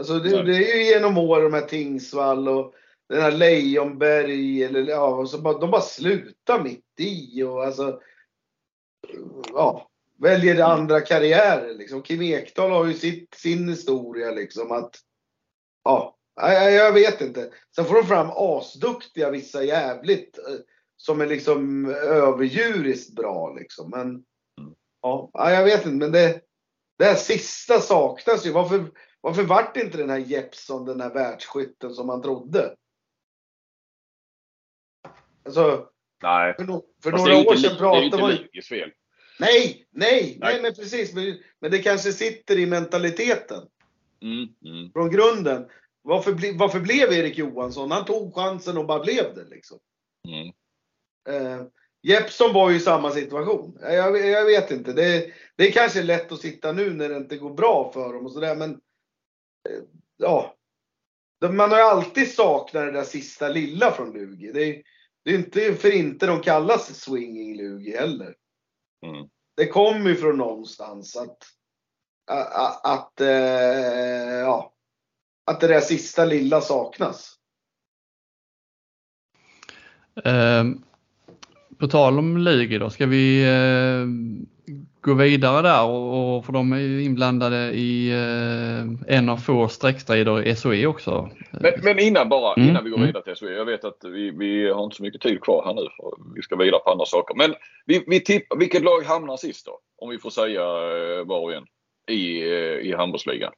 Alltså 0.00 0.18
det, 0.18 0.42
det, 0.42 0.72
är 0.72 0.76
ju 0.76 0.84
genom 0.84 1.18
år 1.18 1.42
de 1.42 1.52
här 1.52 1.66
Tingsvall 1.66 2.48
och 2.48 2.74
den 3.08 3.22
här 3.22 3.32
Lejonberg 3.32 4.64
eller 4.64 4.82
ja, 4.82 5.26
så 5.26 5.38
bara, 5.38 5.58
de 5.58 5.70
bara 5.70 5.80
slutar 5.80 6.62
mitt 6.62 7.00
i 7.00 7.42
och 7.42 7.64
alltså. 7.64 8.00
Ja, 9.52 9.88
väljer 10.18 10.62
andra 10.62 11.00
karriärer 11.00 11.74
liksom. 11.74 12.02
Kim 12.02 12.22
Ekdahl 12.22 12.70
har 12.70 12.86
ju 12.86 12.94
sitt, 12.94 13.34
sin 13.34 13.68
historia 13.68 14.30
liksom 14.30 14.72
att. 14.72 14.96
Ja, 15.84 16.16
jag, 16.70 16.92
vet 16.92 17.20
inte. 17.20 17.50
Sen 17.76 17.84
får 17.84 17.94
de 17.94 18.06
fram 18.06 18.30
asduktiga 18.30 19.30
vissa 19.30 19.64
jävligt 19.64 20.38
eh, 20.38 20.54
som 20.96 21.20
är 21.20 21.26
liksom 21.26 21.90
överdjuriskt 21.94 23.14
bra 23.16 23.54
liksom. 23.54 23.90
Men 23.90 24.24
ja, 25.02 25.30
jag 25.34 25.64
vet 25.64 25.86
inte. 25.86 25.96
Men 25.96 26.12
det, 26.12 26.40
det 26.98 27.04
här 27.04 27.14
sista 27.14 27.80
saknas 27.80 28.46
ju. 28.46 28.52
Varför, 28.52 28.90
varför 29.20 29.42
vart 29.42 29.76
inte 29.76 29.98
den 29.98 30.10
här 30.10 30.18
Jeppson 30.18 30.84
den 30.84 31.00
här 31.00 31.14
världsskytten 31.14 31.94
som 31.94 32.06
man 32.06 32.22
trodde? 32.22 32.74
Alltså, 35.44 35.88
Nej. 36.22 36.54
för, 36.58 36.64
no, 36.64 36.84
för 37.02 37.12
några 37.12 37.36
år 37.36 37.54
sedan 37.54 37.76
pratade 37.76 38.22
man 38.22 38.30
Det 38.30 38.36
är 38.36 38.38
ju 38.38 38.44
inte 38.54 38.68
fel. 38.68 38.90
Nej, 39.38 39.86
nej, 39.90 40.38
nej, 40.38 40.38
Nej. 40.40 40.62
men 40.62 40.74
precis. 40.74 41.14
Men, 41.14 41.38
men 41.58 41.70
det 41.70 41.78
kanske 41.78 42.12
sitter 42.12 42.58
i 42.58 42.66
mentaliteten 42.66 43.68
Mm, 44.22 44.48
mm. 44.64 44.92
från 44.92 45.10
grunden. 45.10 45.68
Varför, 46.02 46.32
ble, 46.32 46.52
varför 46.52 46.80
blev 46.80 47.12
Erik 47.12 47.38
Johansson? 47.38 47.90
Han 47.90 48.04
tog 48.04 48.34
chansen 48.34 48.78
och 48.78 48.86
bara 48.86 48.98
blev 48.98 49.34
det 49.34 49.44
liksom. 49.44 49.78
Mm. 50.28 50.48
Eh, 51.28 51.66
Jeppsson 52.02 52.52
var 52.52 52.70
ju 52.70 52.76
i 52.76 52.80
samma 52.80 53.10
situation. 53.10 53.78
Jag, 53.80 54.26
jag 54.26 54.44
vet 54.44 54.70
inte. 54.70 54.92
Det, 54.92 55.32
det 55.56 55.68
är 55.68 55.72
kanske 55.72 56.02
lätt 56.02 56.32
att 56.32 56.40
sitta 56.40 56.72
nu 56.72 56.90
när 56.90 57.08
det 57.08 57.16
inte 57.16 57.36
går 57.36 57.54
bra 57.54 57.90
för 57.94 58.12
dem 58.12 58.26
och 58.26 58.32
sådär 58.32 58.56
men 58.56 58.80
ja. 60.16 60.54
De- 61.40 61.56
Man 61.56 61.70
har 61.70 61.78
ju 61.78 61.84
alltid 61.84 62.34
saknat 62.34 62.84
det 62.84 62.92
där 62.92 63.04
sista 63.04 63.48
lilla 63.48 63.92
från 63.92 64.12
Lugi. 64.12 64.52
Det 64.52 64.62
är, 64.64 64.82
det 65.24 65.30
är 65.30 65.34
inte 65.38 65.74
för 65.74 65.94
inte 65.94 66.26
de 66.26 66.40
kallas 66.40 67.00
swinging 67.00 67.56
Lugi 67.56 67.96
heller. 67.96 68.34
Mm. 69.06 69.28
Det 69.56 69.66
kommer 69.66 70.10
ju 70.10 70.16
från 70.16 70.36
någonstans 70.38 71.16
att 71.16 71.38
att, 72.30 72.86
att, 72.86 73.20
eh, 73.20 74.38
ja, 74.38 74.72
att 75.44 75.60
det 75.60 75.66
där 75.66 75.80
sista 75.80 76.24
lilla 76.24 76.60
saknas. 76.60 77.34
Eh, 80.24 80.64
på 81.78 81.88
tal 81.88 82.18
om 82.18 82.36
Lugi 82.36 82.78
då, 82.78 82.90
ska 82.90 83.06
vi 83.06 83.42
eh, 83.44 84.06
gå 85.00 85.14
vidare 85.14 85.62
där 85.62 85.84
och, 85.84 86.36
och 86.36 86.46
för 86.46 86.52
de 86.52 86.72
är 86.72 86.78
ju 86.78 87.02
inblandade 87.02 87.72
i 87.72 88.10
eh, 88.10 89.16
en 89.16 89.28
av 89.28 89.36
få 89.36 89.68
sträckstrider 89.68 90.46
i 90.46 90.56
SOE 90.56 90.86
också. 90.86 91.30
Men, 91.50 91.72
men 91.82 91.98
innan 91.98 92.28
bara, 92.28 92.54
Mm, 92.54 92.68
innan 92.68 92.84
vi 92.84 92.90
går 92.90 92.96
mm. 92.96 93.06
vidare 93.06 93.24
till 93.24 93.36
SOE. 93.36 93.52
Jag 93.52 93.64
vet 93.64 93.84
att 93.84 94.04
vi, 94.04 94.30
vi 94.30 94.70
har 94.70 94.84
inte 94.84 94.96
så 94.96 95.02
mycket 95.02 95.20
tid 95.20 95.40
kvar 95.40 95.64
här 95.66 95.74
nu 95.74 95.82
för 95.96 96.34
vi 96.34 96.42
ska 96.42 96.56
vidare 96.56 96.80
på 96.80 96.90
andra 96.90 97.06
saker. 97.06 97.34
Men 97.34 97.54
vi, 97.86 98.04
vi 98.06 98.20
tippar, 98.20 98.56
vilket 98.56 98.82
lag 98.82 99.02
hamnar 99.02 99.36
sist 99.36 99.66
då? 99.66 99.80
Om 99.96 100.10
vi 100.10 100.18
får 100.18 100.30
säga 100.30 100.62
eh, 100.62 101.24
var 101.26 101.40
och 101.40 101.52
en 101.52 101.66
i, 102.10 102.40
eh, 102.40 102.88
i 102.88 102.94
handbollsligan. 102.96 103.52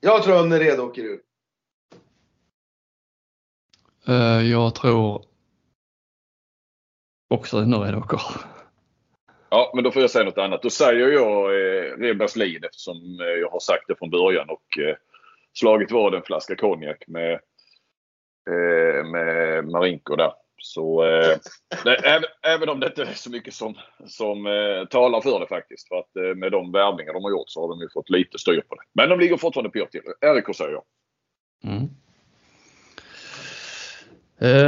Jag 0.00 0.22
tror 0.22 0.36
Önnered 0.36 0.80
åker 0.80 1.02
ur. 1.02 1.20
Eh, 4.08 4.50
jag 4.50 4.74
tror 4.74 5.24
också 7.28 7.58
Önnered 7.58 7.94
åker. 7.94 8.20
Ja, 9.56 9.70
men 9.74 9.84
då 9.84 9.90
får 9.90 10.02
jag 10.02 10.10
säga 10.10 10.24
något 10.24 10.38
annat. 10.38 10.62
Då 10.62 10.70
säger 10.70 11.08
jag 11.08 11.44
eh, 11.44 11.96
Reberslid 11.98 12.64
eftersom 12.64 13.20
eh, 13.20 13.26
jag 13.26 13.50
har 13.50 13.60
sagt 13.60 13.84
det 13.88 13.98
från 13.98 14.10
början 14.10 14.48
och 14.48 14.78
eh, 14.78 14.96
slagit 15.52 15.90
vad 15.90 16.14
en 16.14 16.22
flaska 16.22 16.56
konjak 16.56 17.04
med, 17.06 17.32
eh, 18.50 19.04
med 19.04 19.64
Marinko 19.64 20.16
där. 20.16 20.32
Så 20.58 21.04
eh, 21.04 21.36
det, 21.84 21.94
även, 21.94 22.28
även 22.42 22.68
om 22.68 22.80
det 22.80 22.86
inte 22.86 23.02
är 23.02 23.14
så 23.14 23.30
mycket 23.30 23.54
som, 23.54 23.74
som 24.06 24.46
eh, 24.46 24.84
talar 24.90 25.20
för 25.20 25.40
det 25.40 25.46
faktiskt. 25.46 25.88
För 25.88 25.98
att 25.98 26.16
eh, 26.16 26.34
med 26.34 26.52
de 26.52 26.72
värvningar 26.72 27.12
de 27.12 27.24
har 27.24 27.30
gjort 27.30 27.50
så 27.50 27.60
har 27.60 27.68
de 27.68 27.80
ju 27.80 27.88
fått 27.88 28.10
lite 28.10 28.38
styr 28.38 28.60
på 28.60 28.74
det. 28.74 28.82
Men 28.92 29.08
de 29.08 29.20
ligger 29.20 29.36
fortfarande 29.36 29.70
pyrt 29.70 29.90
till. 29.90 30.02
RIK 30.20 30.56
säger 30.56 30.72
jag. 30.72 30.84
Mm. 31.64 31.88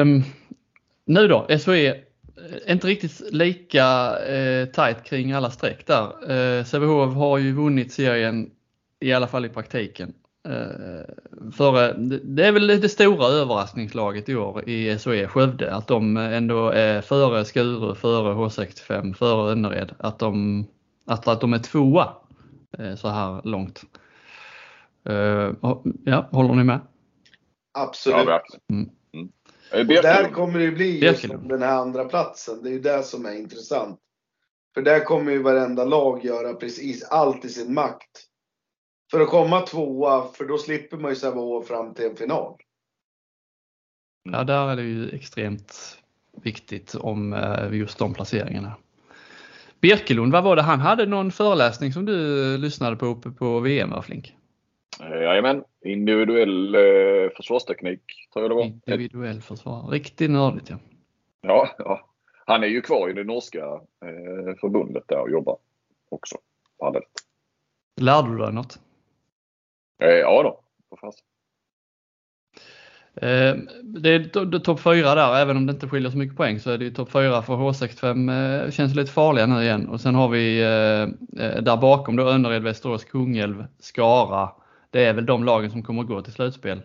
Um, 0.01 0.23
nu 1.05 1.29
då, 1.29 1.59
SOE, 1.59 2.08
inte 2.69 2.87
riktigt 2.87 3.21
lika 3.33 4.19
eh, 4.27 4.67
tajt 4.67 5.05
kring 5.05 5.33
alla 5.33 5.51
streck 5.51 5.87
där. 5.87 6.31
Eh, 6.31 6.65
Sävehof 6.65 7.15
har 7.15 7.39
ju 7.39 7.53
vunnit 7.53 7.93
serien 7.93 8.51
i 9.01 9.13
alla 9.13 9.27
fall 9.27 9.45
i 9.45 9.49
praktiken. 9.49 10.15
Eh, 10.49 11.51
före, 11.53 11.93
det- 11.93 12.21
det 12.25 12.47
är 12.47 12.53
väl 12.53 12.67
det 12.67 12.89
stora 12.89 13.27
överraskningslaget 13.27 14.29
i 14.29 14.37
år 14.37 14.69
i 14.69 14.99
SOE 14.99 15.27
Skövde, 15.29 15.75
att 15.75 15.87
de 15.87 16.17
ändå 16.17 16.69
är 16.71 17.01
före 17.01 17.45
Skuru, 17.45 17.95
före 17.95 18.35
H65, 18.35 19.15
före 19.15 19.53
Önnered. 19.53 19.95
Att 19.99 20.19
de, 20.19 20.67
att, 21.07 21.29
att 21.29 21.41
de 21.41 21.53
är 21.53 21.59
tvåa 21.59 22.13
eh, 22.79 22.95
så 22.95 23.09
här 23.09 23.41
långt. 23.45 23.83
Eh, 25.09 25.51
ja, 26.05 26.29
håller 26.33 26.55
ni 26.55 26.65
med? 26.65 26.81
Absolut. 27.79 28.19
Mm. 28.73 28.91
Och 29.73 29.87
där 29.87 30.31
kommer 30.31 30.59
det 30.59 30.71
bli 30.71 31.05
just 31.05 31.29
den 31.29 31.63
här 31.63 31.77
andra 31.77 32.05
platsen. 32.05 32.63
Det 32.63 32.69
är 32.69 32.73
ju 32.73 32.81
det 32.81 33.03
som 33.03 33.27
är 33.27 33.33
intressant. 33.33 34.01
För 34.75 34.83
där 34.83 35.05
kommer 35.05 35.33
ju 35.33 35.43
varenda 35.43 35.85
lag 35.85 36.25
göra 36.25 36.55
precis 36.55 37.05
allt 37.05 37.45
i 37.45 37.49
sin 37.49 37.75
makt. 37.75 38.25
För 39.11 39.21
att 39.21 39.29
komma 39.29 39.61
tvåa, 39.61 40.29
för 40.29 40.45
då 40.45 40.59
slipper 40.59 40.97
man 40.97 41.11
ju 41.11 41.17
Sävehof 41.17 41.67
fram 41.67 41.95
till 41.95 42.05
en 42.05 42.17
final. 42.17 42.55
Ja, 44.33 44.45
där 44.45 44.69
är 44.69 44.77
det 44.77 44.83
ju 44.83 45.09
extremt 45.11 45.99
viktigt 46.43 46.95
om 46.95 47.33
eh, 47.33 47.73
just 47.73 47.99
de 47.99 48.15
placeringarna. 48.15 48.73
Birkelund, 49.81 50.33
vad 50.33 50.45
var 50.45 50.57
det? 50.57 50.63
Han 50.63 50.81
hade 50.81 51.07
någon 51.07 51.33
föreläsning 51.33 51.93
som 51.93 52.05
du 52.05 52.59
lyssnade 52.59 52.97
på 52.97 53.07
uppe 53.07 53.31
på 53.31 53.61
VM 53.61 53.91
va 53.91 54.03
Flink? 54.03 54.38
Eh, 55.01 55.23
Jajamän. 55.23 55.65
Individuell 55.85 56.75
eh, 56.75 57.31
försvarsteknik 57.37 58.01
tror 58.33 58.45
jag 58.45 58.51
det 58.51 58.55
var. 58.55 58.65
Individuell 58.65 59.41
försvar. 59.41 59.83
Riktigt 59.91 60.31
nördigt 60.31 60.71
ja. 60.71 60.77
Ja, 61.41 61.69
ja. 61.79 62.01
Han 62.47 62.63
är 62.63 62.67
ju 62.67 62.81
kvar 62.81 63.11
i 63.11 63.13
det 63.13 63.25
norska 63.25 63.59
eh, 64.05 64.55
förbundet 64.61 65.05
där 65.09 65.21
och 65.21 65.31
jobbar 65.31 65.57
också. 66.11 66.37
parallellt. 66.79 67.07
Lärde 68.01 68.29
du 68.31 68.39
dig 68.39 68.53
något? 68.53 68.79
Eh, 70.03 70.09
ja 70.09 70.43
då. 70.43 70.61
På 70.91 70.97
fast. 70.97 71.19
Eh, 73.15 73.55
Det 73.83 74.11
är 74.15 74.19
to- 74.19 74.51
to- 74.53 74.59
topp 74.61 74.81
4 74.81 75.15
där, 75.15 75.37
även 75.37 75.57
om 75.57 75.67
det 75.67 75.73
inte 75.73 75.89
skiljer 75.89 76.11
så 76.11 76.19
mycket 76.19 76.37
poäng 76.37 76.61
så 76.61 76.71
är 76.71 76.79
det 76.79 76.85
ju 76.85 76.91
topp 76.91 77.13
4 77.13 77.43
för 77.43 77.55
H65 77.57 78.65
eh, 78.65 78.71
känns 78.71 78.95
lite 78.95 79.13
farliga 79.13 79.47
nu 79.47 79.63
igen. 79.63 79.89
Och 79.89 80.01
sen 80.01 80.15
har 80.15 80.29
vi 80.29 80.61
eh, 80.63 81.63
där 81.63 81.77
bakom 81.77 82.17
då 82.17 82.23
Önnered, 82.29 82.63
Västerås, 82.63 83.05
Kungälv, 83.05 83.65
Skara. 83.79 84.51
Det 84.91 85.05
är 85.05 85.13
väl 85.13 85.27
de 85.27 85.45
lagen 85.45 85.71
som 85.71 85.83
kommer 85.83 86.03
att 86.03 86.09
gå 86.09 86.23
till 86.23 86.33
slutspel. 86.33 86.83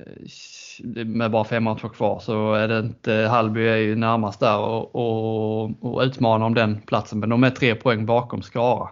Eh, 0.00 1.04
med 1.04 1.30
bara 1.30 1.44
fem 1.44 1.64
matcher 1.64 1.88
kvar 1.88 2.20
så 2.20 2.54
är 2.54 2.68
det 2.68 2.78
inte, 2.78 3.12
Hallby 3.12 3.66
är 3.66 3.76
ju 3.76 3.96
närmast 3.96 4.40
där 4.40 4.58
och, 4.58 4.94
och, 4.94 5.62
och 5.80 6.02
utmanar 6.02 6.46
om 6.46 6.54
den 6.54 6.80
platsen 6.80 7.20
men 7.20 7.28
de 7.28 7.44
är 7.44 7.50
tre 7.50 7.74
poäng 7.74 8.06
bakom 8.06 8.42
Skara. 8.42 8.88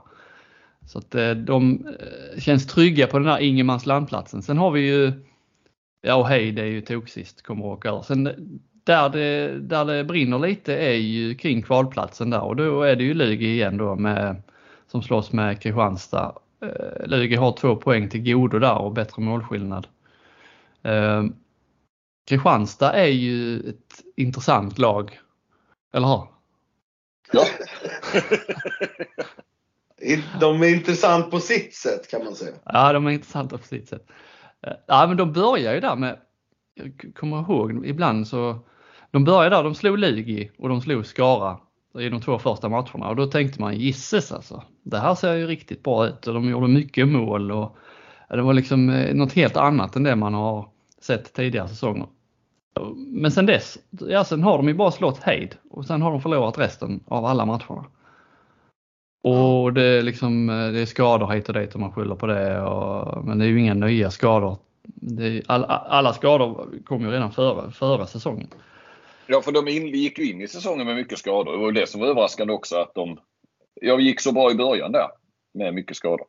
Så 0.87 0.99
att 0.99 1.15
eh, 1.15 1.31
de 1.31 1.87
eh, 1.87 2.41
känns 2.41 2.67
trygga 2.67 3.07
på 3.07 3.19
den 3.19 3.29
här 3.29 3.39
ingenmanslandplatsen. 3.39 4.43
Sen 4.43 4.59
har 4.59 4.71
vi 4.71 4.81
ju 4.81 5.13
Ja 6.05 6.15
och 6.15 6.29
hej, 6.29 6.53
det 6.53 6.63
är 6.63 6.67
ju 6.67 6.81
toksist 6.81 7.43
kommer 7.43 7.65
att 7.65 7.79
åka 7.79 7.91
ur. 7.91 8.03
Sen 8.03 8.25
där 8.85 9.09
det, 9.09 9.59
där 9.61 9.85
det 9.85 10.05
brinner 10.05 10.39
lite 10.39 10.77
är 10.77 10.95
ju 10.95 11.35
kring 11.35 11.63
kvalplatsen 11.63 12.31
där 12.31 12.41
och 12.41 12.57
då 12.57 12.83
är 12.83 12.97
det 12.97 13.05
ju 13.05 13.15
Lugi 13.15 13.47
igen 13.47 13.77
då 13.77 13.97
med, 13.97 14.43
som 14.87 15.03
slåss 15.03 15.33
med 15.33 15.63
Kristianstad. 15.63 16.33
Eh, 16.63 17.07
Lugi 17.07 17.37
har 17.37 17.57
två 17.57 17.77
poäng 17.77 18.09
till 18.09 18.33
godo 18.33 18.59
där 18.59 18.79
och 18.79 18.93
bättre 18.93 19.23
målskillnad. 19.23 19.87
Eh, 20.83 21.25
Kristianstad 22.29 22.93
är 22.93 23.07
ju 23.07 23.61
ett 23.69 24.03
intressant 24.17 24.79
lag. 24.79 25.21
Eller 25.95 26.07
hur? 26.07 26.27
Ja. 27.33 27.45
De 30.41 30.63
är 30.63 30.69
intressant 30.69 31.31
på 31.31 31.41
sitt 31.41 31.75
sätt 31.75 32.11
kan 32.11 32.25
man 32.25 32.35
säga. 32.35 32.57
Ja, 32.65 32.93
de 32.93 33.07
är 33.07 33.11
intressanta 33.11 33.59
på 33.59 33.65
sitt 33.65 33.89
sätt. 33.89 34.07
Eh, 34.67 34.73
Ja, 34.87 35.07
men 35.07 35.17
de 35.17 35.33
börjar 35.33 35.75
ju 35.75 35.81
där 35.81 35.97
med, 35.97 36.19
jag 36.75 37.13
kommer 37.15 37.41
ihåg 37.41 37.87
ibland 37.87 38.29
så, 38.29 38.59
de 39.11 39.25
började 39.25 39.57
där, 39.57 39.63
de 39.63 39.75
slog 39.75 39.99
Lugi 39.99 40.51
och 40.59 40.69
de 40.69 40.81
slog 40.81 41.07
Skara 41.07 41.61
i 41.99 42.09
de 42.09 42.21
två 42.21 42.39
första 42.39 42.69
matcherna 42.69 43.09
och 43.09 43.17
då 43.17 43.27
tänkte 43.27 43.61
man 43.61 43.77
gisses 43.77 44.33
alltså. 44.33 44.63
Det 44.83 44.99
här 44.99 45.15
ser 45.15 45.35
ju 45.35 45.47
riktigt 45.47 45.83
bra 45.83 46.07
ut 46.07 46.27
och 46.27 46.35
de 46.35 46.49
gjorde 46.49 46.69
mycket 46.69 47.09
mål 47.09 47.53
och 47.53 47.77
det 48.29 48.43
var 48.43 48.55
liksom 48.55 48.91
eh, 48.91 49.15
något 49.15 49.33
helt 49.33 49.57
annat 49.57 49.97
än 49.97 50.03
det 50.03 50.17
man 50.17 50.35
har 50.35 50.69
sett 51.01 51.33
tidigare 51.33 51.69
säsonger. 51.69 52.07
Men 52.97 53.31
sen 53.31 53.47
dess, 53.47 53.79
ja 53.91 54.25
sen 54.25 54.43
har 54.43 54.57
de 54.57 54.69
ju 54.69 54.75
bara 54.75 54.91
slått 54.91 55.19
hejd 55.19 55.57
och 55.71 55.85
sen 55.85 56.03
har 56.03 56.11
de 56.11 56.21
förlorat 56.21 56.59
resten 56.59 57.01
av 57.07 57.25
alla 57.25 57.47
matcherna. 57.47 57.85
Och 59.25 59.73
det 59.73 59.83
är 59.83 60.03
liksom, 60.03 60.51
eh, 60.51 60.73
det 60.73 60.81
är 60.81 60.87
skador 60.87 61.29
hit 61.33 61.49
och 61.49 61.55
dit 61.55 61.75
och 61.75 61.81
man 61.81 61.93
skyller 61.93 62.15
på 62.15 62.27
det. 62.27 62.61
Och, 62.61 63.25
men 63.25 63.39
det 63.39 63.45
är 63.45 63.49
ju 63.49 63.61
inga 63.61 63.75
nya 63.75 64.11
skador 64.11 64.59
det, 64.85 65.43
all, 65.47 65.65
alla 65.65 66.13
skador 66.13 66.69
kom 66.85 67.03
ju 67.03 67.11
redan 67.11 67.33
före, 67.33 67.71
före 67.71 68.07
säsongen. 68.07 68.49
Ja, 69.27 69.43
för 69.43 69.53
de 69.53 69.69
in, 69.69 69.87
gick 69.87 70.19
ju 70.19 70.31
in 70.31 70.41
i 70.41 70.49
säsongen 70.49 70.87
med 70.87 70.97
mycket 70.97 71.19
skador. 71.19 71.53
Det 71.53 71.59
var 71.59 71.73
det 71.73 71.87
som 71.87 72.01
var 72.01 72.09
överraskande 72.09 72.53
också 72.53 72.77
att 72.77 72.95
de 72.95 73.21
ja, 73.81 74.01
gick 74.01 74.21
så 74.21 74.33
bra 74.33 74.51
i 74.51 74.55
början 74.55 74.93
där 74.93 75.09
med 75.55 75.75
mycket 75.75 75.97
skador. 75.97 76.27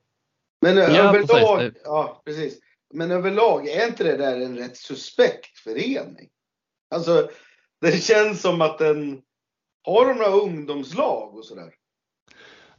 Men 0.61 0.77
ja, 0.77 0.83
överlag, 0.83 1.59
precis. 1.59 1.81
ja 1.83 2.21
precis. 2.25 2.59
Men 2.93 3.11
överlag, 3.11 3.67
är 3.67 3.87
inte 3.87 4.03
det 4.03 4.17
där 4.17 4.41
en 4.41 4.57
rätt 4.57 4.77
suspekt 4.77 5.57
förening? 5.57 6.29
Alltså, 6.95 7.29
det 7.81 8.03
känns 8.03 8.41
som 8.41 8.61
att 8.61 8.77
den 8.77 9.21
har 9.83 10.05
de 10.07 10.17
några 10.17 10.31
ungdomslag 10.31 11.35
och 11.35 11.45
sådär. 11.45 11.73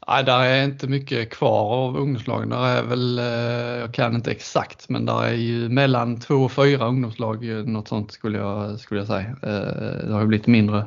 Nej, 0.09 0.25
där 0.25 0.41
är 0.41 0.65
inte 0.65 0.87
mycket 0.87 1.31
kvar 1.31 1.87
av 1.87 1.97
ungdomslagen. 1.97 2.49
Där 2.49 2.67
är 2.67 2.83
väl, 2.83 3.19
eh, 3.19 3.81
jag 3.81 3.95
kan 3.95 4.15
inte 4.15 4.31
exakt, 4.31 4.89
men 4.89 5.07
där 5.07 5.23
är 5.23 5.33
ju 5.33 5.69
mellan 5.69 6.21
två 6.21 6.35
och 6.35 6.53
fyra 6.53 6.87
ungdomslag, 6.87 7.45
något 7.67 7.89
sånt 7.89 8.13
skulle 8.13 8.39
jag, 8.39 8.81
skulle 8.81 9.01
jag 9.01 9.07
säga. 9.07 9.37
Eh, 9.43 10.07
det 10.07 10.13
har 10.13 10.21
ju 10.21 10.27
blivit 10.27 10.47
mindre, 10.47 10.85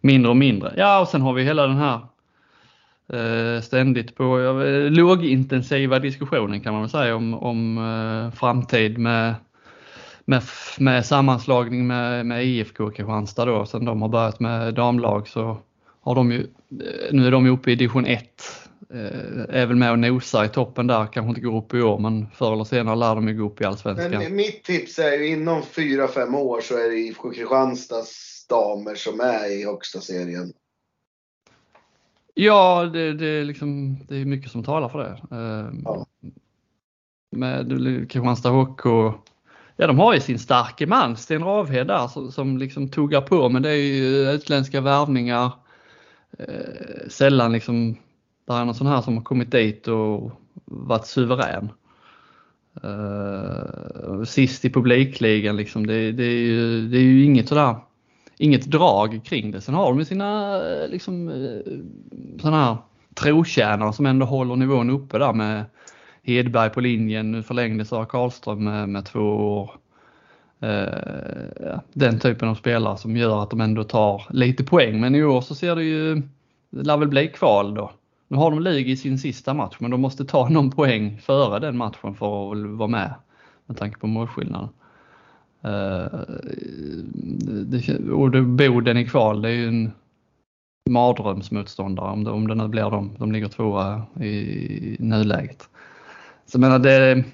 mindre 0.00 0.30
och 0.30 0.36
mindre. 0.36 0.74
Ja, 0.76 1.00
och 1.00 1.08
sen 1.08 1.22
har 1.22 1.32
vi 1.32 1.44
hela 1.44 1.66
den 1.66 1.76
här 1.76 2.00
eh, 3.12 3.60
ständigt 3.60 4.16
på 4.16 4.38
lågintensiva 4.90 5.98
diskussionen 5.98 6.60
kan 6.60 6.72
man 6.72 6.82
väl 6.82 6.90
säga 6.90 7.16
om, 7.16 7.34
om 7.34 8.32
framtid 8.36 8.98
med, 8.98 9.34
med, 10.24 10.42
med 10.78 11.06
sammanslagning 11.06 11.86
med, 11.86 12.26
med 12.26 12.44
IFK 12.44 12.90
Kristianstad 12.90 13.44
då. 13.44 13.66
Sen 13.66 13.84
de 13.84 14.02
har 14.02 14.08
börjat 14.08 14.40
med 14.40 14.74
damlag 14.74 15.28
så 15.28 15.58
har 16.04 16.14
de 16.14 16.32
ju, 16.32 16.46
nu 17.12 17.26
är 17.26 17.30
de 17.30 17.46
uppe 17.46 17.70
i 17.70 17.74
division 17.74 18.06
1, 18.06 18.20
eh, 18.90 19.60
är 19.60 19.66
väl 19.66 19.76
med 19.76 19.90
och 19.90 19.98
nosar 19.98 20.44
i 20.44 20.48
toppen 20.48 20.86
där, 20.86 21.06
kanske 21.06 21.28
inte 21.28 21.40
går 21.40 21.56
upp 21.56 21.74
i 21.74 21.82
år 21.82 21.98
men 21.98 22.26
förr 22.30 22.52
eller 22.52 22.64
senare 22.64 22.96
lär 22.96 23.14
de 23.14 23.28
ju 23.28 23.34
gå 23.34 23.46
upp 23.46 23.60
i 23.60 23.64
Allsvenskan. 23.64 24.10
Men 24.10 24.36
mitt 24.36 24.64
tips 24.64 24.98
är 24.98 25.12
ju 25.12 25.26
inom 25.26 25.62
4-5 25.62 26.36
år 26.36 26.60
så 26.60 26.74
är 26.74 26.90
det 26.90 26.96
IFK 26.96 27.30
Kristianstads 27.30 28.46
damer 28.46 28.94
som 28.94 29.20
är 29.20 29.60
i 29.60 29.64
högsta 29.64 30.00
serien. 30.00 30.52
Ja, 32.34 32.84
det, 32.92 33.12
det, 33.12 33.44
liksom, 33.44 33.98
det 34.08 34.16
är 34.16 34.24
mycket 34.24 34.50
som 34.50 34.64
talar 34.64 34.88
för 34.88 34.98
det. 34.98 35.36
Ehm, 35.36 35.82
ja. 35.84 36.06
Med 37.36 37.68
Kristianstad 38.10 38.50
HK, 38.50 38.84
ja 39.76 39.86
de 39.86 39.98
har 39.98 40.14
ju 40.14 40.20
sin 40.20 40.38
starke 40.38 40.86
man 40.86 41.16
Sten 41.16 41.44
Ravhed 41.44 41.86
där 41.86 42.08
som, 42.08 42.32
som 42.32 42.58
liksom 42.58 42.88
tuggar 42.88 43.20
på 43.20 43.48
men 43.48 43.62
det 43.62 43.70
är 43.70 43.74
ju 43.74 44.30
utländska 44.30 44.80
värvningar 44.80 45.52
eh, 46.38 47.08
sällan 47.08 47.52
liksom, 47.52 47.96
det 48.46 48.52
är 48.52 48.64
någon 48.64 48.74
sån 48.74 48.86
här 48.86 49.00
som 49.00 49.16
har 49.16 49.24
kommit 49.24 49.50
dit 49.50 49.88
och 49.88 50.32
varit 50.64 51.06
suverän. 51.06 51.68
Eh, 52.82 54.24
sist 54.24 54.64
i 54.64 54.70
publikligan 54.70 55.56
liksom, 55.56 55.86
det, 55.86 56.12
det, 56.12 56.24
är 56.24 56.38
ju, 56.38 56.88
det 56.88 56.96
är 56.96 57.02
ju 57.02 57.24
inget 57.24 57.48
sådär, 57.48 57.76
inget 58.38 58.66
drag 58.66 59.20
kring 59.24 59.50
det. 59.50 59.60
Sen 59.60 59.74
har 59.74 59.86
de 59.88 59.98
ju 59.98 60.04
sina 60.04 60.60
eh, 60.68 60.88
liksom 60.88 61.28
eh, 61.28 61.72
sådana 62.40 62.64
här 62.64 62.76
trotjänare 63.14 63.92
som 63.92 64.06
ändå 64.06 64.26
håller 64.26 64.56
nivån 64.56 64.90
uppe 64.90 65.18
där 65.18 65.32
med 65.32 65.64
Hedberg 66.22 66.70
på 66.70 66.80
linjen, 66.80 67.32
nu 67.32 67.42
förlängde 67.42 67.84
Sara 67.84 68.06
Karlström 68.06 68.64
med, 68.64 68.88
med 68.88 69.04
två 69.04 69.20
år. 69.20 69.70
Eh, 70.64 71.78
den 71.92 72.18
typen 72.18 72.48
av 72.48 72.54
spelare 72.54 72.98
som 72.98 73.16
gör 73.16 73.42
att 73.42 73.50
de 73.50 73.60
ändå 73.60 73.84
tar 73.84 74.22
lite 74.30 74.64
poäng. 74.64 75.00
Men 75.00 75.14
i 75.14 75.24
år 75.24 75.40
så 75.40 75.54
ser 75.54 75.76
det 75.76 75.82
ju, 75.84 76.22
det 76.70 76.82
lär 76.82 76.96
väl 76.96 77.08
bli 77.08 77.28
kval 77.28 77.74
då. 77.74 77.90
Nu 78.28 78.36
har 78.36 78.50
de 78.50 78.60
Lig 78.60 78.90
i 78.90 78.96
sin 78.96 79.18
sista 79.18 79.54
match 79.54 79.76
men 79.78 79.90
de 79.90 80.00
måste 80.00 80.24
ta 80.24 80.48
någon 80.50 80.70
poäng 80.70 81.18
före 81.18 81.58
den 81.58 81.76
matchen 81.76 82.14
för 82.14 82.52
att 82.52 82.58
vara 82.78 82.88
med 82.88 83.14
med 83.66 83.76
tanke 83.76 83.98
på 83.98 84.06
målskillnaden. 84.06 84.68
Eh, 85.62 86.06
och 88.12 88.44
Boden 88.44 88.96
i 88.96 89.08
kval, 89.08 89.42
det 89.42 89.48
är 89.48 89.52
ju 89.52 89.68
en 89.68 89.92
mardrömsmotståndare 90.90 92.10
om 92.10 92.24
det, 92.24 92.30
om 92.30 92.48
det 92.48 92.54
nu 92.54 92.68
blir 92.68 92.90
dem. 92.90 93.16
De 93.18 93.32
ligger 93.32 93.48
tvåa 93.48 94.02
i, 94.20 94.28
i 94.28 94.96
nuläget. 95.00 95.68
Så 96.46 96.56
jag 96.56 96.60
menar 96.60 96.78
det, 96.78 97.24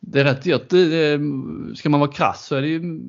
det 0.00 0.20
är 0.20 0.24
rätt 0.24 0.42
dyrt. 0.42 0.68
Ska 1.78 1.88
man 1.88 2.00
vara 2.00 2.10
krass 2.10 2.46
så 2.46 2.56
är 2.56 2.62
det 2.62 2.68
ju 2.68 3.00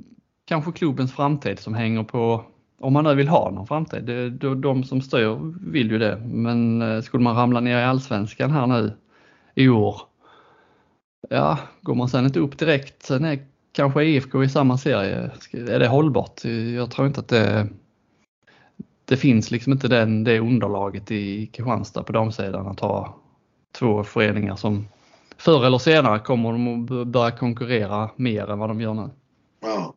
kanske 0.46 0.72
klubbens 0.72 1.14
framtid 1.14 1.60
som 1.60 1.74
hänger 1.74 2.04
på, 2.04 2.46
om 2.80 2.94
man 2.94 3.04
nu 3.04 3.16
vill 3.16 3.28
ha 3.28 3.52
någon 3.52 3.68
framtid. 3.68 4.04
Det, 4.04 4.56
de 4.56 4.84
som 4.84 5.02
styr 5.02 5.38
vill 5.72 5.92
ju 5.92 6.00
det. 6.00 6.18
Men 6.26 6.82
eh, 6.82 7.02
skulle 7.02 7.24
man 7.24 7.36
ramla 7.36 7.60
ner 7.60 7.80
i 7.80 7.84
allsvenskan 7.84 8.52
här 8.52 8.68
nu 8.68 8.94
i 9.56 9.70
år, 9.70 10.02
ja, 11.30 11.58
går 11.82 11.96
man 11.96 12.10
sen 12.10 12.26
inte 12.26 12.40
upp 12.40 12.58
direkt, 12.58 13.04
sen 13.04 13.26
är 13.26 13.40
kanske 13.72 14.04
IFK 14.04 14.44
i 14.44 14.50
samma 14.50 14.78
serie, 14.78 15.32
är 15.54 15.80
det 15.80 15.88
hållbart? 15.88 16.46
Jag 16.76 16.92
tror 16.92 17.08
inte 17.08 17.20
att 17.20 17.28
det 17.28 17.68
det 19.06 19.18
finns 19.18 19.52
liksom 19.52 19.74
inte 19.74 19.88
den, 19.88 20.24
det 20.24 20.40
underlaget 20.40 21.12
i 21.12 21.48
Kristianstad 21.48 22.04
på 22.04 22.12
damsidan 22.12 22.68
att 22.68 22.80
ha 22.80 23.16
två 23.72 24.04
föreningar 24.04 24.56
som 24.56 24.88
förr 25.42 25.66
eller 25.66 25.78
senare 25.78 26.20
kommer 26.20 26.52
de 26.52 26.84
att 27.02 27.08
börja 27.08 27.32
konkurrera 27.32 28.10
mer 28.16 28.50
än 28.50 28.60
vad 28.60 28.70
de 28.70 28.82
gör 28.82 28.94
nu. 28.94 29.10
Ja. 29.62 29.96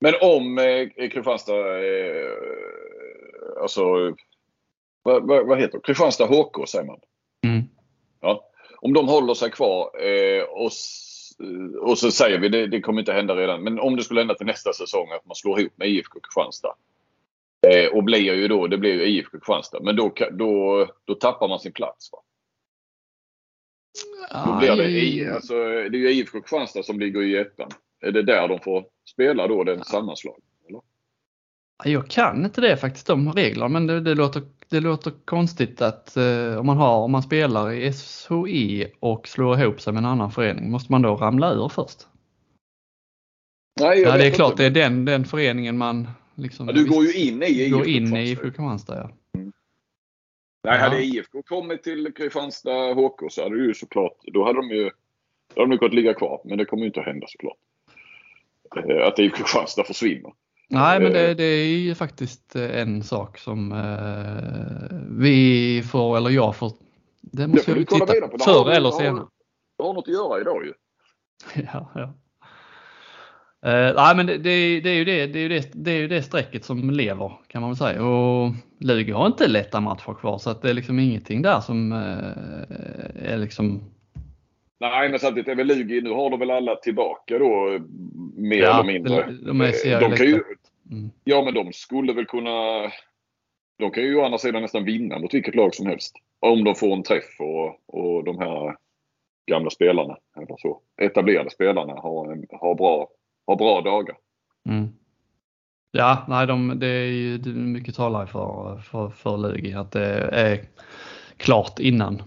Men 0.00 0.14
om 0.20 0.58
eh, 0.58 1.08
Kristianstad, 1.08 1.84
eh, 1.84 2.32
alltså 3.62 3.82
vad, 5.02 5.28
vad, 5.28 5.46
vad, 5.46 5.60
heter 5.60 5.78
det? 5.78 5.84
Kristianstad 5.84 6.26
HK 6.26 6.68
säger 6.68 6.84
man. 6.84 7.00
Mm. 7.46 7.62
Ja. 8.20 8.48
Om 8.80 8.92
de 8.92 9.08
håller 9.08 9.34
sig 9.34 9.50
kvar 9.50 9.90
eh, 10.06 10.42
och, 10.42 10.70
och 11.80 11.98
så 11.98 12.10
säger 12.10 12.38
vi, 12.38 12.48
det, 12.48 12.66
det 12.66 12.80
kommer 12.80 13.00
inte 13.00 13.12
hända 13.12 13.36
redan, 13.36 13.62
men 13.62 13.80
om 13.80 13.96
det 13.96 14.02
skulle 14.02 14.20
hända 14.20 14.34
till 14.34 14.46
nästa 14.46 14.72
säsong 14.72 15.10
att 15.12 15.26
man 15.26 15.34
slår 15.34 15.60
ihop 15.60 15.72
med 15.76 15.88
IFK 15.88 16.20
Kristianstad. 16.20 16.74
Eh, 17.66 17.96
och 17.96 18.04
blir 18.04 18.34
ju 18.34 18.48
då, 18.48 18.66
det 18.66 18.78
blir 18.78 18.92
ju 18.92 19.04
IFK 19.06 19.30
Kristianstad, 19.30 19.80
men 19.82 19.96
då, 19.96 20.12
då, 20.32 20.86
då 21.04 21.14
tappar 21.14 21.48
man 21.48 21.60
sin 21.60 21.72
plats. 21.72 22.12
Va? 22.12 22.18
Då 24.46 24.58
blir 24.58 24.76
det, 24.76 24.90
i, 24.90 25.28
alltså, 25.28 25.54
det 25.54 25.96
är 25.96 25.96
ju 25.96 26.10
IFK 26.10 26.40
Kristianstad 26.40 26.82
som 26.82 27.00
ligger 27.00 27.22
i 27.22 27.36
ettan. 27.36 27.70
Är 28.00 28.12
det 28.12 28.22
där 28.22 28.48
de 28.48 28.60
får 28.60 28.84
spela 29.12 29.48
då, 29.48 29.64
den 29.64 29.84
sammanslagningen? 29.84 30.52
Jag 31.84 32.08
kan 32.08 32.44
inte 32.44 32.60
det 32.60 32.76
faktiskt, 32.76 33.06
de 33.06 33.32
reglerna, 33.32 33.68
men 33.68 33.86
det, 33.86 34.00
det, 34.00 34.14
låter, 34.14 34.42
det 34.68 34.80
låter 34.80 35.12
konstigt 35.24 35.82
att 35.82 36.16
eh, 36.16 36.56
om, 36.58 36.66
man 36.66 36.76
har, 36.76 36.98
om 36.98 37.12
man 37.12 37.22
spelar 37.22 37.72
i 37.72 37.92
SHI 37.92 38.86
och 39.00 39.28
slår 39.28 39.60
ihop 39.60 39.80
sig 39.80 39.92
med 39.92 40.00
en 40.00 40.06
annan 40.06 40.30
förening, 40.30 40.70
måste 40.70 40.92
man 40.92 41.02
då 41.02 41.16
ramla 41.16 41.54
ur 41.54 41.68
först? 41.68 42.06
Nej, 43.80 44.00
ja, 44.00 44.16
det 44.16 44.26
är 44.26 44.30
klart, 44.30 44.50
inte. 44.50 44.62
det 44.62 44.80
är 44.80 44.84
den, 44.84 45.04
den 45.04 45.24
föreningen 45.24 45.78
man 45.78 46.08
liksom, 46.34 46.68
ja, 46.68 46.72
Du 46.72 46.84
går 46.84 47.04
ju 47.04 47.12
in 47.12 47.42
i 47.42 48.30
IFK 48.30 48.42
Kristianstad. 48.42 49.10
Ja. 50.62 50.70
Nej, 50.70 50.80
hade 50.80 51.02
IFK 51.02 51.42
kommit 51.42 51.82
till 51.82 52.14
Kristianstad 52.14 52.94
HK 52.94 53.30
så 53.30 53.42
hade 53.42 53.58
det 53.58 53.64
ju 53.64 53.74
såklart, 53.74 54.16
då 54.22 54.44
hade 54.44 54.58
de 54.58 54.70
ju, 54.70 54.90
då 55.54 55.62
hade 55.62 55.72
de 55.72 55.78
kunnat 55.78 55.94
ligga 55.94 56.14
kvar. 56.14 56.40
Men 56.44 56.58
det 56.58 56.64
kommer 56.64 56.82
ju 56.82 56.86
inte 56.86 57.00
att 57.00 57.06
hända 57.06 57.26
såklart. 57.28 57.56
Eh, 58.76 59.06
att 59.06 59.18
IFK 59.18 59.36
Kristianstad 59.36 59.84
försvinner. 59.84 60.32
Nej, 60.68 61.00
men 61.00 61.12
det, 61.12 61.34
det, 61.34 61.44
är 61.44 61.78
ju 61.78 61.94
faktiskt 61.94 62.56
eh, 62.56 62.80
en 62.80 63.02
sak 63.02 63.38
som 63.38 63.72
eh, 63.72 64.96
vi 65.10 65.82
får, 65.82 66.16
eller 66.16 66.30
jag 66.30 66.56
får, 66.56 66.72
det 67.20 67.46
måste 67.46 67.70
jag 67.70 67.88
titta 67.88 68.28
på. 68.28 68.38
Förr 68.38 68.70
eller 68.70 68.90
senare. 68.90 69.26
Du 69.78 69.84
har 69.84 69.94
något 69.94 70.08
att 70.08 70.14
göra 70.14 70.40
idag 70.40 70.64
ju. 70.64 70.72
ja, 71.72 71.90
ja. 71.94 72.14
Uh, 73.66 73.94
nej 73.96 74.16
men 74.16 74.26
det, 74.26 74.38
det, 74.38 74.80
det, 74.80 74.90
är 74.90 74.94
ju 74.94 75.04
det, 75.04 75.26
det, 75.26 75.38
är 75.38 75.42
ju 75.42 75.48
det, 75.48 75.70
det 75.72 75.90
är 75.90 75.96
ju 75.96 76.08
det 76.08 76.22
strecket 76.22 76.64
som 76.64 76.90
lever 76.90 77.32
kan 77.48 77.60
man 77.60 77.70
väl 77.70 77.76
säga. 77.76 78.04
Och 78.04 78.52
Lugi 78.78 79.12
har 79.12 79.26
inte 79.26 79.48
lätta 79.48 79.80
matcher 79.80 80.14
kvar 80.20 80.38
så 80.38 80.50
att 80.50 80.62
det 80.62 80.70
är 80.70 80.74
liksom 80.74 80.98
ingenting 80.98 81.42
där 81.42 81.60
som 81.60 81.92
uh, 81.92 83.32
är 83.32 83.38
liksom 83.38 83.80
Nej 84.80 85.08
men 85.08 85.18
samtidigt 85.18 85.48
är 85.48 85.54
väl 85.54 85.66
Lugi, 85.66 86.00
nu 86.00 86.10
har 86.10 86.30
de 86.30 86.38
väl 86.38 86.50
alla 86.50 86.76
tillbaka 86.76 87.38
då 87.38 87.80
mer 88.36 88.62
ja, 88.62 88.74
eller 88.74 88.92
mindre. 88.92 89.26
De, 89.26 89.44
de, 89.46 89.60
är 89.60 90.00
de 90.00 90.16
kan 90.16 90.26
ju, 90.26 90.42
mm. 90.90 91.10
Ja 91.24 91.42
men 91.44 91.54
de 91.54 91.72
skulle 91.72 92.12
väl 92.12 92.26
kunna 92.26 92.90
De 93.78 93.90
kan 93.90 94.02
ju 94.02 94.16
å 94.16 94.24
andra 94.24 94.38
sidan 94.38 94.62
nästan 94.62 94.84
vinna 94.84 95.18
mot 95.18 95.34
vilket 95.34 95.54
lag 95.54 95.74
som 95.74 95.86
helst. 95.86 96.16
Om 96.40 96.64
de 96.64 96.74
får 96.74 96.92
en 96.92 97.02
träff 97.02 97.40
och, 97.40 97.66
och 97.86 98.24
de 98.24 98.38
här 98.38 98.76
gamla 99.46 99.70
spelarna, 99.70 100.16
eller 100.36 100.56
så, 100.58 100.80
etablerade 101.02 101.50
spelarna 101.50 101.92
har, 101.92 102.32
en, 102.32 102.46
har 102.50 102.74
bra 102.74 103.08
har 103.46 103.56
bra 103.56 103.80
dagar. 103.80 104.16
Mm. 104.68 104.88
Ja, 105.90 106.24
nej, 106.28 106.46
de, 106.46 106.78
det 106.78 106.86
är 106.86 107.06
ju 107.06 107.38
mycket 107.54 107.94
talar 107.94 108.26
för, 108.26 108.78
för, 108.78 109.10
för 109.10 109.36
Lugi 109.36 109.74
att 109.74 109.92
det 109.92 110.14
är 110.18 110.68
klart 111.36 111.78
innan, 111.78 112.22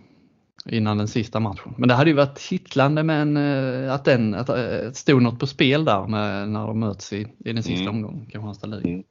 innan 0.66 0.98
den 0.98 1.08
sista 1.08 1.40
matchen. 1.40 1.74
Men 1.78 1.90
det 1.90 1.96
hade 1.96 2.10
ju 2.10 2.16
varit 2.16 2.40
kittlande 2.40 3.04
med 3.04 3.22
en, 3.22 3.38
eh, 3.38 3.94
att, 3.94 4.06
den, 4.06 4.36
att 4.36 4.48
det 4.48 4.86
eh, 4.86 4.92
stod 4.92 5.22
något 5.22 5.40
på 5.40 5.48
spel 5.48 5.86
där 5.86 6.08
med, 6.08 6.50
när 6.50 6.68
de 6.68 6.80
möts 6.80 7.14
i, 7.14 7.28
i 7.46 7.54
den 7.54 7.64
sista 7.64 7.90
mm. 7.90 7.96
omgången, 7.96 8.26
Kristianstad 8.26 8.68
Lugi. 8.68 8.90
Mm. 8.90 9.04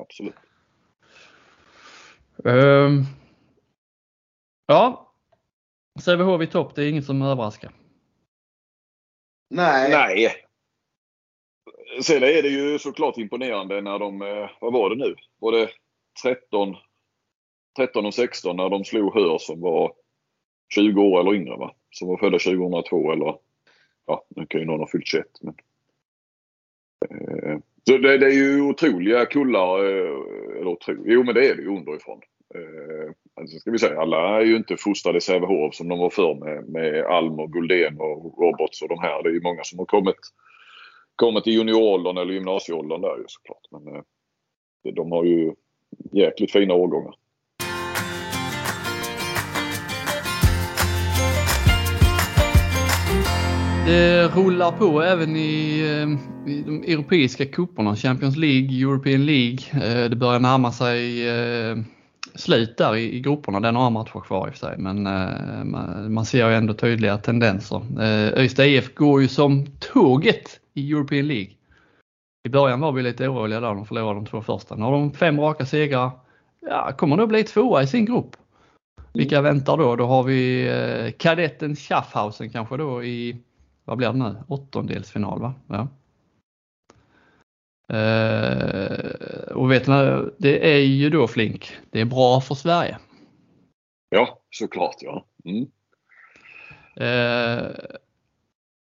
Absolut. 0.00 0.34
Um, 2.36 3.06
ja, 4.66 5.12
Sävehof 6.00 6.42
i 6.42 6.46
topp, 6.46 6.74
det 6.74 6.82
är 6.82 6.88
inget 6.88 7.04
som 7.04 7.22
överraskar. 7.22 7.72
Nej. 9.50 9.90
Nej. 9.90 10.43
Sen 12.02 12.22
är 12.22 12.42
det 12.42 12.48
ju 12.48 12.78
såklart 12.78 13.18
imponerande 13.18 13.80
när 13.80 13.98
de, 13.98 14.22
eh, 14.22 14.50
vad 14.60 14.72
var 14.72 14.90
det 14.90 14.96
nu? 14.96 15.14
Var 15.38 15.52
det 15.52 15.68
13, 16.22 16.76
13 17.76 18.06
och 18.06 18.14
16 18.14 18.56
när 18.56 18.68
de 18.68 18.84
slog 18.84 19.14
Hör 19.14 19.38
som 19.38 19.60
var 19.60 19.92
20 20.74 21.02
år 21.02 21.20
eller 21.20 21.34
yngre 21.34 21.56
va? 21.56 21.74
Som 21.90 22.08
var 22.08 22.16
födda 22.16 22.38
2002 22.38 23.12
eller 23.12 23.36
ja, 24.06 24.24
nu 24.28 24.46
kan 24.46 24.60
ju 24.60 24.66
någon 24.66 24.80
ha 24.80 24.86
fyllt 24.86 25.06
21. 25.06 25.26
Men, 25.40 25.54
eh, 27.10 27.58
så 27.88 27.98
det, 27.98 28.18
det, 28.18 28.26
är 28.26 28.30
ju 28.30 28.62
otroliga 28.62 29.26
kullar. 29.26 29.78
Eh, 29.78 30.60
eller 30.60 30.66
otro, 30.66 31.04
jo 31.06 31.22
men 31.22 31.34
det 31.34 31.48
är 31.48 31.54
det 31.54 31.62
ju 31.62 31.68
underifrån. 31.68 32.20
Alltså 33.36 33.58
ska 33.58 33.70
vi 33.70 33.78
säga, 33.78 34.00
alla 34.00 34.40
är 34.40 34.44
ju 34.44 34.56
inte 34.56 34.76
fostrade 34.76 35.18
i 35.18 35.20
Sävehof 35.20 35.74
som 35.74 35.88
de 35.88 35.98
var 35.98 36.10
förr 36.10 36.34
med, 36.34 36.68
med 36.68 37.04
Alm 37.04 37.38
och 37.40 37.52
Guldén 37.52 38.00
och 38.00 38.38
Roberts 38.38 38.82
och 38.82 38.88
de 38.88 38.98
här. 38.98 39.22
Det 39.22 39.28
är 39.28 39.32
ju 39.32 39.40
många 39.40 39.64
som 39.64 39.78
har 39.78 39.86
kommit, 39.86 40.16
kommer 41.16 41.40
till 41.40 41.52
junioråldern 41.52 42.16
eller 42.16 42.32
gymnasieåldern 42.32 43.00
där 43.00 43.16
ju 43.16 43.24
såklart. 43.26 43.68
Men 43.70 43.94
eh, 43.94 44.02
de 44.94 45.12
har 45.12 45.24
ju 45.24 45.54
jäkligt 46.12 46.52
fina 46.52 46.74
årgångar. 46.74 47.14
Det 53.86 54.28
rullar 54.28 54.72
på 54.72 55.02
även 55.02 55.36
i, 55.36 55.80
eh, 55.80 56.50
i 56.52 56.62
de 56.62 56.84
europeiska 56.92 57.46
cuperna, 57.46 57.96
Champions 57.96 58.36
League, 58.36 58.80
European 58.80 59.26
League. 59.26 59.58
Eh, 59.72 60.10
det 60.10 60.16
börjar 60.16 60.40
närma 60.40 60.72
sig 60.72 61.28
eh, 61.28 61.76
slut 62.34 62.76
där 62.78 62.96
i, 62.96 63.20
grupperna. 63.20 63.60
Den 63.60 63.76
har 63.76 63.90
matcher 63.90 64.20
kvar 64.20 64.46
i 64.46 64.50
och 64.50 64.54
för 64.54 64.66
sig, 64.66 64.78
men 64.78 65.02
man 66.14 66.26
ser 66.26 66.48
ju 66.48 66.54
ändå 66.54 66.74
tydliga 66.74 67.18
tendenser. 67.18 67.82
Öysta 68.38 68.66
IF 68.66 68.94
går 68.94 69.22
ju 69.22 69.28
som 69.28 69.66
tåget 69.66 70.60
i 70.74 70.92
European 70.92 71.26
League. 71.26 71.52
I 72.44 72.48
början 72.48 72.80
var 72.80 72.92
vi 72.92 73.02
lite 73.02 73.28
oroliga 73.28 73.60
där, 73.60 73.74
de 73.74 73.86
förlorade 73.86 74.14
de 74.14 74.26
två 74.26 74.42
första. 74.42 74.74
Nu 74.74 74.82
har 74.82 74.92
de 74.92 75.12
fem 75.12 75.40
raka 75.40 75.66
segrar. 75.66 76.10
Ja, 76.60 76.92
kommer 76.92 77.16
nog 77.16 77.28
bli 77.28 77.44
tvåa 77.44 77.82
i 77.82 77.86
sin 77.86 78.04
grupp. 78.04 78.36
Vilka 79.14 79.40
väntar 79.40 79.76
då? 79.76 79.96
Då 79.96 80.06
har 80.06 80.22
vi 80.22 81.14
kadetten 81.18 81.76
Schaffhausen 81.76 82.50
kanske 82.50 82.76
då 82.76 83.04
i 83.04 83.42
vad 83.84 83.98
blir 83.98 84.08
det 84.08 84.18
nu? 84.18 84.36
Åttondelsfinal 84.48 85.40
va? 85.40 85.54
Ja. 85.68 85.88
Uh, 87.92 89.52
och 89.52 89.70
vet 89.70 89.86
ni, 89.86 90.24
det 90.38 90.74
är 90.74 90.78
ju 90.78 91.10
då 91.10 91.28
Flink, 91.28 91.72
det 91.90 92.00
är 92.00 92.04
bra 92.04 92.40
för 92.40 92.54
Sverige. 92.54 92.98
Ja, 94.08 94.42
såklart 94.50 94.96
ja. 95.00 95.26
Mm. 95.44 95.66
Uh, 97.00 97.70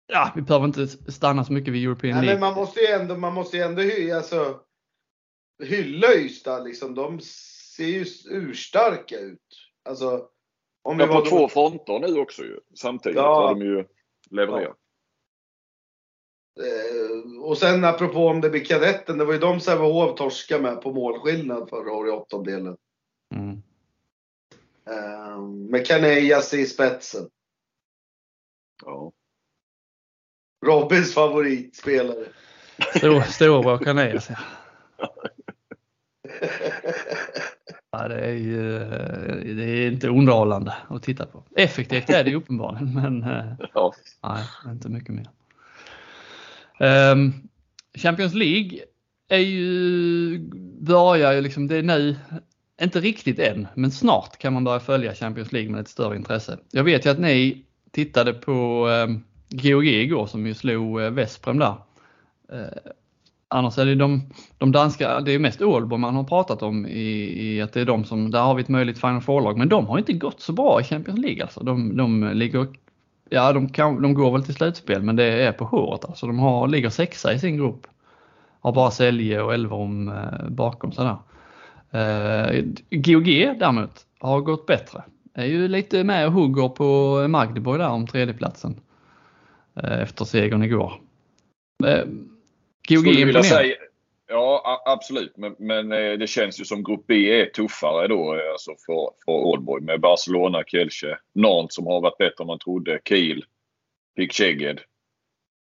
ja, 0.06 0.32
vi 0.34 0.42
behöver 0.42 0.66
inte 0.66 0.86
stanna 1.12 1.44
så 1.44 1.52
mycket 1.52 1.74
vid 1.74 1.84
European 1.86 2.16
Nej, 2.16 2.26
League. 2.26 2.40
Men 2.40 2.48
man 2.48 2.54
måste 2.54 2.80
ju 2.80 2.86
ändå, 2.86 3.16
man 3.16 3.34
måste 3.34 3.56
ju 3.56 3.62
ändå 3.62 3.82
hy, 3.82 4.10
alltså, 4.10 4.60
hylla 5.62 6.14
Ystad 6.14 6.64
liksom. 6.64 6.94
De 6.94 7.20
ser 7.76 7.86
ju 7.86 8.04
urstarka 8.30 9.18
ut. 9.18 9.70
Alltså, 9.84 10.28
om 10.82 11.00
ja, 11.00 11.06
på 11.06 11.20
två 11.20 11.38
då... 11.38 11.48
fronter 11.48 11.98
nu 11.98 12.20
också 12.20 12.42
ju. 12.42 12.60
Samtidigt 12.74 13.16
ja. 13.16 13.34
har 13.34 13.54
de 13.54 13.60
ju 13.60 13.84
levererat. 14.30 14.62
Ja. 14.62 14.76
Eh, 16.64 17.42
och 17.42 17.58
sen 17.58 17.84
apropå 17.84 18.28
om 18.28 18.40
det 18.40 18.50
blir 18.50 18.64
kadetten, 18.64 19.18
det 19.18 19.24
var 19.24 19.32
ju 19.32 19.38
de 19.38 19.60
Sävehof 19.60 20.18
torskade 20.18 20.62
med 20.62 20.82
på 20.82 20.92
målskillnad 20.92 21.68
förra 21.68 21.92
året 21.92 22.08
i 22.08 22.16
åttondelen. 22.16 22.76
Mm. 23.34 23.62
Eh, 24.90 25.40
med 25.40 25.86
Canejas 25.86 26.54
i 26.54 26.66
spetsen. 26.66 27.30
Ja. 28.84 29.12
Robins 30.64 31.14
favoritspelare. 31.14 32.24
Storebror 33.26 33.78
Canejas 33.78 34.30
ja. 34.30 34.36
ja. 37.90 38.08
Det 38.08 38.20
är 38.20 38.32
ju 38.32 38.78
det 39.54 39.64
är 39.64 39.90
inte 39.90 40.08
underhållande 40.08 40.74
att 40.88 41.02
titta 41.02 41.26
på. 41.26 41.44
Effektivt 41.56 42.10
är 42.10 42.24
det 42.24 42.34
uppenbarligen 42.34 42.94
men 42.94 43.22
eh, 43.22 43.52
ja. 43.74 43.94
nej, 44.22 44.44
inte 44.72 44.88
mycket 44.88 45.14
mer. 45.14 45.30
Um, 47.12 47.48
Champions 47.98 48.34
League 48.34 48.78
är 49.28 49.38
ju, 49.38 50.38
börjar 50.80 51.32
ju 51.32 51.40
liksom, 51.40 51.66
det 51.66 51.76
är 51.76 51.82
nu, 51.82 52.16
inte 52.82 53.00
riktigt 53.00 53.38
än, 53.38 53.66
men 53.74 53.90
snart 53.90 54.38
kan 54.38 54.52
man 54.52 54.64
börja 54.64 54.80
följa 54.80 55.14
Champions 55.14 55.52
League 55.52 55.70
med 55.70 55.80
ett 55.80 55.88
större 55.88 56.16
intresse. 56.16 56.58
Jag 56.70 56.84
vet 56.84 57.06
ju 57.06 57.10
att 57.10 57.18
ni 57.18 57.64
tittade 57.90 58.32
på 58.32 58.86
um, 58.88 59.24
GOG 59.48 59.86
igår 59.86 60.26
som 60.26 60.46
ju 60.46 60.54
slog 60.54 61.00
eh, 61.00 61.10
Vesprem 61.10 61.58
där. 61.58 61.74
Eh, 62.52 62.92
annars 63.48 63.78
är 63.78 63.86
det 63.86 63.94
de, 63.94 64.30
de 64.58 64.72
danska, 64.72 65.20
det 65.20 65.32
är 65.32 65.38
mest 65.38 65.62
Ålborg 65.62 66.00
man 66.00 66.14
har 66.14 66.24
pratat 66.24 66.62
om 66.62 66.86
i, 66.86 67.46
i, 67.46 67.62
att 67.62 67.72
det 67.72 67.80
är 67.80 67.84
de 67.84 68.04
som, 68.04 68.30
där 68.30 68.42
har 68.42 68.54
vi 68.54 68.62
ett 68.62 68.68
möjligt 68.68 69.00
Final 69.00 69.20
Four-lag, 69.20 69.58
men 69.58 69.68
de 69.68 69.86
har 69.86 69.98
inte 69.98 70.12
gått 70.12 70.40
så 70.40 70.52
bra 70.52 70.80
i 70.80 70.84
Champions 70.84 71.18
League 71.20 71.42
alltså. 71.42 71.60
De, 71.60 71.96
de 71.96 72.30
ligger 72.34 72.66
Ja, 73.30 73.52
de, 73.52 73.68
kan, 73.68 74.02
de 74.02 74.14
går 74.14 74.32
väl 74.32 74.44
till 74.44 74.54
slutspel 74.54 75.02
men 75.02 75.16
det 75.16 75.24
är 75.24 75.52
på 75.52 75.64
håret. 75.64 76.04
Alltså 76.04 76.26
de 76.26 76.38
har, 76.38 76.68
ligger 76.68 76.90
sexa 76.90 77.32
i 77.32 77.38
sin 77.38 77.56
grupp. 77.56 77.86
Har 78.60 78.72
bara 78.72 78.90
Sälje 78.90 79.42
och 79.42 79.54
Elverum 79.54 80.08
eh, 80.08 80.48
bakom 80.48 80.92
sig 80.92 81.04
där. 81.04 81.16
Eh, 81.90 82.64
GOG 82.90 83.26
däremot 83.58 84.06
har 84.20 84.40
gått 84.40 84.66
bättre. 84.66 85.02
Är 85.34 85.44
ju 85.44 85.68
lite 85.68 86.04
med 86.04 86.26
och 86.26 86.32
hugger 86.32 86.68
på 86.68 87.28
Magdeburg 87.28 87.80
där 87.80 87.88
om 87.88 88.06
tredjeplatsen. 88.06 88.80
Eh, 89.82 90.02
efter 90.02 90.24
segern 90.24 90.62
igår. 90.62 91.00
Eh, 91.86 92.04
GOG 92.88 93.44
säga, 93.44 93.76
Ja, 94.28 94.82
absolut. 94.86 95.36
Men, 95.36 95.56
men, 95.58 95.92
eh, 95.92 96.12
det 96.18 96.26
känns 96.26 96.60
ju 96.60 96.64
som 96.64 96.84
Grupp 96.84 97.06
B 97.06 97.40
är 97.40 97.46
tuffare 97.46 98.08
då 98.08 98.40
alltså 98.52 98.70
för, 98.86 99.10
för 99.24 99.32
Oldboy 99.32 99.80
med 99.80 100.00
Barcelona, 100.00 100.64
Kielce, 100.66 101.18
Nantes 101.34 101.74
som 101.74 101.86
har 101.86 102.00
varit 102.00 102.18
bättre 102.18 102.42
än 102.42 102.46
man 102.46 102.58
trodde, 102.58 103.00
Kiel, 103.08 103.44
fick 104.16 104.32
Szeged 104.32 104.80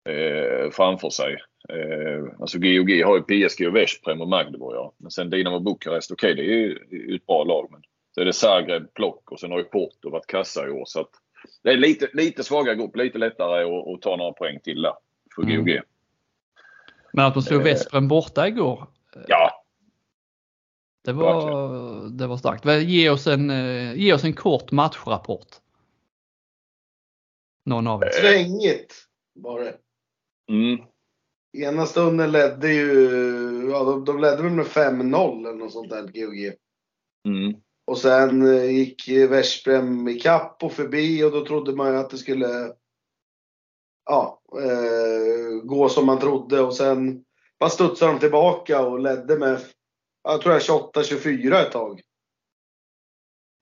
eh, 0.08 0.70
framför 0.70 1.10
sig. 1.10 1.36
Eh, 1.68 2.40
alltså 2.40 2.58
GOG 2.58 3.02
har 3.04 3.16
ju 3.16 3.46
PSG 3.46 3.66
och 3.66 3.76
Veszprem 3.76 4.20
och 4.20 4.28
Magdeburg. 4.28 4.76
Ja. 4.76 4.92
Men 4.96 5.10
sen 5.10 5.30
Dinamo 5.30 5.60
Bukarest, 5.60 6.10
okej 6.10 6.32
okay, 6.32 6.44
det 6.44 6.52
är 6.52 6.56
ju 6.56 7.16
ett 7.16 7.26
bra 7.26 7.44
lag. 7.44 7.68
Men 7.70 7.82
så 8.14 8.20
är 8.20 8.24
det 8.24 8.32
Zagreb, 8.32 8.94
Plock 8.94 9.32
och 9.32 9.40
sen 9.40 9.50
har 9.50 9.58
ju 9.58 9.64
Porto 9.64 10.10
varit 10.10 10.26
kassa 10.26 10.66
i 10.66 10.70
år. 10.70 10.84
Så 10.86 11.00
att 11.00 11.10
det 11.62 11.70
är 11.70 11.76
lite, 11.76 12.10
lite 12.12 12.44
svagare 12.44 12.76
grupp, 12.76 12.96
lite 12.96 13.18
lättare 13.18 13.64
att, 13.64 13.88
att 13.88 14.02
ta 14.02 14.16
några 14.16 14.32
poäng 14.32 14.60
till 14.60 14.82
där 14.82 14.94
för 15.34 15.42
mm. 15.42 15.56
GOG. 15.56 15.80
Men 17.12 17.24
att 17.24 17.34
de 17.34 17.42
slog 17.42 17.62
Vesprem 17.62 18.08
borta 18.08 18.48
igår. 18.48 18.86
Ja. 19.28 19.64
Det 21.04 21.12
var, 21.12 22.08
det 22.08 22.26
var 22.26 22.36
starkt. 22.36 22.64
Ge 22.88 23.10
oss, 23.10 23.26
en, 23.26 23.50
eh, 23.50 23.94
ge 23.94 24.12
oss 24.12 24.24
en 24.24 24.32
kort 24.32 24.72
matchrapport. 24.72 25.48
Någon 27.64 27.86
av 27.86 28.02
er. 28.02 28.10
Svängigt 28.10 28.94
var 29.34 29.60
det. 29.60 29.76
Mm. 30.48 30.80
Ena 31.52 31.86
stunden 31.86 32.32
ledde 32.32 32.72
ju, 32.72 32.92
ja 33.70 33.84
de, 33.84 34.04
de 34.04 34.20
ledde 34.20 34.42
väl 34.42 34.52
med 34.52 34.66
5-0 34.66 35.48
eller 35.48 35.58
något 35.58 35.72
sånt 35.72 35.90
där, 35.90 36.02
GOG. 36.02 36.54
Mm. 37.26 37.60
Och 37.88 37.98
sen 37.98 38.54
eh, 38.54 38.70
gick 38.70 39.08
Veszprem 39.08 40.08
ikapp 40.08 40.62
och 40.62 40.72
förbi 40.72 41.24
och 41.24 41.32
då 41.32 41.44
trodde 41.44 41.76
man 41.76 41.92
ju 41.92 41.98
att 41.98 42.10
det 42.10 42.18
skulle 42.18 42.72
ja, 44.04 44.42
eh, 44.62 45.62
gå 45.62 45.88
som 45.88 46.06
man 46.06 46.18
trodde 46.18 46.60
och 46.60 46.76
sen 46.76 47.24
bara 47.60 47.70
studsade 47.70 48.12
de 48.12 48.18
tillbaka 48.18 48.80
och 48.80 49.00
ledde 49.00 49.38
med, 49.38 49.60
jag 50.22 50.40
tror 50.40 50.54
jag 50.54 50.62
28-24 50.62 51.54
ett 51.54 51.72
tag. 51.72 52.00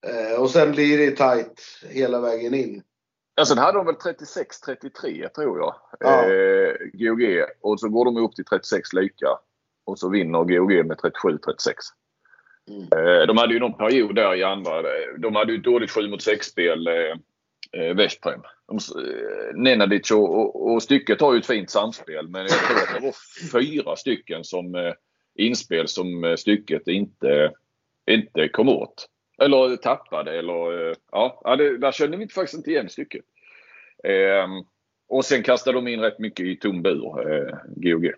Eh, 0.07 0.41
och 0.41 0.51
sen 0.51 0.73
blir 0.73 0.99
det 0.99 1.17
tight 1.17 1.63
hela 1.91 2.21
vägen 2.21 2.55
in. 2.55 2.83
Ja, 3.35 3.45
sen 3.45 3.59
hade 3.59 3.79
de 3.79 3.87
väl 3.87 3.95
36-33 3.95 5.29
tror 5.29 5.59
jag. 5.59 5.75
Ja. 6.01 6.33
Eh, 6.33 6.75
GOG. 6.93 7.45
Och 7.61 7.81
så 7.81 7.89
går 7.89 8.05
de 8.05 8.17
upp 8.17 8.35
till 8.35 8.45
36 8.45 8.93
lika. 8.93 9.29
Och 9.85 9.99
så 9.99 10.09
vinner 10.09 10.39
GOG 10.39 10.87
med 10.87 10.97
37-36. 10.97 11.75
Mm. 12.71 12.83
Eh, 12.83 13.27
de 13.27 13.37
hade 13.37 13.55
ju 13.55 13.61
någon 13.61 13.77
period 13.77 14.15
där 14.15 14.35
i 14.35 14.43
andra. 14.43 14.79
Eh, 14.79 15.19
de 15.19 15.37
hade 15.37 15.53
ju 15.53 15.59
ett 15.59 15.65
dåligt 15.65 15.91
7 15.91 16.09
mot 16.09 16.27
6-spel. 16.27 16.87
Eh, 16.87 17.17
eh, 17.73 17.89
eh, 17.89 19.55
Nenadic 19.55 20.11
och, 20.11 20.39
och, 20.39 20.73
och, 20.73 20.83
stycket 20.83 21.21
har 21.21 21.33
ju 21.33 21.39
ett 21.39 21.47
fint 21.47 21.71
samspel 21.71 22.29
men 22.29 22.41
jag 22.41 22.51
tror 22.51 22.77
att 22.77 23.01
det 23.01 23.07
var 23.07 23.15
fyra 23.63 23.97
stycken 23.97 24.45
som 24.45 24.75
eh, 24.75 24.93
inspel 25.35 25.89
som 25.89 26.37
stycket 26.39 26.89
inte, 26.89 27.53
inte 28.11 28.49
kom 28.49 28.69
åt. 28.69 29.09
Eller 29.39 29.77
tappade 29.77 30.39
eller 30.39 30.95
ja, 31.13 31.57
det, 31.59 31.79
där 31.79 31.93
kände 31.93 32.17
vi 32.17 32.29
faktiskt 32.29 32.57
inte 32.57 32.71
igen 32.71 32.89
stycket. 32.89 33.25
Eh, 34.05 34.49
och 35.09 35.25
sen 35.25 35.43
kastade 35.43 35.79
de 35.79 35.89
in 35.89 36.01
rätt 36.01 36.19
mycket 36.19 36.47
i 36.47 36.57
tom 36.57 36.83
bur, 36.83 37.33
eh, 37.33 37.57
GOG. 37.77 38.13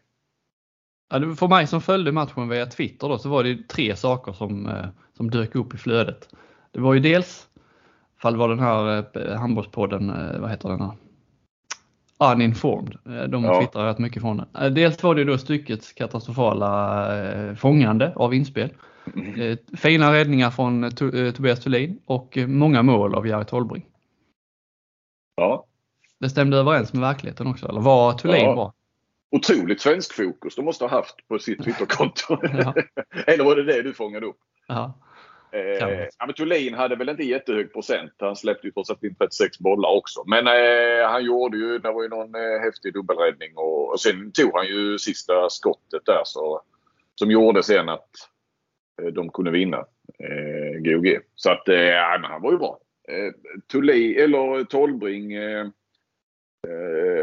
Ja, 1.10 1.34
för 1.34 1.48
mig 1.48 1.66
som 1.66 1.80
följde 1.80 2.12
matchen 2.12 2.48
via 2.48 2.66
Twitter 2.66 3.08
då, 3.08 3.18
så 3.18 3.28
var 3.28 3.44
det 3.44 3.68
tre 3.68 3.96
saker 3.96 4.32
som, 4.32 4.66
eh, 4.66 4.86
som 5.16 5.30
dök 5.30 5.54
upp 5.54 5.74
i 5.74 5.76
flödet. 5.76 6.28
Det 6.72 6.80
var 6.80 6.94
ju 6.94 7.00
dels 7.00 7.48
Fall 8.20 8.36
var 8.36 8.48
den 8.48 8.60
här 8.60 9.04
eh, 9.14 9.38
handbollspodden, 9.38 10.10
eh, 10.10 10.40
vad 10.40 10.50
heter 10.50 10.68
den 10.68 10.80
här? 10.80 10.92
uninformed. 12.20 12.98
De 13.28 13.44
ja. 13.44 13.60
twittrar 13.60 13.86
rätt 13.86 13.98
mycket 13.98 14.22
från 14.22 14.36
det. 14.36 14.70
Dels 14.70 15.02
var 15.02 15.14
det 15.14 15.24
då 15.24 15.38
styckets 15.38 15.92
katastrofala 15.92 17.56
fångande 17.56 18.12
av 18.16 18.34
inspel. 18.34 18.70
Mm. 19.16 19.56
Fina 19.76 20.12
räddningar 20.12 20.50
från 20.50 20.90
Tobias 21.36 21.60
Thulin 21.60 21.98
och 22.06 22.38
många 22.46 22.82
mål 22.82 23.14
av 23.14 23.26
Jerry 23.26 23.44
Tolbring. 23.44 23.86
Ja. 25.36 25.64
Det 26.20 26.28
stämde 26.28 26.56
överens 26.56 26.92
med 26.92 27.00
verkligheten 27.00 27.46
också, 27.46 27.68
eller 27.68 27.80
var 27.80 28.12
Thulin 28.12 28.44
ja. 28.44 28.54
bra? 28.54 28.72
Otroligt 29.30 29.80
svensk 29.80 30.14
fokus 30.14 30.56
de 30.56 30.64
måste 30.64 30.84
ha 30.84 30.90
haft 30.90 31.28
på 31.28 31.38
sitt 31.38 31.58
Twitterkonto. 31.64 32.38
Ja. 32.42 32.74
eller 33.26 33.44
var 33.44 33.56
det 33.56 33.64
det 33.64 33.82
du 33.82 33.94
fångade 33.94 34.26
upp? 34.26 34.38
Ja. 34.66 34.94
Eh, 35.52 36.06
ja, 36.18 36.26
men 36.26 36.34
Thulin 36.34 36.74
hade 36.74 36.96
väl 36.96 37.08
inte 37.08 37.22
jättehög 37.22 37.72
procent. 37.72 38.12
Han 38.18 38.36
släppte 38.36 38.66
ju 38.66 38.72
trots 38.72 38.90
allt 38.90 39.04
in 39.04 39.14
36 39.14 39.58
bollar 39.58 39.88
också. 39.88 40.24
Men 40.26 40.46
eh, 40.46 41.08
han 41.08 41.24
gjorde 41.24 41.58
ju, 41.58 41.78
det 41.78 41.92
var 41.92 42.02
ju 42.02 42.08
någon 42.08 42.34
eh, 42.34 42.60
häftig 42.60 42.92
dubbelräddning 42.94 43.56
och, 43.56 43.92
och 43.92 44.00
sen 44.00 44.32
tog 44.32 44.56
han 44.56 44.66
ju 44.66 44.98
sista 44.98 45.50
skottet 45.50 46.06
där 46.06 46.22
så, 46.24 46.62
som 47.14 47.30
gjorde 47.30 47.62
sen 47.62 47.88
att 47.88 48.10
eh, 49.02 49.08
de 49.08 49.30
kunde 49.30 49.50
vinna 49.50 49.76
eh, 50.18 50.80
GOG. 50.80 51.18
Så 51.34 51.50
att, 51.50 51.68
eh, 51.68 51.94
han 52.22 52.42
var 52.42 52.52
ju 52.52 52.58
bra. 52.58 52.78
Eh, 53.08 53.32
Thulin, 53.72 54.18
eller 54.20 54.64
Tolbring 54.64 55.32
eh, 55.32 55.66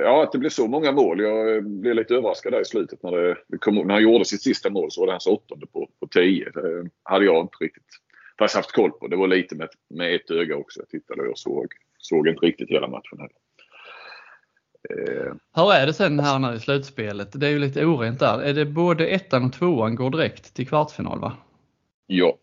Ja, 0.02 0.24
att 0.24 0.32
det 0.32 0.38
blev 0.38 0.50
så 0.50 0.68
många 0.68 0.92
mål. 0.92 1.22
Jag 1.22 1.64
blev 1.64 1.96
lite 1.96 2.16
överraskad 2.16 2.54
där 2.54 2.62
i 2.62 2.66
slutet 2.66 3.04
när, 3.04 3.38
det 3.48 3.58
kom, 3.58 3.76
när 3.76 3.94
han 3.94 4.04
gjorde 4.04 4.26
sitt 4.26 4.42
sista 4.42 4.70
mål 4.70 4.92
så 4.92 5.02
var 5.02 5.08
det 5.08 5.14
hans 5.14 5.28
åttonde 5.28 5.68
på, 5.68 5.90
på 6.00 6.08
tio. 6.08 6.50
Det 6.50 6.90
hade 7.04 7.26
jag 7.26 7.42
inte 7.42 7.58
riktigt 7.60 7.88
fast 8.40 8.56
haft 8.56 8.72
koll 8.72 8.92
på. 8.92 9.08
Det 9.08 9.16
var 9.16 9.28
lite 9.28 9.56
med, 9.56 9.70
med 9.90 10.16
ett 10.16 10.32
öga 10.32 10.56
också. 10.56 10.80
Jag 10.80 10.90
tittade 10.90 11.30
och 11.30 11.40
såg, 11.40 11.68
såg 11.98 12.28
inte 12.28 12.46
riktigt 12.46 12.70
hela 12.70 12.88
matchen 12.88 13.20
heller. 13.20 13.36
Eh. 14.90 15.34
Hur 15.56 15.74
är 15.74 15.86
det 15.86 15.94
sen 15.94 16.20
här 16.20 16.40
nu 16.40 16.54
i 16.56 16.60
slutspelet? 16.60 17.40
Det 17.40 17.48
är 17.48 17.52
ju 17.52 17.60
lite 17.60 17.86
orent 17.86 18.20
där. 18.20 18.42
Är 18.42 18.54
det 18.54 18.66
både 18.66 19.08
ettan 19.08 19.46
och 19.46 19.54
tvåan 19.54 19.96
går 19.96 20.10
direkt 20.10 20.54
till 20.54 20.68
kvartsfinal 20.68 21.20
va? 21.20 21.34
Ja. 22.08 22.38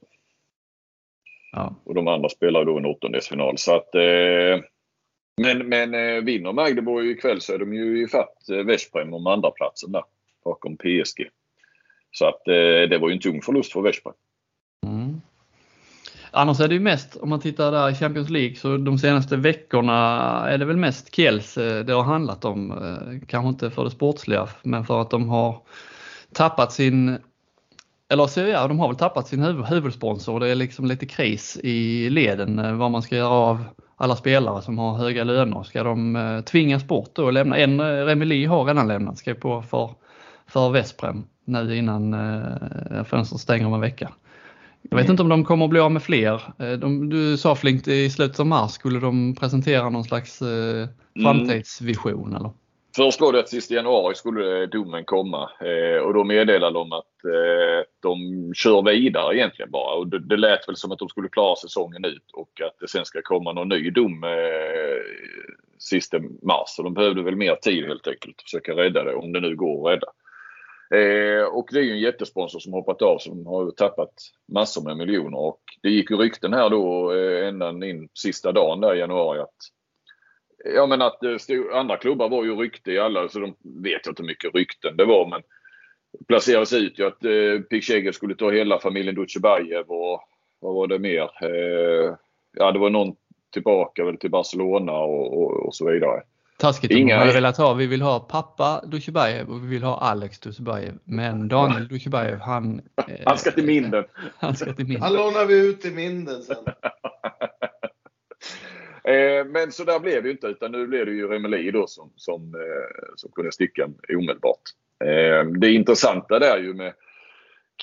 ja. 1.52 1.74
Och 1.84 1.94
de 1.94 2.08
andra 2.08 2.28
spelar 2.28 2.64
då 2.64 2.78
en 2.78 2.86
åttondelsfinal. 2.86 3.58
Så 3.58 3.76
att, 3.76 3.94
eh, 3.94 4.60
men 5.36 5.68
men 5.68 5.94
eh, 5.94 6.22
vinner 6.22 6.52
Magdeburg 6.52 7.10
ikväll 7.10 7.40
så 7.40 7.52
är 7.52 7.58
de 7.58 7.74
ju 7.74 8.04
ifatt 8.04 8.48
eh, 8.48 8.58
Veszprem 8.58 9.14
om 9.14 9.26
andraplatsen 9.26 9.92
där 9.92 10.04
bakom 10.44 10.76
PSG. 10.76 11.28
Så 12.12 12.26
att 12.26 12.48
eh, 12.48 12.88
det 12.90 12.98
var 12.98 13.08
ju 13.08 13.14
en 13.14 13.20
tung 13.20 13.42
förlust 13.42 13.72
för 13.72 13.80
Veszprem. 13.80 14.14
Mm. 14.86 15.20
Annars 16.30 16.60
är 16.60 16.68
det 16.68 16.74
ju 16.74 16.80
mest, 16.80 17.16
om 17.16 17.28
man 17.28 17.40
tittar 17.40 17.72
där 17.72 17.90
i 17.90 17.94
Champions 17.94 18.30
League, 18.30 18.56
så 18.56 18.76
de 18.76 18.98
senaste 18.98 19.36
veckorna 19.36 19.94
är 20.48 20.58
det 20.58 20.64
väl 20.64 20.76
mest 20.76 21.14
Kiels 21.14 21.58
eh, 21.58 21.84
det 21.84 21.92
har 21.92 22.02
handlat 22.02 22.44
om. 22.44 22.70
Eh, 22.70 23.26
kanske 23.26 23.48
inte 23.48 23.70
för 23.70 23.84
det 23.84 23.90
sportsliga, 23.90 24.48
men 24.62 24.84
för 24.84 25.00
att 25.00 25.10
de 25.10 25.28
har 25.28 25.62
tappat 26.32 26.72
sin 26.72 27.18
eller 28.08 28.48
ja, 28.48 28.68
de 28.68 28.78
har 28.80 28.88
väl 28.88 28.96
tappat 28.96 29.28
sin 29.28 29.42
huvudsponsor 29.42 30.34
och 30.34 30.40
det 30.40 30.48
är 30.48 30.54
liksom 30.54 30.86
lite 30.86 31.06
kris 31.06 31.58
i 31.62 32.10
leden 32.10 32.58
eh, 32.58 32.72
vad 32.72 32.90
man 32.90 33.02
ska 33.02 33.16
göra 33.16 33.28
av 33.28 33.64
alla 34.02 34.16
spelare 34.16 34.62
som 34.62 34.78
har 34.78 34.96
höga 34.96 35.24
löner. 35.24 35.62
Ska 35.62 35.82
de 35.82 36.42
tvingas 36.46 36.86
bort 36.86 37.10
då 37.12 37.24
och 37.24 37.32
lämna? 37.32 37.56
En, 37.56 37.80
Remeli 37.80 38.44
har 38.44 38.64
redan 38.64 38.88
lämnat, 38.88 39.18
skrev 39.18 39.34
på 39.34 39.62
för, 39.62 39.90
för 40.46 40.70
Vesprem 40.70 41.24
nu 41.44 41.76
innan 41.76 42.16
fönstret 43.04 43.40
stänger 43.40 43.66
om 43.66 43.74
en 43.74 43.80
vecka. 43.80 44.10
Jag 44.90 44.96
vet 44.96 45.08
inte 45.08 45.22
om 45.22 45.28
de 45.28 45.44
kommer 45.44 45.64
att 45.64 45.70
bli 45.70 45.80
av 45.80 45.92
med 45.92 46.02
fler. 46.02 46.42
Eh, 46.58 46.72
de, 46.72 47.08
du 47.08 47.36
sa 47.36 47.54
Flink, 47.54 47.88
i 47.88 48.10
slutet 48.10 48.40
av 48.40 48.46
mars 48.46 48.72
skulle 48.72 49.00
de 49.00 49.34
presentera 49.34 49.90
någon 49.90 50.04
slags 50.04 50.42
eh, 50.42 50.88
framtidsvision 51.22 52.28
mm. 52.28 52.36
eller? 52.36 52.50
Först 52.96 53.20
var 53.20 53.32
det 53.32 53.40
att 53.40 53.48
sista 53.48 53.74
januari 53.74 54.14
skulle 54.14 54.62
eh, 54.62 54.68
domen 54.68 55.04
komma 55.04 55.50
eh, 55.60 56.02
och 56.02 56.14
då 56.14 56.24
meddelade 56.24 56.74
de 56.74 56.92
att 56.92 57.24
eh, 57.24 57.86
de 58.00 58.18
kör 58.54 58.82
vidare 58.82 59.36
egentligen 59.36 59.70
bara. 59.70 59.94
Och 59.94 60.08
det, 60.08 60.18
det 60.18 60.36
lät 60.36 60.68
väl 60.68 60.76
som 60.76 60.92
att 60.92 60.98
de 60.98 61.08
skulle 61.08 61.28
klara 61.28 61.56
säsongen 61.56 62.04
ut 62.04 62.30
och 62.32 62.60
att 62.60 62.78
det 62.80 62.88
sen 62.88 63.04
ska 63.04 63.20
komma 63.22 63.52
någon 63.52 63.68
ny 63.68 63.90
dom 63.90 64.24
eh, 64.24 64.30
sista 65.78 66.18
mars. 66.42 66.68
Så 66.68 66.82
de 66.82 66.94
behövde 66.94 67.22
väl 67.22 67.36
mer 67.36 67.54
tid 67.54 67.84
helt 67.84 68.06
enkelt 68.06 68.36
att 68.38 68.42
försöka 68.42 68.72
rädda 68.72 69.04
det 69.04 69.14
om 69.14 69.32
det 69.32 69.40
nu 69.40 69.56
går 69.56 69.90
att 69.90 69.94
rädda. 69.94 70.06
Eh, 70.92 71.44
och 71.44 71.68
det 71.72 71.78
är 71.78 71.82
ju 71.82 71.92
en 71.92 72.00
jättesponsor 72.00 72.58
som 72.58 72.72
hoppat 72.72 73.02
av 73.02 73.18
som 73.18 73.46
har 73.46 73.70
tappat 73.70 74.12
massor 74.52 74.82
med 74.82 74.96
miljoner. 74.96 75.38
Och 75.38 75.60
det 75.82 75.90
gick 75.90 76.10
ju 76.10 76.16
rykten 76.16 76.52
här 76.52 76.70
då 76.70 77.12
eh, 77.12 77.48
ända 77.48 77.86
in 77.86 78.08
sista 78.14 78.52
dagen 78.52 78.80
där 78.80 78.94
i 78.94 78.98
januari 78.98 79.40
att 79.40 79.56
Ja 80.64 80.86
men 80.86 81.02
att 81.02 81.24
eh, 81.24 81.36
stod, 81.36 81.72
andra 81.72 81.96
klubbar 81.96 82.28
var 82.28 82.44
ju 82.44 82.56
rykte 82.56 82.92
i 82.92 82.98
alla, 82.98 83.28
så 83.28 83.38
de 83.38 83.54
vet 83.82 84.00
jag 84.04 84.10
inte 84.10 84.22
hur 84.22 84.28
mycket 84.28 84.54
rykten 84.54 84.96
det 84.96 85.04
var 85.04 85.28
men 85.28 85.42
placerades 86.28 86.72
ut 86.72 86.98
ju 86.98 87.06
att 87.06 87.24
eh, 87.24 87.62
Pick 87.70 88.14
skulle 88.14 88.34
ta 88.34 88.50
hela 88.50 88.78
familjen 88.78 89.14
Dutjebajev 89.14 89.84
och 89.86 90.20
vad 90.60 90.74
var 90.74 90.86
det 90.86 90.98
mer? 90.98 91.22
Eh, 91.22 92.14
ja 92.52 92.72
det 92.72 92.78
var 92.78 92.90
någon 92.90 93.16
tillbaka 93.52 94.04
väl 94.04 94.16
till 94.16 94.30
Barcelona 94.30 94.92
och, 94.92 95.42
och, 95.42 95.66
och 95.66 95.74
så 95.74 95.90
vidare. 95.90 96.22
Taskigt 96.58 96.92
Inga... 96.92 97.18
hade 97.18 97.32
velat 97.32 97.56
ha. 97.56 97.74
Vi 97.74 97.86
vill 97.86 98.02
ha 98.02 98.20
pappa 98.20 98.84
Dushibajev 98.86 99.48
och 99.48 99.64
vi 99.64 99.66
vill 99.66 99.82
ha 99.82 99.98
Alex 99.98 100.40
Dushibajev. 100.40 100.98
Men 101.04 101.48
Daniel 101.48 101.88
Dushibajev 101.88 102.38
han... 102.38 102.80
Eh, 103.08 103.14
han 103.24 103.38
ska 103.38 103.50
till 103.50 103.66
Minden. 103.66 104.04
Han 104.38 104.56
ska 104.56 104.72
till 104.72 104.86
Minden. 104.86 105.02
Han 105.02 105.12
lånar 105.12 105.46
vi 105.46 105.68
ut 105.68 105.80
till 105.80 105.92
Minden 105.92 106.42
sen. 106.42 106.56
eh, 109.04 109.46
men 109.46 109.72
så 109.72 109.84
där 109.84 110.00
blev 110.00 110.22
det 110.22 110.28
ju 110.28 110.32
inte 110.32 110.46
utan 110.46 110.72
nu 110.72 110.86
blev 110.86 111.06
det 111.06 111.12
ju 111.12 111.28
Remeli 111.28 111.70
då 111.70 111.86
som, 111.86 112.12
som, 112.16 112.54
eh, 112.54 113.14
som 113.16 113.32
kunde 113.32 113.52
sticka 113.52 113.88
omedelbart. 114.08 114.62
Eh, 115.04 115.44
det 115.44 115.72
intressanta 115.72 116.38
där 116.38 116.58
ju 116.58 116.74
med 116.74 116.94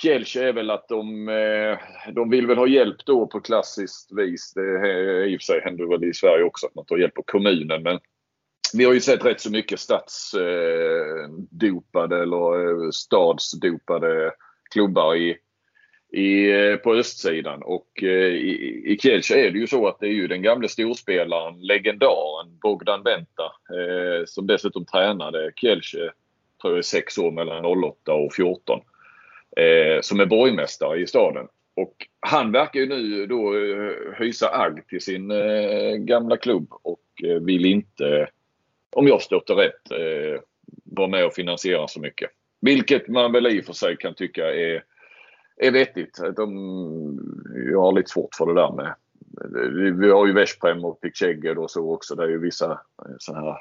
Kielce 0.01 0.43
är 0.43 0.53
väl 0.53 0.69
att 0.69 0.87
de, 0.87 1.29
eh, 1.29 1.77
de 2.13 2.29
vill 2.29 2.47
väl 2.47 2.57
ha 2.57 2.67
hjälp 2.67 3.05
då 3.05 3.27
på 3.27 3.41
klassiskt 3.41 4.11
vis. 4.11 4.53
Det 4.53 4.61
i 5.27 5.37
och 5.37 5.41
för 5.41 5.45
sig 5.45 5.61
händer 5.61 5.85
väl 5.85 6.03
i 6.03 6.13
Sverige 6.13 6.43
också 6.43 6.67
att 6.67 6.75
man 6.75 6.85
tar 6.85 6.97
hjälp 6.97 7.17
av 7.17 7.23
kommunen 7.23 7.83
men 7.83 7.99
vi 8.73 8.85
har 8.85 8.93
ju 8.93 8.99
sett 8.99 9.25
rätt 9.25 9.41
så 9.41 9.51
mycket 9.51 9.79
stadsdopade 9.79 12.15
eh, 12.15 12.21
eller 12.21 12.83
eh, 12.85 12.89
stadsdopade 12.91 14.31
klubbar 14.71 15.15
i, 15.15 15.37
i, 16.11 16.51
eh, 16.51 16.75
på 16.75 16.95
östsidan. 16.95 17.63
Och 17.63 18.03
eh, 18.03 18.33
i, 18.33 18.83
i 18.85 18.97
Kielce 19.01 19.35
är 19.35 19.51
det 19.51 19.59
ju 19.59 19.67
så 19.67 19.87
att 19.87 19.99
det 19.99 20.07
är 20.07 20.11
ju 20.11 20.27
den 20.27 20.41
gamle 20.41 20.69
storspelaren, 20.69 21.61
legendaren 21.61 22.57
Bogdan 22.61 23.03
Benta 23.03 23.43
eh, 23.43 24.25
som 24.25 24.47
dessutom 24.47 24.85
tränade 24.85 25.51
Kielce, 25.55 26.11
tror 26.61 26.75
jag, 26.75 26.85
sex 26.85 27.17
år 27.17 27.31
mellan 27.31 27.65
08 27.65 28.13
och 28.13 28.33
14. 28.33 28.81
Eh, 29.57 30.01
som 30.01 30.19
är 30.19 30.25
borgmästare 30.25 30.99
i 30.99 31.07
staden. 31.07 31.47
Och 31.75 31.95
han 32.19 32.51
verkar 32.51 32.79
ju 32.79 32.85
nu 32.85 33.25
då 33.25 33.55
eh, 33.55 34.19
hysa 34.19 34.49
agg 34.49 34.87
till 34.87 35.01
sin 35.01 35.31
eh, 35.31 35.95
gamla 35.95 36.37
klubb 36.37 36.67
och 36.83 36.99
vill 37.41 37.65
inte 37.65 38.27
om 38.91 39.07
jag 39.07 39.21
stöter 39.21 39.55
rätt, 39.55 39.91
eh, 39.91 40.41
vara 40.83 41.07
med 41.07 41.25
och 41.25 41.33
finansiera 41.33 41.87
så 41.87 41.99
mycket. 41.99 42.29
Vilket 42.61 43.07
man 43.07 43.31
väl 43.31 43.47
i 43.47 43.61
och 43.61 43.65
för 43.65 43.73
sig 43.73 43.97
kan 43.97 44.13
tycka 44.13 44.53
är, 44.55 44.83
är 45.67 45.71
vettigt. 45.71 46.19
De, 46.35 46.49
jag 47.71 47.81
har 47.81 47.91
lite 47.91 48.09
svårt 48.09 48.35
för 48.35 48.45
det 48.45 48.53
där 48.53 48.71
med 48.71 48.95
vi 49.99 50.09
har 50.09 50.27
ju 50.27 50.33
Veszprem 50.33 50.85
och 50.85 51.01
Pickchegger 51.01 51.57
och 51.57 51.71
så 51.71 51.93
också. 51.93 52.15
Det 52.15 52.23
är 52.23 52.27
ju 52.27 52.39
vissa 52.39 52.71
eh, 52.71 53.15
sådana 53.19 53.45
här 53.45 53.57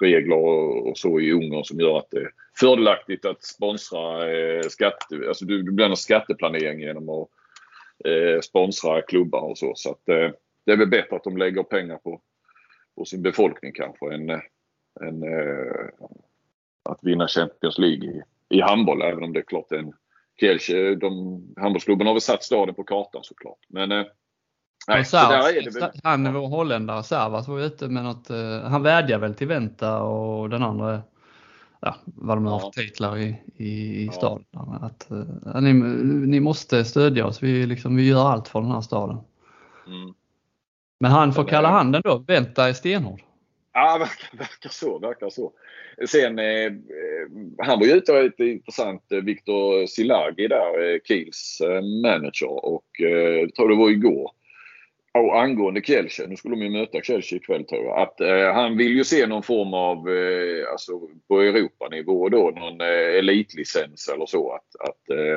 regler 0.00 0.36
och 0.36 0.98
så 0.98 1.20
i 1.20 1.32
Ungern 1.32 1.64
som 1.64 1.80
gör 1.80 1.98
att 1.98 2.10
det 2.10 2.18
är 2.18 2.30
fördelaktigt 2.60 3.24
att 3.24 3.44
sponsra 3.44 4.30
eh, 4.30 4.62
skatte, 4.62 5.28
alltså 5.28 5.44
du, 5.44 5.62
blir 5.62 5.86
en 5.86 5.96
skatteplanering 5.96 6.80
genom 6.80 7.08
att 7.08 7.28
eh, 8.04 8.40
sponsra 8.40 9.02
klubbar 9.02 9.40
och 9.40 9.58
så. 9.58 9.72
Så 9.74 9.90
att, 9.90 10.08
eh, 10.08 10.30
det 10.64 10.72
är 10.72 10.76
väl 10.76 10.88
bättre 10.88 11.16
att 11.16 11.24
de 11.24 11.36
lägger 11.36 11.62
pengar 11.62 11.96
på, 11.96 12.20
på 12.96 13.04
sin 13.04 13.22
befolkning 13.22 13.72
kanske 13.72 14.14
än, 14.14 14.30
eh, 14.30 14.40
än 15.00 15.22
eh, 15.22 15.86
att 16.82 16.98
vinna 17.02 17.28
Champions 17.28 17.78
League 17.78 18.04
i, 18.04 18.22
i 18.48 18.60
handboll. 18.60 19.02
Även 19.02 19.24
om 19.24 19.32
det 19.32 19.40
är 19.40 19.44
klart 19.44 19.72
en 19.72 19.92
Kielce, 20.40 20.94
de, 20.94 21.42
handbollsklubben 21.56 22.06
har 22.06 22.14
väl 22.14 22.20
satt 22.20 22.42
staden 22.42 22.74
på 22.74 22.84
kartan 22.84 23.24
såklart. 23.24 23.58
Men 23.68 23.92
eh, 23.92 24.04
Nej, 24.88 25.04
Sarvas, 25.04 25.52
är 25.52 25.62
det 25.62 25.80
väl... 25.80 25.90
Han, 26.04 26.34
vår 26.34 26.48
holländare 26.48 27.02
Servas 27.02 27.48
var 27.48 27.60
ute 27.60 27.88
med 27.88 28.04
något, 28.04 28.30
uh, 28.30 28.60
han 28.60 28.82
vädjar 28.82 29.18
väl 29.18 29.34
till 29.34 29.46
Venta 29.46 30.02
och 30.02 30.50
den 30.50 30.62
andra, 30.62 31.02
ja, 31.80 31.96
vad 32.04 32.36
de 32.36 32.46
har 32.46 32.60
för 32.60 32.70
titlar 32.70 33.18
i, 33.18 33.36
i, 33.56 34.02
i 34.02 34.06
ja. 34.06 34.12
staden. 34.12 34.44
Att, 34.80 35.08
uh, 35.10 35.60
ni, 35.60 35.72
ni 36.26 36.40
måste 36.40 36.84
stödja 36.84 37.26
oss, 37.26 37.42
vi, 37.42 37.66
liksom, 37.66 37.96
vi 37.96 38.08
gör 38.08 38.28
allt 38.28 38.48
för 38.48 38.60
den 38.60 38.70
här 38.70 38.80
staden. 38.80 39.18
Mm. 39.86 40.14
Men 41.00 41.10
han 41.10 41.32
får 41.32 41.44
kalla 41.44 41.68
handen 41.68 42.02
då, 42.04 42.18
Venta 42.18 42.68
är 42.68 42.72
stenhård. 42.72 43.20
Ja, 43.80 43.96
verkar, 43.98 44.38
verkar 44.38 44.70
så. 44.70 44.98
Verkar 44.98 45.30
så. 45.30 45.52
Sen, 46.06 46.38
eh, 46.38 46.64
eh 46.64 46.72
han 47.58 47.78
var 47.78 47.86
ju 47.86 47.92
ute 47.92 48.12
och 48.12 48.24
lite 48.24 48.44
intressant, 48.44 49.02
Victor 49.08 49.20
Viktor 49.20 49.86
Silagi 49.86 50.48
där, 50.48 50.92
eh, 50.94 50.98
Kiels 51.04 51.60
eh, 51.60 51.82
manager 51.82 52.64
och 52.64 53.00
eh, 53.00 53.48
tror 53.48 53.68
det 53.68 53.76
var 53.76 53.90
igår. 53.90 54.30
Och 55.14 55.40
angående 55.42 55.82
Kielce, 55.82 56.26
nu 56.26 56.36
skulle 56.36 56.54
de 56.54 56.62
ju 56.62 56.70
möta 56.70 57.00
Kielce 57.00 57.36
ikväll 57.36 57.64
tror 57.64 57.84
jag, 57.84 57.98
att 57.98 58.20
eh, 58.20 58.52
han 58.54 58.76
vill 58.76 58.96
ju 58.96 59.04
se 59.04 59.26
någon 59.26 59.42
form 59.42 59.74
av, 59.74 60.08
eh, 60.08 60.70
alltså 60.72 60.92
på 61.28 61.40
Europanivå 61.40 62.28
då, 62.28 62.50
någon 62.56 62.80
eh, 62.80 63.18
elitlicens 63.18 64.08
eller 64.08 64.26
så. 64.26 64.52
Att, 64.52 64.88
att 64.88 65.10
eh, 65.10 65.36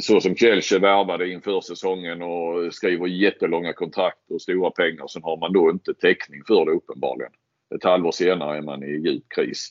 så 0.00 0.20
som 0.20 0.36
Kielce 0.36 0.78
värvade 0.78 1.30
inför 1.32 1.60
säsongen 1.60 2.22
och 2.22 2.74
skriver 2.74 3.06
jättelånga 3.06 3.72
kontrakt 3.72 4.30
och 4.30 4.42
stora 4.42 4.70
pengar. 4.70 5.06
Sen 5.06 5.22
har 5.22 5.36
man 5.36 5.52
då 5.52 5.70
inte 5.70 5.94
täckning 5.94 6.42
för 6.46 6.64
det 6.64 6.72
uppenbarligen. 6.72 7.32
Ett 7.76 7.84
halvår 7.84 8.12
senare 8.12 8.56
är 8.56 8.62
man 8.62 8.82
i 8.82 8.90
djup 8.90 9.24
kris. 9.28 9.70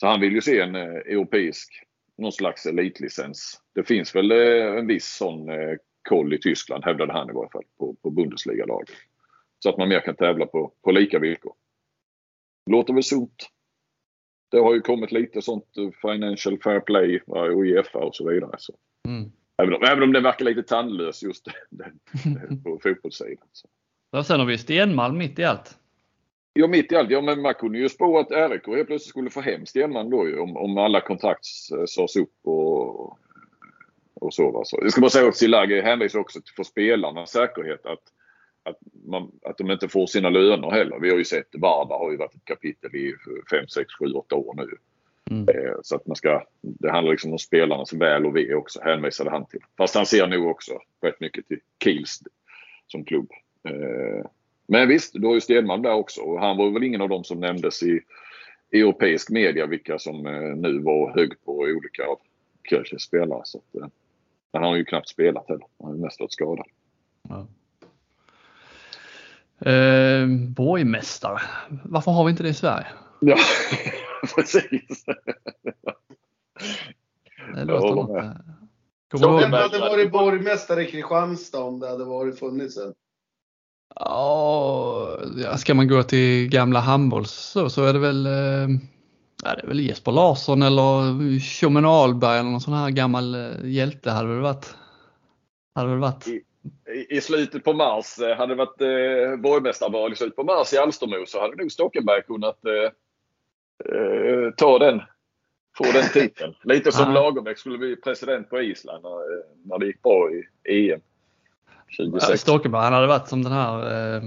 Så 0.00 0.06
han 0.06 0.20
vill 0.20 0.32
ju 0.32 0.40
se 0.40 0.60
en 0.60 0.74
eh, 0.74 0.82
europeisk, 0.82 1.72
någon 2.18 2.32
slags 2.32 2.66
elitlicens. 2.66 3.60
Det 3.74 3.84
finns 3.84 4.14
väl 4.14 4.30
eh, 4.30 4.78
en 4.78 4.86
viss 4.86 5.16
sån 5.16 5.48
eh, 5.48 5.76
koll 6.08 6.34
i 6.34 6.38
Tyskland 6.38 6.84
hävdade 6.84 7.12
han 7.12 7.30
i 7.30 7.32
varje 7.32 7.50
fall 7.50 7.64
på, 7.78 7.96
på 8.02 8.10
Bundesliga-laget. 8.10 8.96
Så 9.58 9.68
att 9.68 9.78
man 9.78 9.88
mer 9.88 10.00
kan 10.00 10.16
tävla 10.16 10.46
på, 10.46 10.72
på 10.84 10.90
lika 10.90 11.18
villkor. 11.18 11.54
Låter 12.70 12.94
väl 12.94 13.02
sunt. 13.02 13.48
Det 14.50 14.58
har 14.58 14.74
ju 14.74 14.80
kommit 14.80 15.12
lite 15.12 15.42
sånt 15.42 15.64
Financial 16.02 16.58
Fair 16.58 16.80
Play 16.80 17.20
Uefa 17.26 17.98
och 17.98 18.16
så 18.16 18.30
vidare. 18.30 18.54
Så. 18.58 18.74
Mm. 19.08 19.32
Även, 19.62 19.74
om, 19.74 19.82
även 19.82 20.02
om 20.02 20.12
det 20.12 20.20
verkar 20.20 20.44
lite 20.44 20.62
tandlös 20.62 21.22
just 21.22 21.48
den, 21.70 22.62
på 22.62 22.78
fotbollssidan. 22.82 23.46
Sen 24.24 24.40
har 24.40 24.46
vi 24.46 24.58
Stenmalm 24.58 25.18
mitt 25.18 25.38
i 25.38 25.44
allt. 25.44 25.78
Ja, 26.54 26.66
mitt 26.66 26.92
i 26.92 26.96
allt. 26.96 27.10
Ja, 27.10 27.20
men 27.20 27.42
man 27.42 27.54
kunde 27.54 27.78
ju 27.78 27.88
spå 27.88 28.18
att 28.18 28.30
RIK 28.30 28.66
helt 28.66 28.86
plötsligt 28.86 29.02
skulle 29.02 29.30
få 29.30 29.40
hem 29.40 29.66
Stenman 29.66 30.10
då 30.10 30.28
ju, 30.28 30.38
om, 30.38 30.56
om 30.56 30.78
alla 30.78 31.00
kontrakt 31.00 31.44
sades 31.88 32.16
upp 32.16 32.34
och, 32.42 33.18
och 34.14 34.34
så. 34.34 34.50
Va? 34.50 34.64
så. 34.64 34.78
Jag 34.82 34.92
ska 34.92 35.00
bara 35.00 35.10
säga 35.10 35.28
att 35.28 35.36
Silage 35.36 35.82
hänvisar 35.82 36.18
också 36.18 36.40
till 36.40 36.54
för 36.54 36.64
spelarnas 36.64 37.30
säkerhet 37.30 37.86
att, 37.86 38.02
att, 38.62 38.78
man, 39.06 39.30
att 39.42 39.58
de 39.58 39.70
inte 39.70 39.88
får 39.88 40.06
sina 40.06 40.30
löner 40.30 40.70
heller. 40.70 40.98
Vi 41.00 41.10
har 41.10 41.18
ju 41.18 41.24
sett 41.24 41.48
Varda 41.52 41.94
har 41.94 42.10
ju 42.10 42.16
varit 42.16 42.34
ett 42.34 42.44
kapitel 42.44 42.96
i 42.96 43.14
5, 43.50 43.68
6, 43.68 43.94
7, 43.98 44.12
8 44.12 44.36
år 44.36 44.54
nu. 44.56 44.68
Mm. 45.30 45.48
Eh, 45.48 45.74
så 45.82 45.96
att 45.96 46.06
man 46.06 46.16
ska, 46.16 46.46
det 46.62 46.90
handlar 46.90 47.10
liksom 47.10 47.32
om 47.32 47.38
spelarnas 47.38 47.92
väl 47.92 48.26
och 48.26 48.36
ve 48.36 48.54
också 48.54 48.80
hänvisade 48.82 49.30
han 49.30 49.46
till. 49.46 49.60
Fast 49.76 49.94
han 49.94 50.06
ser 50.06 50.26
nog 50.26 50.46
också 50.46 50.72
rätt 51.02 51.20
mycket 51.20 51.48
till 51.48 51.60
Kiels 51.84 52.22
som 52.86 53.04
klubb. 53.04 53.30
Eh, 54.68 54.72
men 54.72 54.88
visst, 54.88 55.12
du 55.14 55.26
har 55.26 55.34
ju 55.34 55.40
Stenman 55.40 55.82
där 55.82 55.94
också 55.94 56.20
och 56.20 56.40
han 56.40 56.56
var 56.56 56.70
väl 56.70 56.82
ingen 56.82 57.00
av 57.00 57.08
dem 57.08 57.24
som 57.24 57.40
nämndes 57.40 57.82
i 57.82 58.00
europeisk 58.72 59.30
media 59.30 59.66
vilka 59.66 59.98
som 59.98 60.26
eh, 60.26 60.56
nu 60.56 60.78
var 60.78 61.14
högt 61.14 61.44
på 61.44 61.52
olika 61.52 62.06
av 62.06 62.18
Kölsches 62.70 63.02
spelare. 63.02 63.42
Så 63.44 63.58
att, 63.58 63.90
men 64.52 64.62
han 64.62 64.70
har 64.70 64.76
ju 64.76 64.84
knappt 64.84 65.08
spelat 65.08 65.48
heller. 65.48 65.66
Han 65.78 65.88
har 65.88 65.94
ju 65.94 66.02
mest 66.02 66.20
varit 66.20 66.32
skadad. 66.32 66.66
Ja. 67.28 67.46
Eh, 69.70 70.26
borgmästare. 70.48 71.40
Varför 71.84 72.10
har 72.10 72.24
vi 72.24 72.30
inte 72.30 72.42
det 72.42 72.48
i 72.48 72.54
Sverige? 72.54 72.86
Ja, 73.20 73.36
precis. 74.34 75.04
Det 77.54 77.64
låter 77.64 77.88
ja, 77.88 77.94
något. 77.94 78.36
Så 79.20 79.38
vem 79.38 79.52
hade 79.52 79.78
varit 79.78 80.12
borgmästare 80.12 80.82
i 80.82 80.90
Kristianstad 80.90 81.60
om 81.60 81.80
det 81.80 81.88
hade 81.88 82.04
varit 82.04 82.38
funnits 82.38 82.76
en? 82.76 82.94
Ja, 83.94 85.18
ska 85.58 85.74
man 85.74 85.88
gå 85.88 86.02
till 86.02 86.48
gamla 86.48 86.80
handbolls 86.80 87.30
så, 87.30 87.70
så 87.70 87.84
är 87.84 87.92
det 87.92 87.98
väl 87.98 88.26
eh, 88.26 88.68
ja, 89.44 89.54
det 89.54 89.62
är 89.62 89.66
väl 89.66 89.80
Jesper 89.80 90.12
Larsson 90.12 90.62
eller 90.62 91.38
Tjommen 91.40 91.84
Ahlberg 91.84 92.38
eller 92.38 92.50
någon 92.50 92.60
sån 92.60 92.74
här 92.74 92.90
gammal 92.90 93.34
eh, 93.34 93.70
hjälte 93.70 94.10
hade 94.10 94.28
väl 94.28 94.40
varit. 94.40 94.74
Hade 95.74 95.90
väl 95.90 95.98
varit. 95.98 96.26
I, 96.26 96.42
i, 97.16 97.20
slutet 97.20 97.64
på 97.64 97.72
mars, 97.72 98.18
eh, 98.18 98.36
hade 98.36 98.54
det 98.54 98.58
varit 98.58 98.80
eh, 98.80 99.36
borgmästarval 99.36 100.12
i 100.12 100.16
slutet 100.16 100.36
på 100.36 100.44
mars 100.44 100.72
i 100.72 100.78
Alstermo 100.78 101.26
så 101.26 101.40
hade 101.40 101.56
nog 101.56 101.72
Stockenberg 101.72 102.22
kunnat 102.22 102.58
eh, 102.64 102.90
ta 104.56 104.78
den, 104.78 105.02
få 105.78 105.84
den 105.84 106.08
titeln. 106.12 106.54
Lite 106.64 106.92
som 106.92 107.12
Lagerbäck 107.12 107.58
skulle 107.58 107.78
bli 107.78 107.96
president 107.96 108.50
på 108.50 108.60
Island 108.60 109.02
när, 109.02 109.42
när 109.68 109.78
det 109.78 109.86
gick 109.86 110.02
bra 110.02 110.30
i 110.30 110.90
EM. 110.90 111.00
26. 111.92 112.40
Stockenberg, 112.40 112.82
han 112.82 112.92
hade 112.92 113.06
varit 113.06 113.28
som 113.28 113.42
den 113.42 113.52
här 113.52 114.14
eh, 114.16 114.22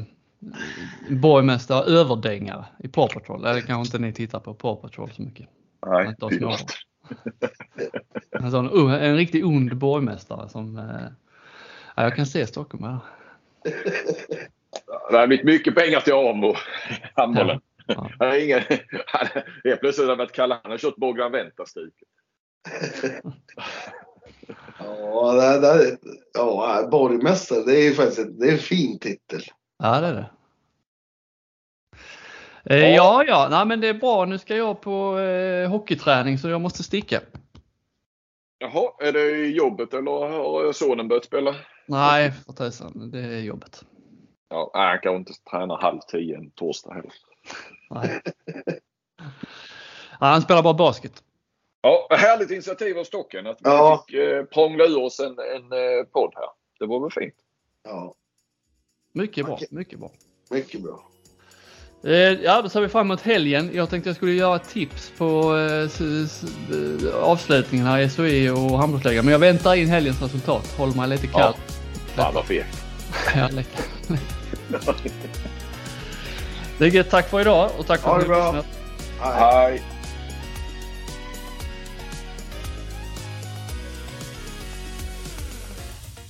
borgmästare 1.09 1.83
överdängare 1.83 2.65
i 2.79 2.87
Paw 2.87 3.13
Patrol. 3.13 3.45
Eller 3.45 3.61
kanske 3.61 3.87
inte 3.87 4.07
ni 4.07 4.13
tittar 4.13 4.39
på 4.39 4.53
Paw 4.53 4.81
Patrol 4.81 5.11
så 5.11 5.21
mycket. 5.21 5.49
Nej, 5.87 6.15
en, 8.31 8.51
sån, 8.51 8.89
en 8.89 9.15
riktigt 9.15 9.45
ond 9.45 9.77
borgmästare 9.77 10.49
som 10.49 10.77
eh, 10.77 11.07
ja, 11.95 12.03
jag 12.03 12.15
kan 12.15 12.25
se 12.25 12.47
Stockenberg. 12.47 12.97
Det 15.09 15.17
har 15.17 15.27
blivit 15.27 15.45
mycket 15.45 15.75
pengar 15.75 15.99
till 15.99 16.13
AMO 16.13 16.55
handbollen. 17.13 17.61
Ja. 17.87 18.09
Har 18.19 18.43
ingen, 18.43 18.61
han, 19.07 19.27
helt 19.63 19.79
plötsligt 19.79 20.07
har 20.07 20.15
varit 20.15 20.31
Kalle, 20.31 20.59
han 20.63 20.71
har 20.71 20.77
kört 20.77 20.95
Bogdan 20.95 21.31
Venta-stuket. 21.31 22.07
ja, 24.79 25.33
det, 25.33 25.59
det, 25.59 25.97
ja, 26.33 26.87
borgmästare, 26.91 27.63
det 27.63 27.79
är 27.79 27.83
ju 27.83 27.93
faktiskt 27.93 28.39
det 28.39 28.47
är 28.47 28.51
en 28.51 28.57
fin 28.57 28.99
titel. 28.99 29.41
Ja, 29.83 30.01
det 30.01 30.07
är 30.07 30.13
det. 30.13 30.29
Eh, 32.69 32.95
ja, 32.95 33.23
ja, 33.27 33.47
nej, 33.51 33.65
men 33.65 33.81
det 33.81 33.87
är 33.87 33.93
bra. 33.93 34.25
Nu 34.25 34.37
ska 34.37 34.55
jag 34.55 34.81
på 34.81 35.19
eh, 35.19 35.69
hockeyträning 35.69 36.37
så 36.37 36.49
jag 36.49 36.61
måste 36.61 36.83
sticka. 36.83 37.21
Jaha, 38.57 38.91
är 38.99 39.11
det 39.11 39.47
jobbet 39.47 39.93
eller 39.93 40.11
har 40.11 40.73
sonen 40.73 41.07
börjat 41.07 41.25
spela? 41.25 41.55
Nej, 41.87 42.31
för 42.31 42.53
tusan, 42.53 43.11
det 43.11 43.19
är 43.19 43.39
jobbet. 43.39 43.85
Ja, 44.49 44.71
han 44.73 44.99
kanske 45.03 45.17
inte 45.17 45.33
tränar 45.51 45.77
halv 45.77 45.99
tio 45.99 46.37
en 46.37 46.51
torsdag 46.51 46.93
heller. 46.93 47.13
Nej. 47.89 48.21
han 50.19 50.41
spelar 50.41 50.63
bara 50.63 50.73
basket. 50.73 51.23
Ja, 51.85 52.07
härligt 52.09 52.51
initiativ 52.51 52.97
av 52.97 53.03
Stocken 53.03 53.47
att 53.47 53.57
vi 53.59 53.69
ja. 53.69 54.05
fick 54.07 54.15
eh, 54.15 54.43
prångla 54.43 54.85
ur 54.85 55.03
oss 55.03 55.19
en, 55.19 55.25
en 55.25 55.71
eh, 55.71 56.03
podd 56.11 56.33
här. 56.35 56.49
Det 56.79 56.85
var 56.85 56.99
väl 56.99 57.11
fint. 57.11 57.33
Ja. 57.83 58.15
Mycket 59.13 59.45
bra, 59.45 59.59
mycket 59.69 59.99
bra. 59.99 60.11
Mycket 60.49 60.81
bra. 60.81 61.03
Eh, 62.03 62.11
ja, 62.13 62.61
då 62.61 62.69
ser 62.69 62.81
vi 62.81 62.89
fram 62.89 63.07
emot 63.07 63.21
helgen. 63.21 63.71
Jag 63.73 63.89
tänkte 63.89 64.09
jag 64.09 64.15
skulle 64.15 64.31
göra 64.31 64.55
ett 64.55 64.69
tips 64.69 65.11
på 65.17 65.57
eh, 65.57 67.23
avslutningen 67.23 67.87
här 67.87 67.99
i 67.99 68.09
SOE 68.09 68.51
och 68.51 68.79
handbollsligan. 68.79 69.25
Men 69.25 69.31
jag 69.31 69.39
väntar 69.39 69.75
in 69.75 69.87
helgens 69.87 70.21
resultat. 70.21 70.75
Håller 70.77 70.95
mig 70.95 71.09
lite 71.09 71.27
kall. 71.27 71.53
Ja. 71.55 71.73
Fan 72.15 72.33
vad 72.33 72.45
fel. 72.45 72.65
ja, 73.35 73.47
läcker. 73.51 73.85
Det 76.77 76.85
är 76.85 76.89
gött. 76.89 77.09
Tack 77.09 77.29
för 77.29 77.41
idag 77.41 77.69
och 77.79 77.87
tack 77.87 78.01
för 78.01 78.19
att 78.19 78.27
har 78.27 78.53
lyssnat. 78.53 78.65
Hej. 79.19 79.81